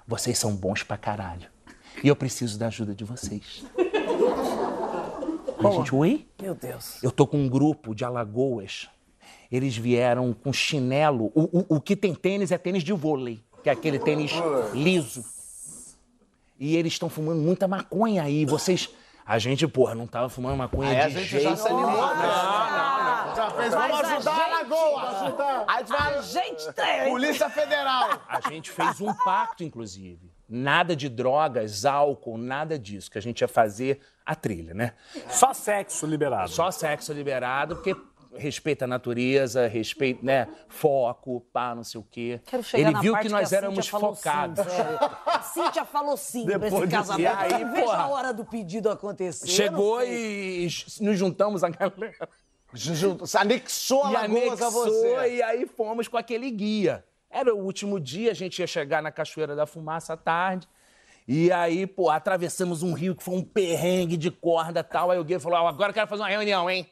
[0.07, 1.51] Vocês são bons pra caralho.
[2.01, 3.65] E eu preciso da ajuda de vocês.
[5.59, 6.29] A gente, oi?
[6.41, 7.03] Meu Deus.
[7.03, 8.89] Eu tô com um grupo de Alagoas.
[9.51, 11.31] Eles vieram com chinelo.
[11.35, 14.33] O, o, o que tem tênis é tênis de vôlei, que é aquele tênis
[14.73, 15.25] liso.
[16.59, 18.45] E eles estão fumando muita maconha aí.
[18.45, 18.89] Vocês.
[19.25, 21.91] A gente, porra, não tava fumando maconha Aí de a gente jeito já se animou,
[21.91, 22.27] né?
[23.37, 25.65] Já fez, Mas vamos a ajudar gente- a Lagoa!
[25.67, 26.15] Aí tu vai...
[26.17, 27.11] A gente tem.
[27.11, 28.23] Polícia Federal.
[28.29, 30.31] A gente fez um pacto, inclusive.
[30.49, 34.93] Nada de drogas, álcool, nada disso, que a gente ia fazer a trilha, né?
[35.29, 36.49] Só sexo liberado.
[36.49, 37.97] Só sexo liberado, porque
[38.39, 40.49] respeita a natureza, respeita, né?
[40.69, 42.41] Foco, pá, não sei o quê.
[42.47, 44.65] Quero chegar Ele na viu parte que nós a éramos focados.
[44.65, 44.71] Sim,
[45.27, 47.51] a Cíntia falou sim pra Depois esse disso, casamento.
[47.51, 49.47] e aí, porra, a hora do pedido acontecer.
[49.49, 50.69] Chegou e
[51.01, 52.29] nos juntamos a galera.
[53.39, 55.37] Anexou a E Lagoas a anexou, você.
[55.37, 57.05] e aí fomos com aquele guia.
[57.31, 60.69] Era o último dia, a gente ia chegar na Cachoeira da Fumaça à tarde.
[61.29, 65.11] E aí, pô, atravessamos um rio que foi um perrengue de corda e tal.
[65.11, 66.89] Aí o guia falou: "Ó, agora eu quero fazer uma reunião, hein?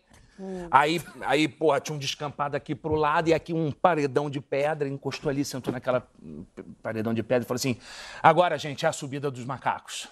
[0.71, 4.89] Aí, aí, porra, tinha um descampado aqui pro lado e aqui um paredão de pedra.
[4.89, 6.45] Encostou ali, sentou naquela hum,
[6.83, 7.77] paredão de pedra e falou assim:
[8.23, 10.09] agora, gente, é a subida dos macacos.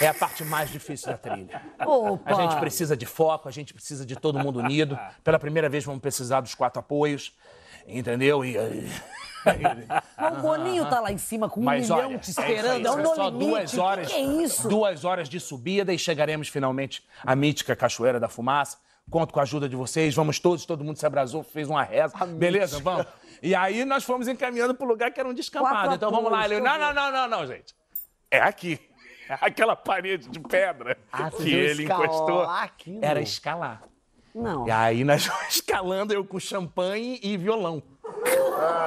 [0.00, 1.60] É a parte mais difícil da trilha.
[1.84, 2.30] Opa.
[2.30, 4.98] A gente precisa de foco, a gente precisa de todo mundo unido.
[5.22, 7.34] Pela primeira vez vamos precisar dos quatro apoios,
[7.86, 8.42] entendeu?
[8.44, 8.56] E,
[10.16, 12.40] Mas o Boninho tá lá em cima com um mas milhão olha, te é isso
[12.40, 12.70] esperando.
[12.72, 13.48] aí, É, um no só limite.
[13.50, 14.68] duas horas, que, que é isso?
[14.68, 18.78] duas horas de subida e chegaremos finalmente à mítica Cachoeira da Fumaça.
[19.10, 22.14] Conto com a ajuda de vocês, vamos todos, todo mundo se abraçou, fez uma reza.
[22.26, 23.06] Beleza, vamos.
[23.42, 25.94] E aí nós fomos encaminhando pro lugar que era um descampado.
[25.94, 26.44] Então vamos lá.
[26.44, 27.74] Ele, não, não, não, não, não, gente.
[28.30, 28.78] É aqui.
[29.28, 32.42] Aquela parede de pedra Ah, que ele encostou.
[32.42, 32.98] aquilo?
[33.02, 33.82] Era escalar.
[34.34, 34.66] Não.
[34.66, 37.82] E aí nós escalando, eu com champanhe e violão.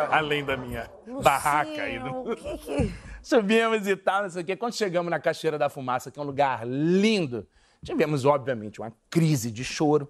[0.09, 0.89] Além da minha
[1.21, 1.97] barraca aí.
[1.99, 2.32] Luciano, Do...
[2.32, 2.93] o que que...
[3.21, 4.55] Subimos e tal, não sei o quê.
[4.55, 7.47] Quando chegamos na Cachoeira da Fumaça, que é um lugar lindo,
[7.84, 10.09] tivemos, obviamente, uma crise de choro.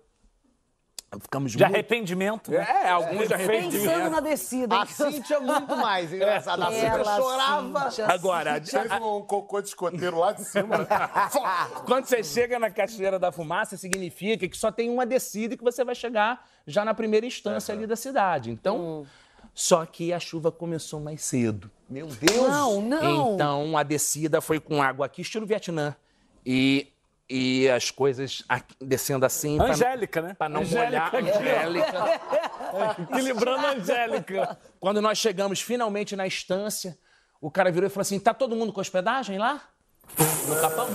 [1.21, 1.71] Ficamos De muito...
[1.71, 2.49] arrependimento.
[2.49, 2.65] né?
[2.85, 4.09] É, alguns de Pensando arrependimento.
[4.09, 4.81] na descida.
[4.81, 6.65] A Cíntia é muito mais engraçada.
[6.65, 7.91] A Cíntia Ela, chorava.
[7.91, 10.79] Cíntia, Agora, Fez um cocô de escoteiro lá de cima.
[10.79, 10.87] né?
[11.85, 15.63] quando você chega na Cachoeira da Fumaça, significa que só tem uma descida e que
[15.63, 18.49] você vai chegar já na primeira instância ali da cidade.
[18.49, 19.05] Então,
[19.53, 21.69] só que a chuva começou mais cedo.
[21.87, 22.47] Meu Deus.
[22.49, 23.35] Não, não.
[23.35, 25.95] Então a descida foi com água aqui, estilo Vietnã.
[26.43, 26.91] E,
[27.35, 28.43] e as coisas
[28.79, 29.57] descendo assim.
[29.57, 30.35] pra Angélica, né?
[30.35, 31.35] Pra não Angélica molhar.
[31.35, 32.21] Angélica.
[33.09, 34.59] Equilibrando a Angélica.
[34.79, 36.95] Quando nós chegamos finalmente na estância,
[37.41, 39.63] o cara virou e falou assim: tá todo mundo com hospedagem lá?
[40.47, 40.87] No Capão?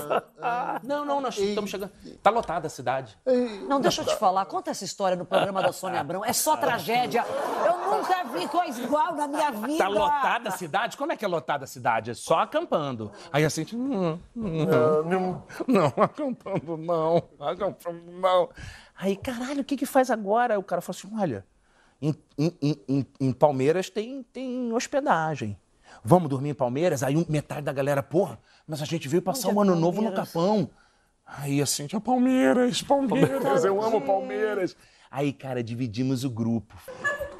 [0.84, 1.90] Não, não, nós estamos chegando.
[2.22, 3.18] Tá lotada a cidade.
[3.66, 4.44] Não, deixa eu te falar.
[4.46, 6.24] Conta essa história no programa da Sônia Abrão.
[6.24, 7.24] É só tragédia.
[7.66, 9.78] Eu nunca vi coisa igual na minha vida.
[9.78, 10.96] Tá lotada a cidade?
[10.96, 12.10] Como é que é lotada a cidade?
[12.12, 13.10] É só acampando.
[13.32, 18.48] Aí assim, não, não, Não, não, acampando não, acampando não.
[18.96, 20.54] Aí, caralho, o que que faz agora?
[20.54, 21.44] Aí o cara falou assim, olha,
[22.00, 25.58] em, em- em- em- em Palmeiras tem, tem hospedagem.
[26.04, 27.02] Vamos dormir em Palmeiras?
[27.02, 28.38] Aí metade da galera, porra,
[28.68, 30.32] mas a gente veio passar é ano novo no Palmeiras?
[30.32, 30.70] Capão.
[31.26, 34.76] Aí assim, tinha Palmeiras, Palmeiras, eu amo Palmeiras.
[35.10, 36.74] Aí, cara, dividimos o grupo.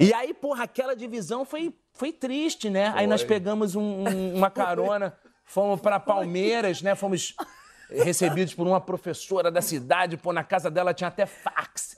[0.01, 2.93] E aí, porra, aquela divisão foi, foi triste, né?
[2.97, 5.15] Aí nós pegamos um- um- uma carona,
[5.45, 6.95] fomos pra Palmeiras, né?
[6.95, 7.35] Fomos
[7.91, 11.95] recebidos por uma professora da cidade, pô, na casa dela tinha até fax.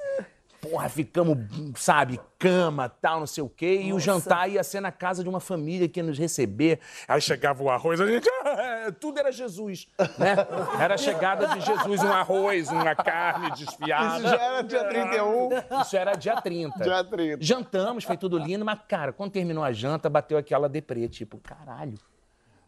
[0.70, 1.36] Porra, ficamos,
[1.74, 3.80] sabe, cama, tal, não sei o quê.
[3.82, 6.78] E o jantar ia ser na casa de uma família que ia nos receber.
[7.08, 8.28] Aí chegava o arroz, a gente.
[8.44, 10.36] "Ah, Tudo era Jesus, né?
[10.80, 14.18] Era a chegada de Jesus, um arroz, uma carne desfiada.
[14.18, 15.48] Isso já era dia 31.
[15.82, 16.84] Isso era dia 30.
[16.84, 17.44] Dia 30.
[17.44, 21.98] Jantamos, foi tudo lindo, mas, cara, quando terminou a janta, bateu aquela deprê, tipo, caralho,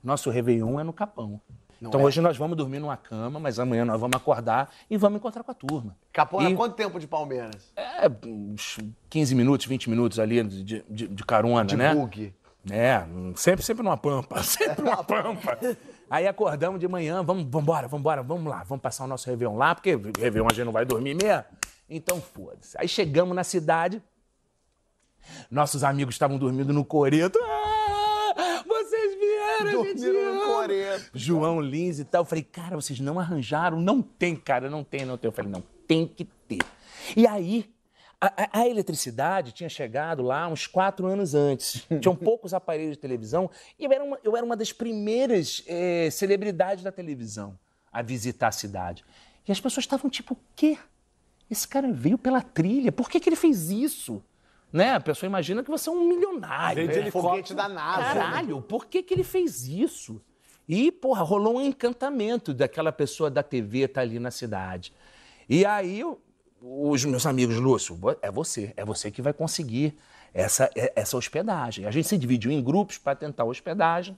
[0.03, 1.41] nosso Réveillon é no Capão.
[1.89, 2.05] Então é?
[2.05, 5.51] hoje nós vamos dormir numa cama, mas amanhã nós vamos acordar e vamos encontrar com
[5.51, 5.97] a turma.
[6.13, 7.73] Capona, E- quanto tempo de Palmeiras?
[7.77, 8.79] É, uns
[9.11, 11.95] 15 minutos, 20 minutos ali de, de- de carona, De né?
[11.95, 12.33] bug.
[12.71, 13.05] É,
[13.35, 15.59] sempre, sempre numa pampa, sempre numa pampa.
[16.09, 19.57] Aí acordamos de manhã, vamos embora, vamos embora, vamos lá, vamos passar o nosso Réveillon
[19.57, 21.45] lá, porque Réveillon a gente não vai dormir mesmo.
[21.91, 22.77] Então foda-se.
[22.79, 24.01] Aí chegamos na cidade,
[25.51, 27.39] nossos amigos estavam dormindo no coreto.
[27.43, 30.01] Ah, vocês vieram, a gente
[30.63, 31.11] Coreto.
[31.15, 32.23] João Lins e tal.
[32.23, 33.81] Eu falei, cara, vocês não arranjaram?
[33.81, 35.29] Não tem, cara, não tem, não tem.
[35.29, 36.59] Eu falei, não, tem que ter.
[37.17, 37.71] E aí,
[38.21, 41.87] a, a- a eletricidade tinha chegado lá uns quatro anos antes.
[42.01, 46.09] Tinham poucos aparelhos de televisão e eu era uma, eu era uma das primeiras eh,
[46.11, 47.59] celebridades da televisão
[47.93, 49.05] a visitar a cidade.
[49.47, 50.79] E as pessoas estavam tipo, o quê?
[51.51, 54.23] Esse cara veio pela trilha, por que, que ele fez isso?
[54.73, 54.95] Né?
[54.95, 56.77] A pessoa imagina que você é um milionário.
[56.77, 57.01] Veio de né?
[57.03, 57.55] helicóptero.
[57.57, 58.03] Da NASA.
[58.15, 60.23] Caralho, por que, que ele fez isso?
[60.75, 64.91] E, porra, rolou um encantamento daquela pessoa da TV estar ali na cidade.
[65.47, 66.03] E aí,
[66.63, 69.95] os meus amigos, Lúcio, é você, é você que vai conseguir
[70.33, 71.85] essa, é- essa hospedagem.
[71.85, 74.17] A gente se dividiu em grupos para tentar a hospedagem.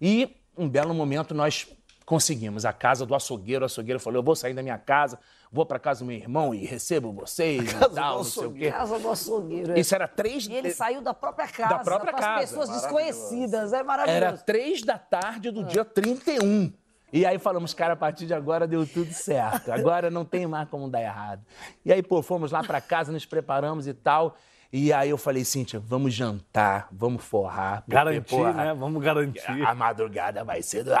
[0.00, 1.68] E, um belo momento, nós
[2.04, 3.62] Conseguimos a casa do açougueiro.
[3.64, 5.18] O açougueiro falou: Eu vou sair da minha casa,
[5.50, 8.70] vou pra casa do meu irmão e recebo vocês e tal, não sei o quê.
[8.70, 9.72] Casa do açougueiro.
[9.72, 9.80] é.
[9.80, 12.40] Isso era três E ele saiu da própria casa, própria pras casa.
[12.40, 13.72] pessoas desconhecidas.
[13.72, 14.16] É maravilhoso.
[14.24, 16.72] Era três da tarde do dia 31.
[17.12, 19.70] E aí falamos, cara, a partir de agora deu tudo certo.
[19.70, 21.44] Agora não tem mais como dar errado.
[21.84, 24.34] E aí, pô, fomos lá pra casa, nos preparamos e tal.
[24.72, 27.82] E aí eu falei, Cíntia, vamos jantar, vamos forrar.
[27.82, 28.74] porque, Garantir, porra, né?
[28.74, 29.62] Vamos garantir.
[29.66, 30.92] A madrugada vai ser do!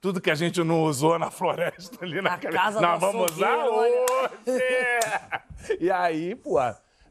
[0.00, 4.60] Tudo que a gente não usou na floresta ali na casa Nós vamos usar hoje!
[5.80, 6.58] e aí, pô,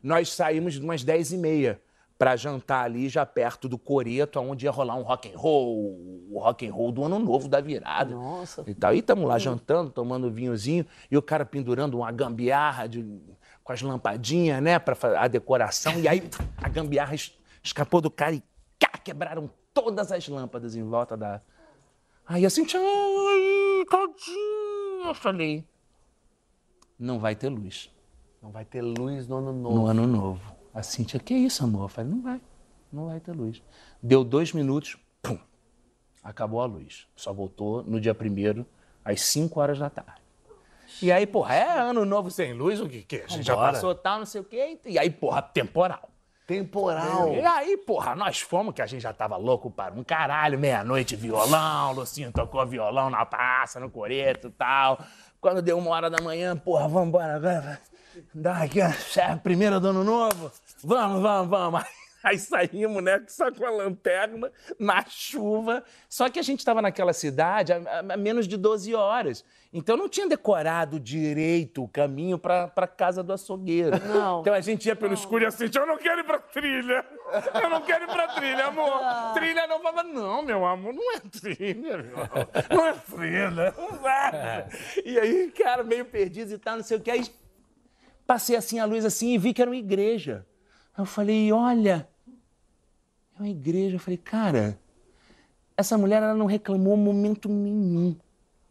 [0.03, 1.81] nós saímos de umas 10 e meia
[2.19, 5.75] pra jantar ali já perto do Coreto, onde ia rolar um rock and roll,
[6.29, 8.13] o rock and roll do ano novo da virada.
[8.13, 8.63] Nossa.
[8.67, 8.93] E tal.
[8.93, 13.03] E estamos lá jantando, tomando vinhozinho, e o cara pendurando uma gambiarra de-
[13.63, 15.99] com as lampadinhas, né, pra fa- a decoração.
[15.99, 18.43] E aí a gambiarra es- escapou do cara e
[18.79, 21.41] cá, quebraram todas as lâmpadas em volta da.
[22.27, 25.07] Aí assim, ai, tadinho.
[25.07, 25.65] Eu falei,
[26.97, 27.91] não vai ter luz
[28.41, 29.75] Não vai ter luz no ano novo.
[29.75, 30.55] no ano novo.
[30.73, 31.83] A Cíntia, que isso, amor?
[31.83, 32.41] Eu falei, não vai,
[32.91, 33.61] não vai ter luz.
[34.01, 35.37] Deu dois minutos, pum,
[36.23, 37.07] acabou a luz.
[37.15, 38.65] Só voltou no dia primeiro,
[39.05, 40.21] às 5 horas da tarde.
[41.01, 43.15] E aí, porra, é ano novo sem luz, o que que?
[43.17, 43.73] A gente já Vambora.
[43.73, 44.79] passou tal, não sei o quê.
[44.85, 46.09] E aí, porra, temporal.
[46.45, 47.33] Temporal.
[47.33, 51.15] E aí, porra, nós fomos, que a gente já tava louco para um caralho, meia-noite,
[51.15, 54.99] violão, Lucinho tocou violão na praça, no coreto e tal.
[55.39, 57.79] Quando deu uma hora da manhã, porra, vamos embora agora.
[58.33, 60.51] Dá aqui, ó, chefe, primeiro do ano novo.
[60.83, 61.83] Vamos, vamos, vamos.
[62.23, 65.83] Aí saímos, né, só com a lanterna, na chuva.
[66.07, 69.43] Só que a gente estava naquela cidade há, há menos de 12 horas.
[69.75, 73.97] Então não tinha decorado direito o caminho para pra casa do açougueiro.
[74.07, 74.41] Não.
[74.41, 77.03] Então a gente ia pelo escuro e assim, eu não quero ir pra trilha.
[77.59, 79.01] Eu não quero ir pra trilha, amor.
[79.33, 80.03] Trilha não vai.
[80.03, 82.47] Não, meu amor, não é trilha, meu amor.
[82.69, 83.73] Não é trilha.
[83.75, 84.67] Não vai.
[85.03, 87.09] E aí, cara, meio perdido e tal, não sei o que.
[87.09, 87.25] Aí
[88.27, 90.45] passei assim a luz assim e vi que era uma igreja.
[90.95, 92.07] Aí eu falei, olha,
[93.35, 93.95] é uma igreja.
[93.95, 94.77] Eu falei, cara,
[95.75, 98.15] essa mulher ela não reclamou momento nenhum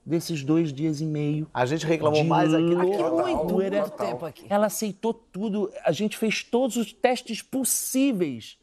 [0.05, 1.49] desses dois dias e meio.
[1.55, 4.47] A gente reclamou de mais aqui do que muito, muito tempo aqui.
[4.49, 5.70] Ela aceitou tudo.
[5.85, 8.59] A gente fez todos os testes possíveis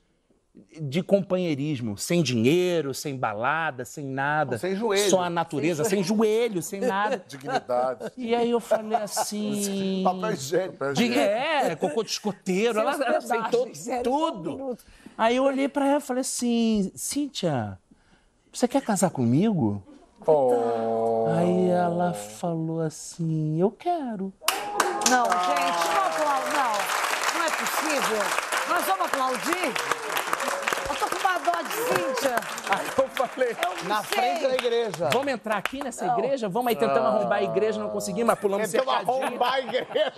[0.82, 4.57] de companheirismo, sem dinheiro, sem balada, sem nada.
[4.57, 5.10] Sem joelho.
[5.10, 7.24] Só a natureza, sem joelho, sem nada.
[7.28, 8.11] Dignidade.
[8.18, 10.02] E aí eu falei assim.
[10.03, 10.94] Papel higiênico.
[10.94, 13.70] De, é, cocô de escoteiro, ela, ela aceitou
[14.03, 14.78] tudo.
[15.18, 17.78] Aí eu olhei pra ela e falei assim, Cíntia,
[18.52, 19.84] você quer casar comigo?
[20.25, 24.33] Oh, Aí ela falou assim, eu quero.
[25.09, 26.53] Não, gente, não aplaudir.
[26.53, 28.17] Não, não é possível.
[28.69, 29.73] Nós vamos aplaudir?
[30.89, 32.35] Eu tô com uma dó de Cíntia.
[32.69, 34.17] Aí eu falei, Eu não Na sei.
[34.17, 35.09] frente da igreja.
[35.11, 36.47] vamos entrar aqui nessa igreja?
[36.49, 40.13] Vamos aí tentamos arrombar a igreja, não conseguimos, mas pulamos Tentamos arrombar a igreja.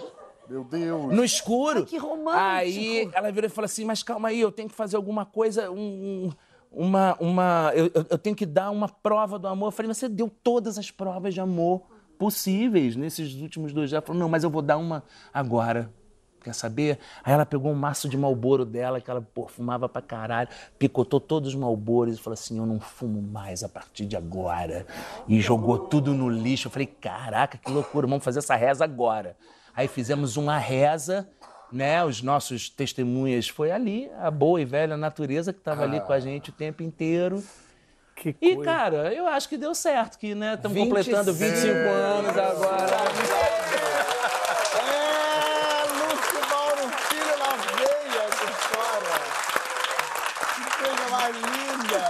[0.50, 1.14] meu Deus.
[1.14, 1.86] No escuro.
[1.86, 2.40] que romântico.
[2.44, 5.72] Aí ela virou e falou assim: Mas calma aí, eu tenho que fazer alguma coisa,
[5.72, 6.32] um- um-
[6.72, 7.16] uma.
[7.20, 9.68] uma eu, eu- tenho que dar uma prova do amor.
[9.68, 11.84] Eu falei: você deu todas as provas de amor
[12.18, 13.98] possíveis nesses últimos dois dias.
[13.98, 15.04] Ela falou: Não, mas eu vou dar uma
[15.34, 15.90] agora.
[16.44, 16.98] Quer saber?
[17.24, 20.50] Aí ela pegou um maço de malboro dela, que ela pô, fumava pra caralho,
[20.80, 24.88] picotou todos os malboros e falou assim: Eu não fumo mais a partir de agora.
[25.28, 26.68] E jogou tudo no lixo.
[26.68, 29.38] Eu falei: Caraca, que loucura, vamos fazer essa reza agora.
[29.76, 31.30] Aí fizemos uma reza,
[31.72, 32.04] né?
[32.04, 36.20] Os nossos testemunhas foi ali, a boa e velha natureza que estava ali com a
[36.20, 37.44] gente o tempo inteiro.
[38.16, 38.64] Que E, coisa.
[38.72, 40.54] cara, eu acho que deu certo, que, né?
[40.54, 42.98] Estamos 26 completando 25 anos agora.
[44.78, 49.16] É, Lúcio Mauro Filho na veia essa história.
[50.56, 52.02] Que coisa mais linda.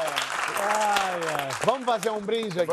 [1.64, 2.72] Vamos fazer um brinde aqui?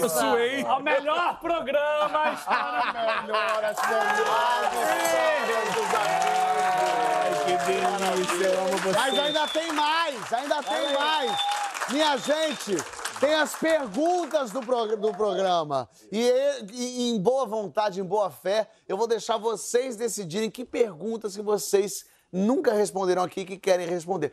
[0.00, 0.64] Eu suei.
[0.64, 4.72] Ao melhor programa, história Melhor as melhores
[5.04, 7.38] histórias dos amigos.
[7.44, 8.98] Que delícia, eu amo você.
[8.98, 11.32] Mas ainda tem mais, ainda tem mais.
[11.90, 12.76] Minha gente,
[13.20, 15.88] tem as perguntas do, prog- do programa.
[16.10, 20.64] E, e- e em boa vontade, em boa fé, eu vou deixar vocês decidirem que
[20.64, 24.32] perguntas que vocês nunca responderam aqui que querem responder.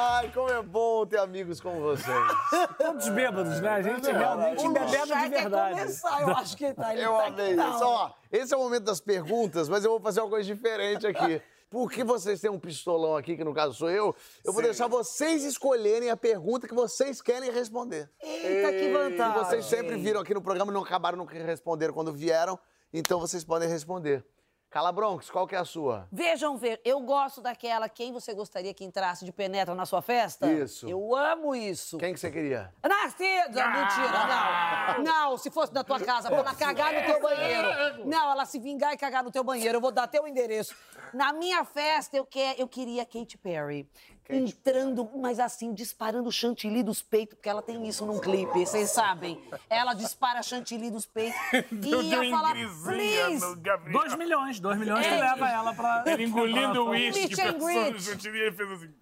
[0.00, 2.06] Ai, como é bom ter amigos como vocês.
[2.78, 3.68] Todos bêbados, né?
[3.68, 5.80] A gente realmente O bebendo de verdade.
[5.80, 6.92] começar, eu acho que ele tá.
[6.94, 7.84] Ele Eu tá amei isso.
[7.84, 11.42] Ó, esse é o momento das perguntas, mas eu vou fazer uma coisa diferente aqui.
[11.68, 14.14] Porque vocês têm um pistolão aqui, que no caso sou eu,
[14.44, 18.08] eu vou deixar vocês escolherem a pergunta que vocês querem responder.
[18.22, 19.44] Eita, que vantagem.
[19.44, 22.58] vocês sempre viram aqui no programa e não acabaram não respondendo quando vieram,
[22.92, 24.24] então vocês podem responder.
[24.70, 26.06] Cala Bronx, qual que é a sua?
[26.12, 30.46] Vejam ver, eu gosto daquela quem você gostaria que entrasse de penetra na sua festa?
[30.52, 30.86] Isso.
[30.86, 31.96] Eu amo isso.
[31.96, 32.70] Quem que você queria?
[32.86, 33.66] Nascida!
[33.66, 35.04] Mentira, não.
[35.04, 38.06] Não, se fosse na tua casa, pra ela cagar no teu banheiro.
[38.06, 39.78] Não, ela se vingar e cagar no teu banheiro.
[39.78, 40.76] Eu vou dar teu endereço.
[41.14, 43.88] Na minha festa, eu, que, eu queria Katy Perry.
[44.28, 49.42] Entrando, mas assim, disparando chantilly dos peitos, porque ela tem isso num clipe, vocês sabem.
[49.70, 51.38] Ela dispara chantilly dos peitos
[51.72, 53.56] e ia falar, please.
[53.90, 55.20] 2 milhões, 2 milhões que É.
[55.20, 56.04] leva ela pra.
[56.06, 58.94] Ele engolindo o uísque, and pensando no chantilly, ele fez assim.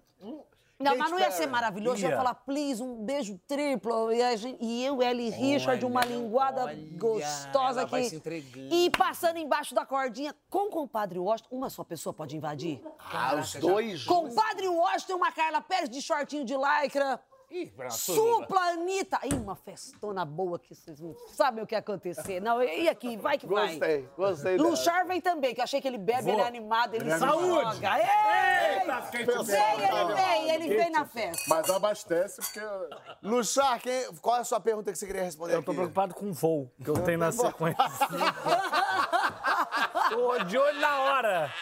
[0.79, 1.97] Não, mas não ia ser maravilhoso.
[2.05, 2.17] Eu ia Ia.
[2.17, 4.11] falar, please, um beijo triplo.
[4.11, 8.21] E, a gente- e eu, Ellie Richard, uma linguada olha, gostosa aqui.
[8.71, 11.55] E passando embaixo da cordinha com o compadre Washington.
[11.55, 12.79] Uma só pessoa pode invadir?
[12.99, 14.35] Ah, os dois juntos.
[14.35, 17.19] Compadre Washington, uma Carla Pérez de shortinho de lycra.
[17.49, 19.19] Ih, pronto, Supla Anitta.
[19.23, 22.41] Ih, uma festona boa que vocês não sabem o que ia acontecer.
[22.41, 23.69] Não, e aqui, vai que vai.
[23.69, 24.57] Gostei, gostei.
[24.57, 27.75] Luchar vem também, que eu achei que ele bebe, ele é animado, ele se Saúde!
[27.75, 27.99] joga.
[27.99, 28.81] Ei!
[28.81, 28.97] Eita,
[29.43, 31.41] Vem, ele vem, ele vem na festa.
[31.47, 32.59] Mas abastece porque.
[33.23, 35.77] Luchar, quem- qual é a sua pergunta que você queria responder Eu tô aqui?
[35.79, 37.77] preocupado com o voo que eu tenho na sequência.
[40.09, 41.53] tô de olho na hora.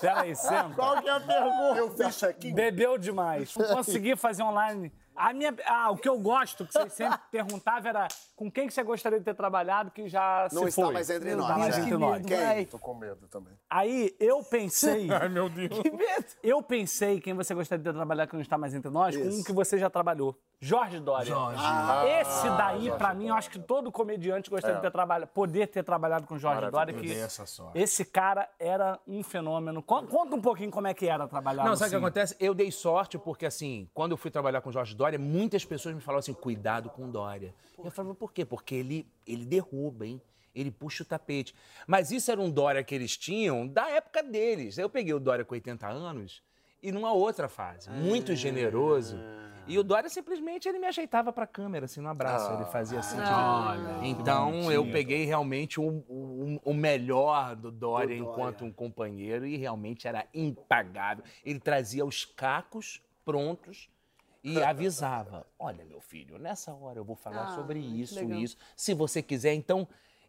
[0.00, 0.74] Peraí, senta.
[0.74, 1.78] Qual que é a pergunta?
[1.78, 2.54] Eu fiz check-in.
[2.54, 3.54] Bebeu demais.
[3.56, 4.92] Não consegui fazer online.
[5.14, 8.08] A minha, ah, o que eu gosto, que vocês sempre perguntavam, era
[8.40, 10.94] com quem que você gostaria de ter trabalhado que já Não se está foi.
[10.94, 11.78] mais entre Não nós, está mais é.
[11.80, 12.12] entre Que nós.
[12.14, 12.38] medo, Quem?
[12.38, 12.64] vai.
[12.64, 13.52] Tô com medo também.
[13.68, 15.70] Aí eu pensei, Ai, meu Deus.
[16.42, 19.24] eu pensei quem você gostaria de ter trabalhado que não está mais entre nós, com
[19.28, 20.34] um que você já trabalhou.
[20.58, 21.34] Jorge Dória.
[22.20, 25.82] Esse daí, pra mim, eu acho que todo comediante gostaria de ter trabalhado, poder ter
[25.82, 27.78] trabalhado com Jorge Dória, que dei essa sorte.
[27.78, 29.82] esse cara era um fenômeno.
[29.82, 32.06] Con- Conta um pouquinho como é que era trabalhar Não, no sabe o que Cine.
[32.06, 32.36] acontece?
[32.40, 35.94] Eu dei sorte porque, assim, quando eu fui trabalhar com o Jorge Dória, muitas pessoas
[35.94, 37.54] me falavam assim, cuidado com o Dória.
[37.82, 38.44] E eu falava, por quê?
[38.44, 40.20] Porque ele, ele derruba, hein?
[40.54, 41.54] Ele puxa o tapete.
[41.86, 44.78] Mas isso era um Dória que eles tinham da época deles.
[44.78, 46.42] Eu peguei o Dória com 80 anos
[46.82, 49.16] e numa outra fase, muito generoso.
[49.68, 52.50] E o Dória simplesmente ele me ajeitava pra câmera, assim, no abraço.
[52.54, 53.16] ele fazia assim.
[53.18, 53.28] tipo,
[54.04, 60.08] então eu peguei realmente o, o- o melhor do Dória enquanto um companheiro e realmente
[60.08, 61.22] era impagável.
[61.44, 63.88] Ele trazia os cacos prontos
[64.42, 68.38] e avisava: Olha, meu filho, nessa hora eu vou falar Ah, sobre isso, legal.
[68.38, 68.56] isso.
[68.76, 69.86] Se você quiser, então.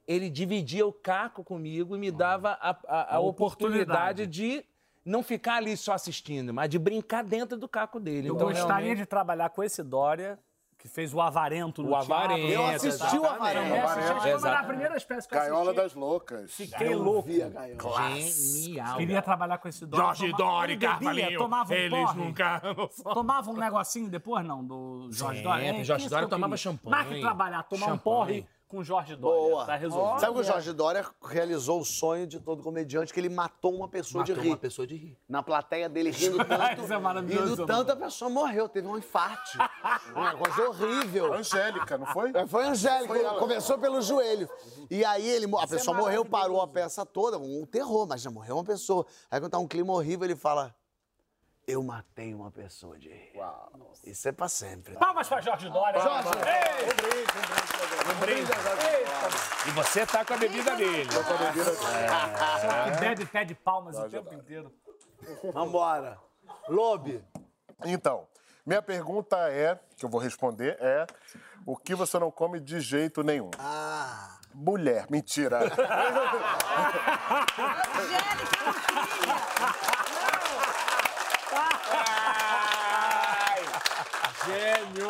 [0.07, 4.27] Ele dividia o caco comigo e me dava a, a- a A oportunidade oportunidade.
[4.27, 4.65] de
[5.05, 8.27] não ficar ali só assistindo, mas de brincar dentro do caco dele.
[8.27, 10.39] Eu então, gostaria realmente- de trabalhar com esse Dória,
[10.81, 12.47] que fez o Avarento no O Avarento.
[12.47, 12.53] teatro.
[12.53, 13.73] Eu assisti o Avarento.
[13.73, 14.55] É, assisti, acho que foi Exato.
[14.57, 15.75] a primeira espécie que eu Gaiola assisti.
[15.81, 16.51] das loucas.
[16.53, 17.29] Fiquei louco.
[17.29, 18.97] Genial.
[18.97, 20.05] Queria trabalhar com esse Dória.
[20.05, 20.31] Jorge e
[20.75, 21.37] bebia, Carvalhinho.
[21.37, 22.61] Tomava um Eles nunca.
[23.13, 25.81] Tomava um negocinho depois, não, do Jorge Sempre, Dória.
[25.81, 26.89] É, Jorge eu tomava champanhe.
[26.95, 28.01] Mais que trabalhar, tomar um Champanhe.
[28.03, 29.49] porre com Jorge Dória.
[29.51, 29.65] Boa.
[29.65, 30.19] Tá resolvido.
[30.21, 33.87] Sabe que o Jorge Dória realizou o sonho de todo comediante, que ele matou uma
[33.89, 34.47] pessoa Matou de rir.
[34.47, 35.17] uma pessoa de rir.
[35.27, 36.81] Na plateia dele, rindo tanto.
[36.81, 39.57] Isso é maravilhoso, rindo tanto, a pessoa morreu, teve um infarte.
[40.15, 41.33] Uma coisa horrível.
[41.33, 42.31] Angélica, não foi?
[42.33, 43.39] É, Foi Angélica, Foi ela.
[43.39, 44.49] começou pelo joelho.
[44.89, 46.29] E aí ele, a pessoa morreu, maravilhoso.
[46.29, 49.05] parou a peça toda, um terror, mas já morreu uma pessoa.
[49.29, 50.73] Aí quando tá um clima horrível, ele fala:
[51.71, 53.31] Eu matei uma pessoa de rir.
[54.03, 54.93] Isso é pra sempre.
[54.95, 56.01] Palmas pra Jorge Dória.
[56.01, 56.27] Jorge,
[58.13, 58.51] Um brinde.
[59.65, 61.07] E você tá com a bebida dele.
[62.83, 64.69] Que bebe pé de palmas o tempo inteiro.
[65.53, 66.19] Vambora.
[66.67, 67.23] Lobe.
[67.85, 68.27] Então,
[68.65, 71.07] minha pergunta é, que eu vou responder, é
[71.65, 73.49] o que você não come de jeito nenhum?
[73.57, 74.39] Ah.
[74.53, 75.61] Mulher, mentira.
[84.51, 85.07] Gênio.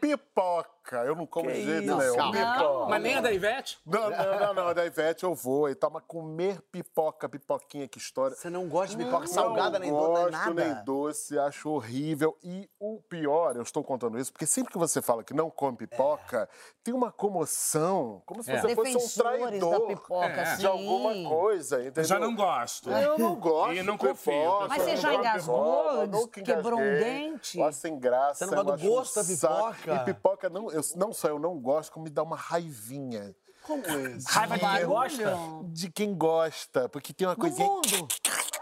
[0.00, 1.96] Pipoca, eu não como de jeito isso?
[1.96, 2.16] nenhum.
[2.16, 2.32] Calma.
[2.32, 2.86] Pipoca.
[2.90, 3.78] Mas nem a da Ivete?
[3.86, 7.98] Não, não, não, não, da Ivete eu vou e tal, mas comer pipoca, pipoquinha, que
[7.98, 8.36] história.
[8.36, 10.54] Você não gosta de pipoca salgada, nem doce, nem nada?
[10.74, 12.36] nem doce, acho horrível.
[12.42, 15.76] E o pior, eu estou contando isso, porque sempre que você fala que não come
[15.76, 16.48] pipoca,
[16.84, 18.60] tem uma comoção, como se É.
[18.60, 22.04] você fosse um traidor pipoca, de alguma coisa, entendeu?
[22.04, 22.90] Já não gosto.
[22.90, 24.68] Eu não gosto E não confio.
[24.68, 26.02] Mas você eu já não engasgou?
[26.02, 27.58] eu Quebrou um dente?
[27.58, 28.46] Eu acho sem graça.
[28.46, 29.94] Você não gosta eu do um gosto da pipoca?
[29.94, 33.34] E pipoca, não, eu, não só eu não gosto, como me dá uma raivinha.
[33.62, 34.26] Como esse?
[34.28, 35.38] Raiva de quem gosta?
[35.68, 37.68] De quem gosta, porque tem uma coisinha...
[37.68, 38.08] mundo.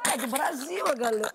[0.04, 1.30] É do Brasil, a galera.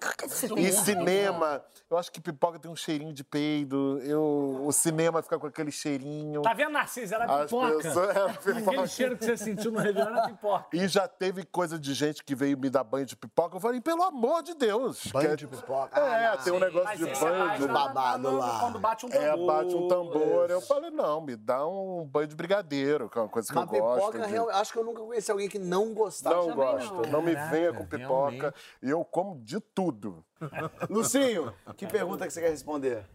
[0.58, 4.00] E cinema, eu acho que pipoca tem um cheirinho de peido.
[4.04, 6.42] Eu, o cinema fica com aquele cheirinho.
[6.42, 7.14] Tá vendo, Narciso?
[7.14, 7.78] Era As pipoca.
[7.78, 8.88] pessoas- era Aquele pipoca.
[8.88, 10.66] cheiro que você sentiu no Réveillon era pipoca.
[10.74, 13.56] E já teve coisa de gente que veio me dar banho de pipoca.
[13.56, 15.06] Eu falei, pelo amor de Deus.
[15.08, 16.00] Banho que de pipoca?
[16.00, 18.60] É, Ah, tem um negócio Mas de é banho de do babado lá.
[18.60, 19.26] Quando bate um tambor.
[19.28, 20.50] É, bate um tambor.
[20.50, 23.72] Eu falei, não, me dá um banho de brigadeiro, que é uma coisa que Mas
[23.72, 23.96] eu gosto.
[24.12, 26.36] pipoca, de- real- acho que eu nunca conheci alguém que não gostava.
[26.36, 26.94] Não gosto.
[27.10, 27.22] Não.
[27.22, 28.54] me venha com pipoca.
[28.82, 30.23] E eu como de tudo.
[30.90, 33.06] Lucinho, que pergunta que você quer responder?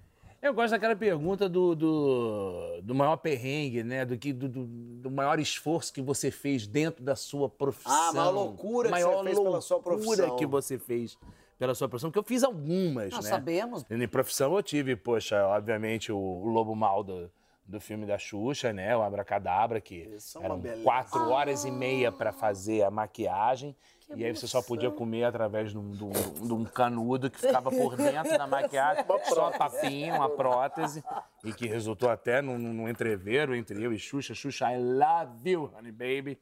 [0.42, 4.06] Eu gosto daquela pergunta do, do, do maior perrengue, né?
[4.06, 7.92] Do, que, do, do, do maior esforço que você fez dentro da sua profissão.
[7.92, 10.36] Ah, a maior loucura que maior você fez pela sua loucura profissão.
[10.36, 11.18] que você fez
[11.58, 13.30] pela sua profissão, porque eu fiz algumas, Nós né?
[13.30, 13.84] sabemos.
[13.90, 17.30] Em profissão eu tive, poxa, obviamente, o, o Lobo Mal do,
[17.66, 18.96] do filme da Xuxa, né?
[18.96, 23.76] O Abracadabra, que Isso é uma eram quatro horas e meia pra fazer a maquiagem.
[24.16, 26.10] E aí você só podia comer através de um, de um-
[26.46, 31.02] de um canudo que ficava por dentro da maquiagem, só papinho, uma prótese,
[31.44, 34.34] e que resultou até num, num entreveiro entre eu e Xuxa.
[34.34, 36.38] Xuxa, I love you, honey baby.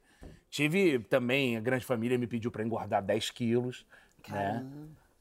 [0.49, 3.85] Tive também, a grande família me pediu pra engordar 10 quilos,
[4.27, 4.65] né?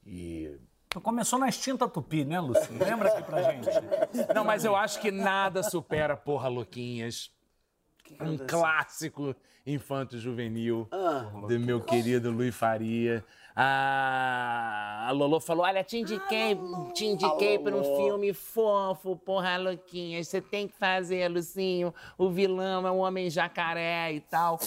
[0.07, 0.57] E
[0.89, 2.83] Tu começou na extinta Tupi, né, Lucinho?
[2.83, 3.69] Lembra aqui pra gente?
[4.35, 7.31] Não, mas eu acho que nada supera Porra Louquinhas.
[8.21, 9.35] Um clássico
[9.67, 10.89] infanto-juvenil
[11.47, 13.25] do meu querido Luiz Faria.
[13.55, 16.57] A, a Lolo falou: Olha, te indiquei,
[16.95, 20.29] te indiquei para um filme fofo, Porra Louquinhas.
[20.29, 21.93] Você tem que fazer, Lucinho.
[22.17, 24.61] O vilão é um homem jacaré e tal.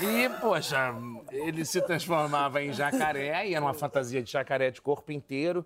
[0.00, 0.94] E, poxa,
[1.30, 5.64] ele se transformava em jacaré e era uma fantasia de jacaré de corpo inteiro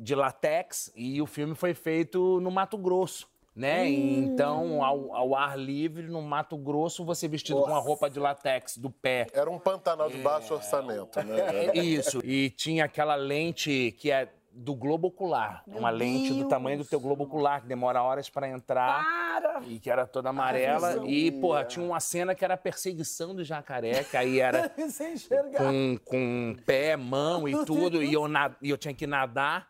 [0.00, 3.28] de latex e o filme foi feito no Mato Grosso.
[3.60, 3.90] Né?
[3.90, 8.78] Então, ao, ao ar livre, no Mato Grosso, você vestido com a roupa de latex
[8.78, 9.26] do pé.
[9.34, 11.66] Era um Pantanal de baixo orçamento, né?
[11.76, 12.24] Isso.
[12.24, 15.62] E tinha aquela lente que é do globo ocular.
[15.66, 19.04] uma lente do tamanho do teu globo ocular, que demora horas para entrar.
[19.66, 21.06] E que era toda amarela.
[21.06, 25.14] E, porra, tinha uma cena que era a perseguição do jacaré, que aí era Sem
[25.14, 25.58] enxergar.
[25.58, 28.02] com, com pé, mão e tudo.
[28.02, 28.24] E eu,
[28.62, 29.68] e eu tinha que nadar.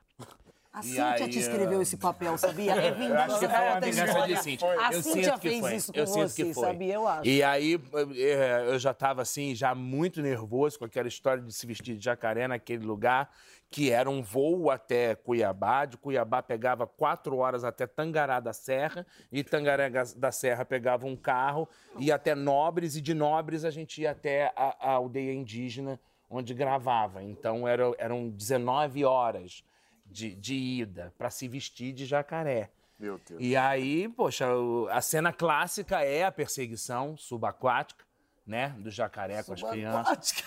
[0.73, 2.75] A E Cíntia aí, te escreveu esse papel, sabia?
[2.81, 4.69] É vingança Eu foi da uma vingança de Cíntia.
[4.81, 5.75] A Eu Cíntia fez foi.
[5.75, 6.65] isso com eu sinto você, que foi.
[6.65, 6.95] sabia?
[6.95, 7.29] Eu acho.
[7.29, 7.81] E aí
[8.17, 12.05] eh, eu já estava assim, já muito nervoso com aquela história de se vestir de
[12.05, 13.29] jacaré naquele lugar,
[13.69, 15.87] que era um voo até Cuiabá.
[15.87, 21.17] De Cuiabá pegava quatro horas até Tangará da Serra, e Tangará da Serra pegava um
[21.17, 21.69] carro,
[21.99, 25.99] ia até Nobres, e de Nobres a gente ia até a, a aldeia indígena
[26.29, 27.25] onde gravava.
[27.25, 29.65] Então era- eram 19 horas
[30.11, 32.71] de, de ida para se vestir de jacaré.
[32.99, 33.41] Meu Deus.
[33.41, 34.47] E aí, poxa,
[34.91, 38.05] a cena clássica é a perseguição subaquática,
[38.47, 38.75] né?
[38.79, 40.33] Do jacaré com as crianças.
[40.33, 40.43] Que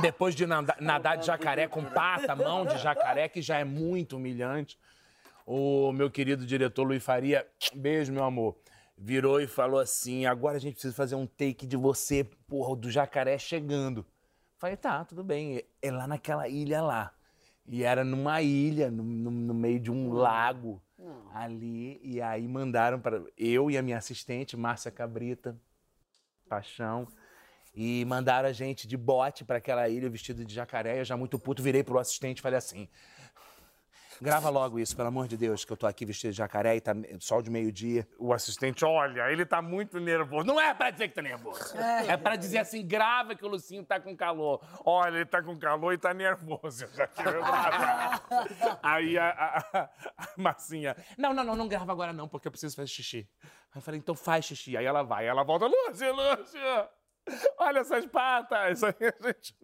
[0.00, 4.16] depois de nada- nadar de jacaré com pata, mão de jacaré, que já é muito
[4.16, 4.78] humilhante,
[5.46, 8.56] o meu querido diretor Luiz Faria, beijo, meu amor,
[8.96, 12.90] virou e falou assim: agora a gente precisa fazer um take de você, porra, do
[12.90, 14.04] jacaré chegando.
[14.58, 15.62] Falei, tá, tudo bem.
[15.80, 17.14] É lá naquela ilha lá.
[17.68, 20.82] E era numa ilha, no, no- no meio de um lago
[21.34, 22.00] ali.
[22.02, 25.56] E aí mandaram para eu e a minha assistente, Márcia Cabrita,
[26.48, 27.06] Paixão.
[27.74, 30.98] E mandaram a gente de bote para aquela ilha vestido de jacaré.
[31.00, 32.88] Eu já muito puto virei pro assistente e falei assim:
[34.20, 36.80] Grava logo isso, pelo amor de Deus, que eu tô aqui vestido de jacaré e
[36.80, 38.06] tá sol de meio-dia.
[38.18, 40.46] O assistente, olha, ele tá muito nervoso.
[40.46, 41.76] Não é pra dizer que tá nervoso.
[41.76, 44.60] É, pra dizer assim, grava que o Lucinho tá com calor.
[44.84, 46.84] Olha, ele tá com calor e tá nervoso.
[46.84, 48.22] Eu já quero gravar.
[48.82, 49.28] Aí a,
[49.72, 53.28] a, a Marcinha, não, não, não, não grava agora não, porque eu preciso fazer xixi.
[53.42, 54.76] Aí eu falei, então faz xixi.
[54.76, 56.88] Aí ela vai, ela volta, Lúcia, Lúcia.
[57.58, 58.82] Olha essas patas!
[58.84, 59.54] Aí a gente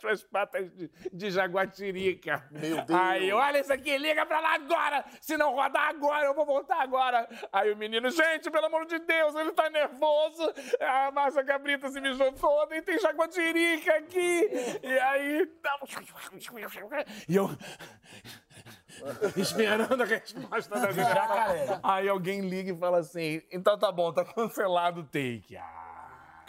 [0.00, 2.46] foi as patas de, de jaguatirica.
[2.50, 3.00] Meu Deus.
[3.00, 5.04] Aí, olha isso aqui, liga pra lá agora!
[5.20, 7.28] Se não rodar agora, eu vou voltar agora!
[7.52, 10.42] Aí o menino, gente, pelo amor de Deus, ele tá nervoso!
[10.80, 14.48] A Márcia Cabrita se mijou toda e tem jaguatirica aqui!
[14.82, 15.50] E aí.
[17.28, 17.50] E eu.
[19.36, 21.80] Esperando a resposta da jacaré.
[21.82, 25.56] Aí alguém liga e fala assim: então tá bom, tá cancelado o take.
[25.56, 25.81] Ah.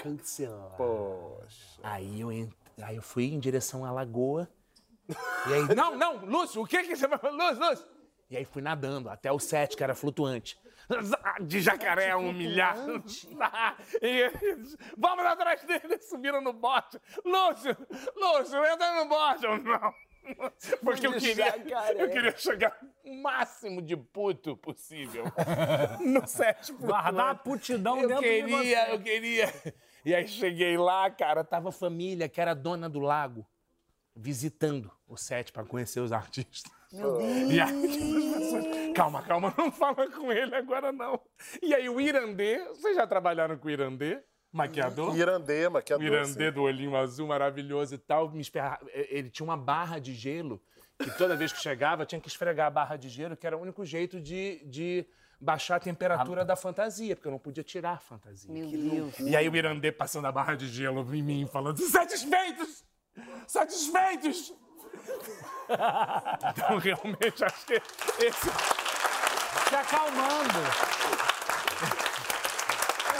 [0.03, 0.75] Cancelar.
[0.75, 1.79] Poxa.
[1.81, 2.51] Aí eu, ent...
[2.81, 4.49] aí eu fui em direção à lagoa.
[5.47, 7.35] E aí, não, não, Lúcio, o que que você vai fazer?
[7.35, 7.85] Lúcio, Lúcio.
[8.29, 10.59] E aí fui nadando até o set, que era flutuante.
[11.41, 13.01] De jacaré humilhado.
[14.01, 16.99] E eles, vamos atrás dele, subiram no bote.
[17.23, 17.77] Lúcio,
[18.15, 19.45] Lúcio, entra no bote.
[19.45, 19.93] Eu, não.
[20.81, 21.55] Porque eu de queria,
[21.97, 25.25] eu queria chegar o máximo de puto possível
[25.99, 26.71] no set.
[26.73, 28.93] Guardar a putidão eu dentro de queria, você.
[28.93, 29.53] Eu queria,
[30.05, 33.45] E aí cheguei lá, cara, tava a família que era dona do lago
[34.15, 36.71] visitando o set pra conhecer os artistas.
[36.91, 37.51] Meu Deus.
[37.51, 38.65] E aí, as pessoas,
[38.95, 41.19] calma, calma, não fala com ele agora não.
[41.61, 44.21] E aí o Irandê, vocês já trabalharam com o Irandê?
[44.51, 45.17] Maquiador?
[45.17, 46.05] Irandê, O maquiador.
[46.05, 46.51] Irandê sim.
[46.53, 48.79] do olhinho azul maravilhoso e tal, me esperra...
[48.93, 50.61] ele tinha uma barra de gelo
[50.99, 53.61] que toda vez que chegava tinha que esfregar a barra de gelo, que era o
[53.61, 55.07] único jeito de, de
[55.39, 58.51] baixar a temperatura da fantasia, porque eu não podia tirar a fantasia.
[58.51, 59.19] Meu Deus.
[59.19, 62.83] E aí o Irandê passando a barra de gelo em mim, falando: satisfeitos!
[63.47, 64.53] Satisfeitos!
[66.49, 68.49] então, realmente, acho que esse,
[69.69, 70.59] Se acalmando.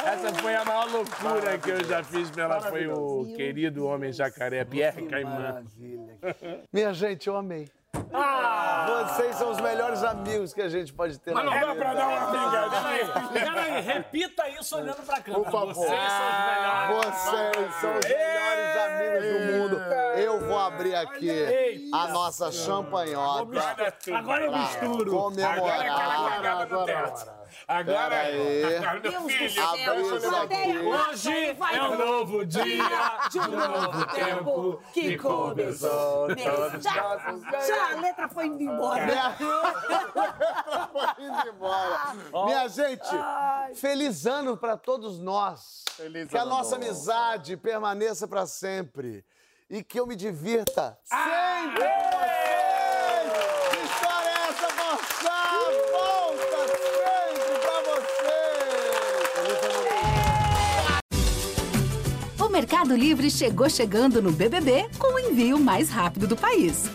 [0.06, 2.62] essa foi a maior loucura que eu já fiz pela.
[2.62, 5.64] Foi o querido homem jacaré, Pierre Caimã.
[6.72, 7.68] Minha gente, eu amei.
[9.14, 11.94] Vocês são os melhores amigos que a gente pode ter Mas na não dá pra
[11.94, 13.30] dar uma pingadinha?
[13.30, 15.44] Peraí, repita isso olhando pra câmera.
[15.44, 15.74] Por favor.
[15.74, 17.16] Vocês são os melhores.
[17.16, 19.82] Vocês são os melhores amigos do mundo.
[20.18, 23.60] Eu vou abrir aqui a nossa champanhota.
[24.16, 25.20] Agora eu misturo.
[25.20, 26.42] Agora é aquela comemorar.
[26.42, 27.43] cagada agora, teto.
[27.68, 28.26] Agora Pera é.
[28.26, 28.76] aí.
[28.76, 29.64] Agora, meu Deus do filho.
[30.36, 30.90] Abriu.
[30.90, 32.64] Hoje é um novo dia
[33.30, 36.28] De um novo tempo que começou.
[36.80, 37.20] Já,
[37.66, 39.06] já a letra foi indo embora.
[39.06, 39.36] Minha...
[41.20, 42.16] Indo embora.
[42.46, 43.10] Minha gente,
[43.76, 45.84] feliz ano pra todos nós.
[45.96, 46.88] Feliz que a nossa novo.
[46.88, 49.26] amizade permaneça pra sempre.
[49.70, 52.53] E que eu me divirta sempre
[62.54, 66.88] O Mercado Livre chegou chegando no BBB com o envio mais rápido do país.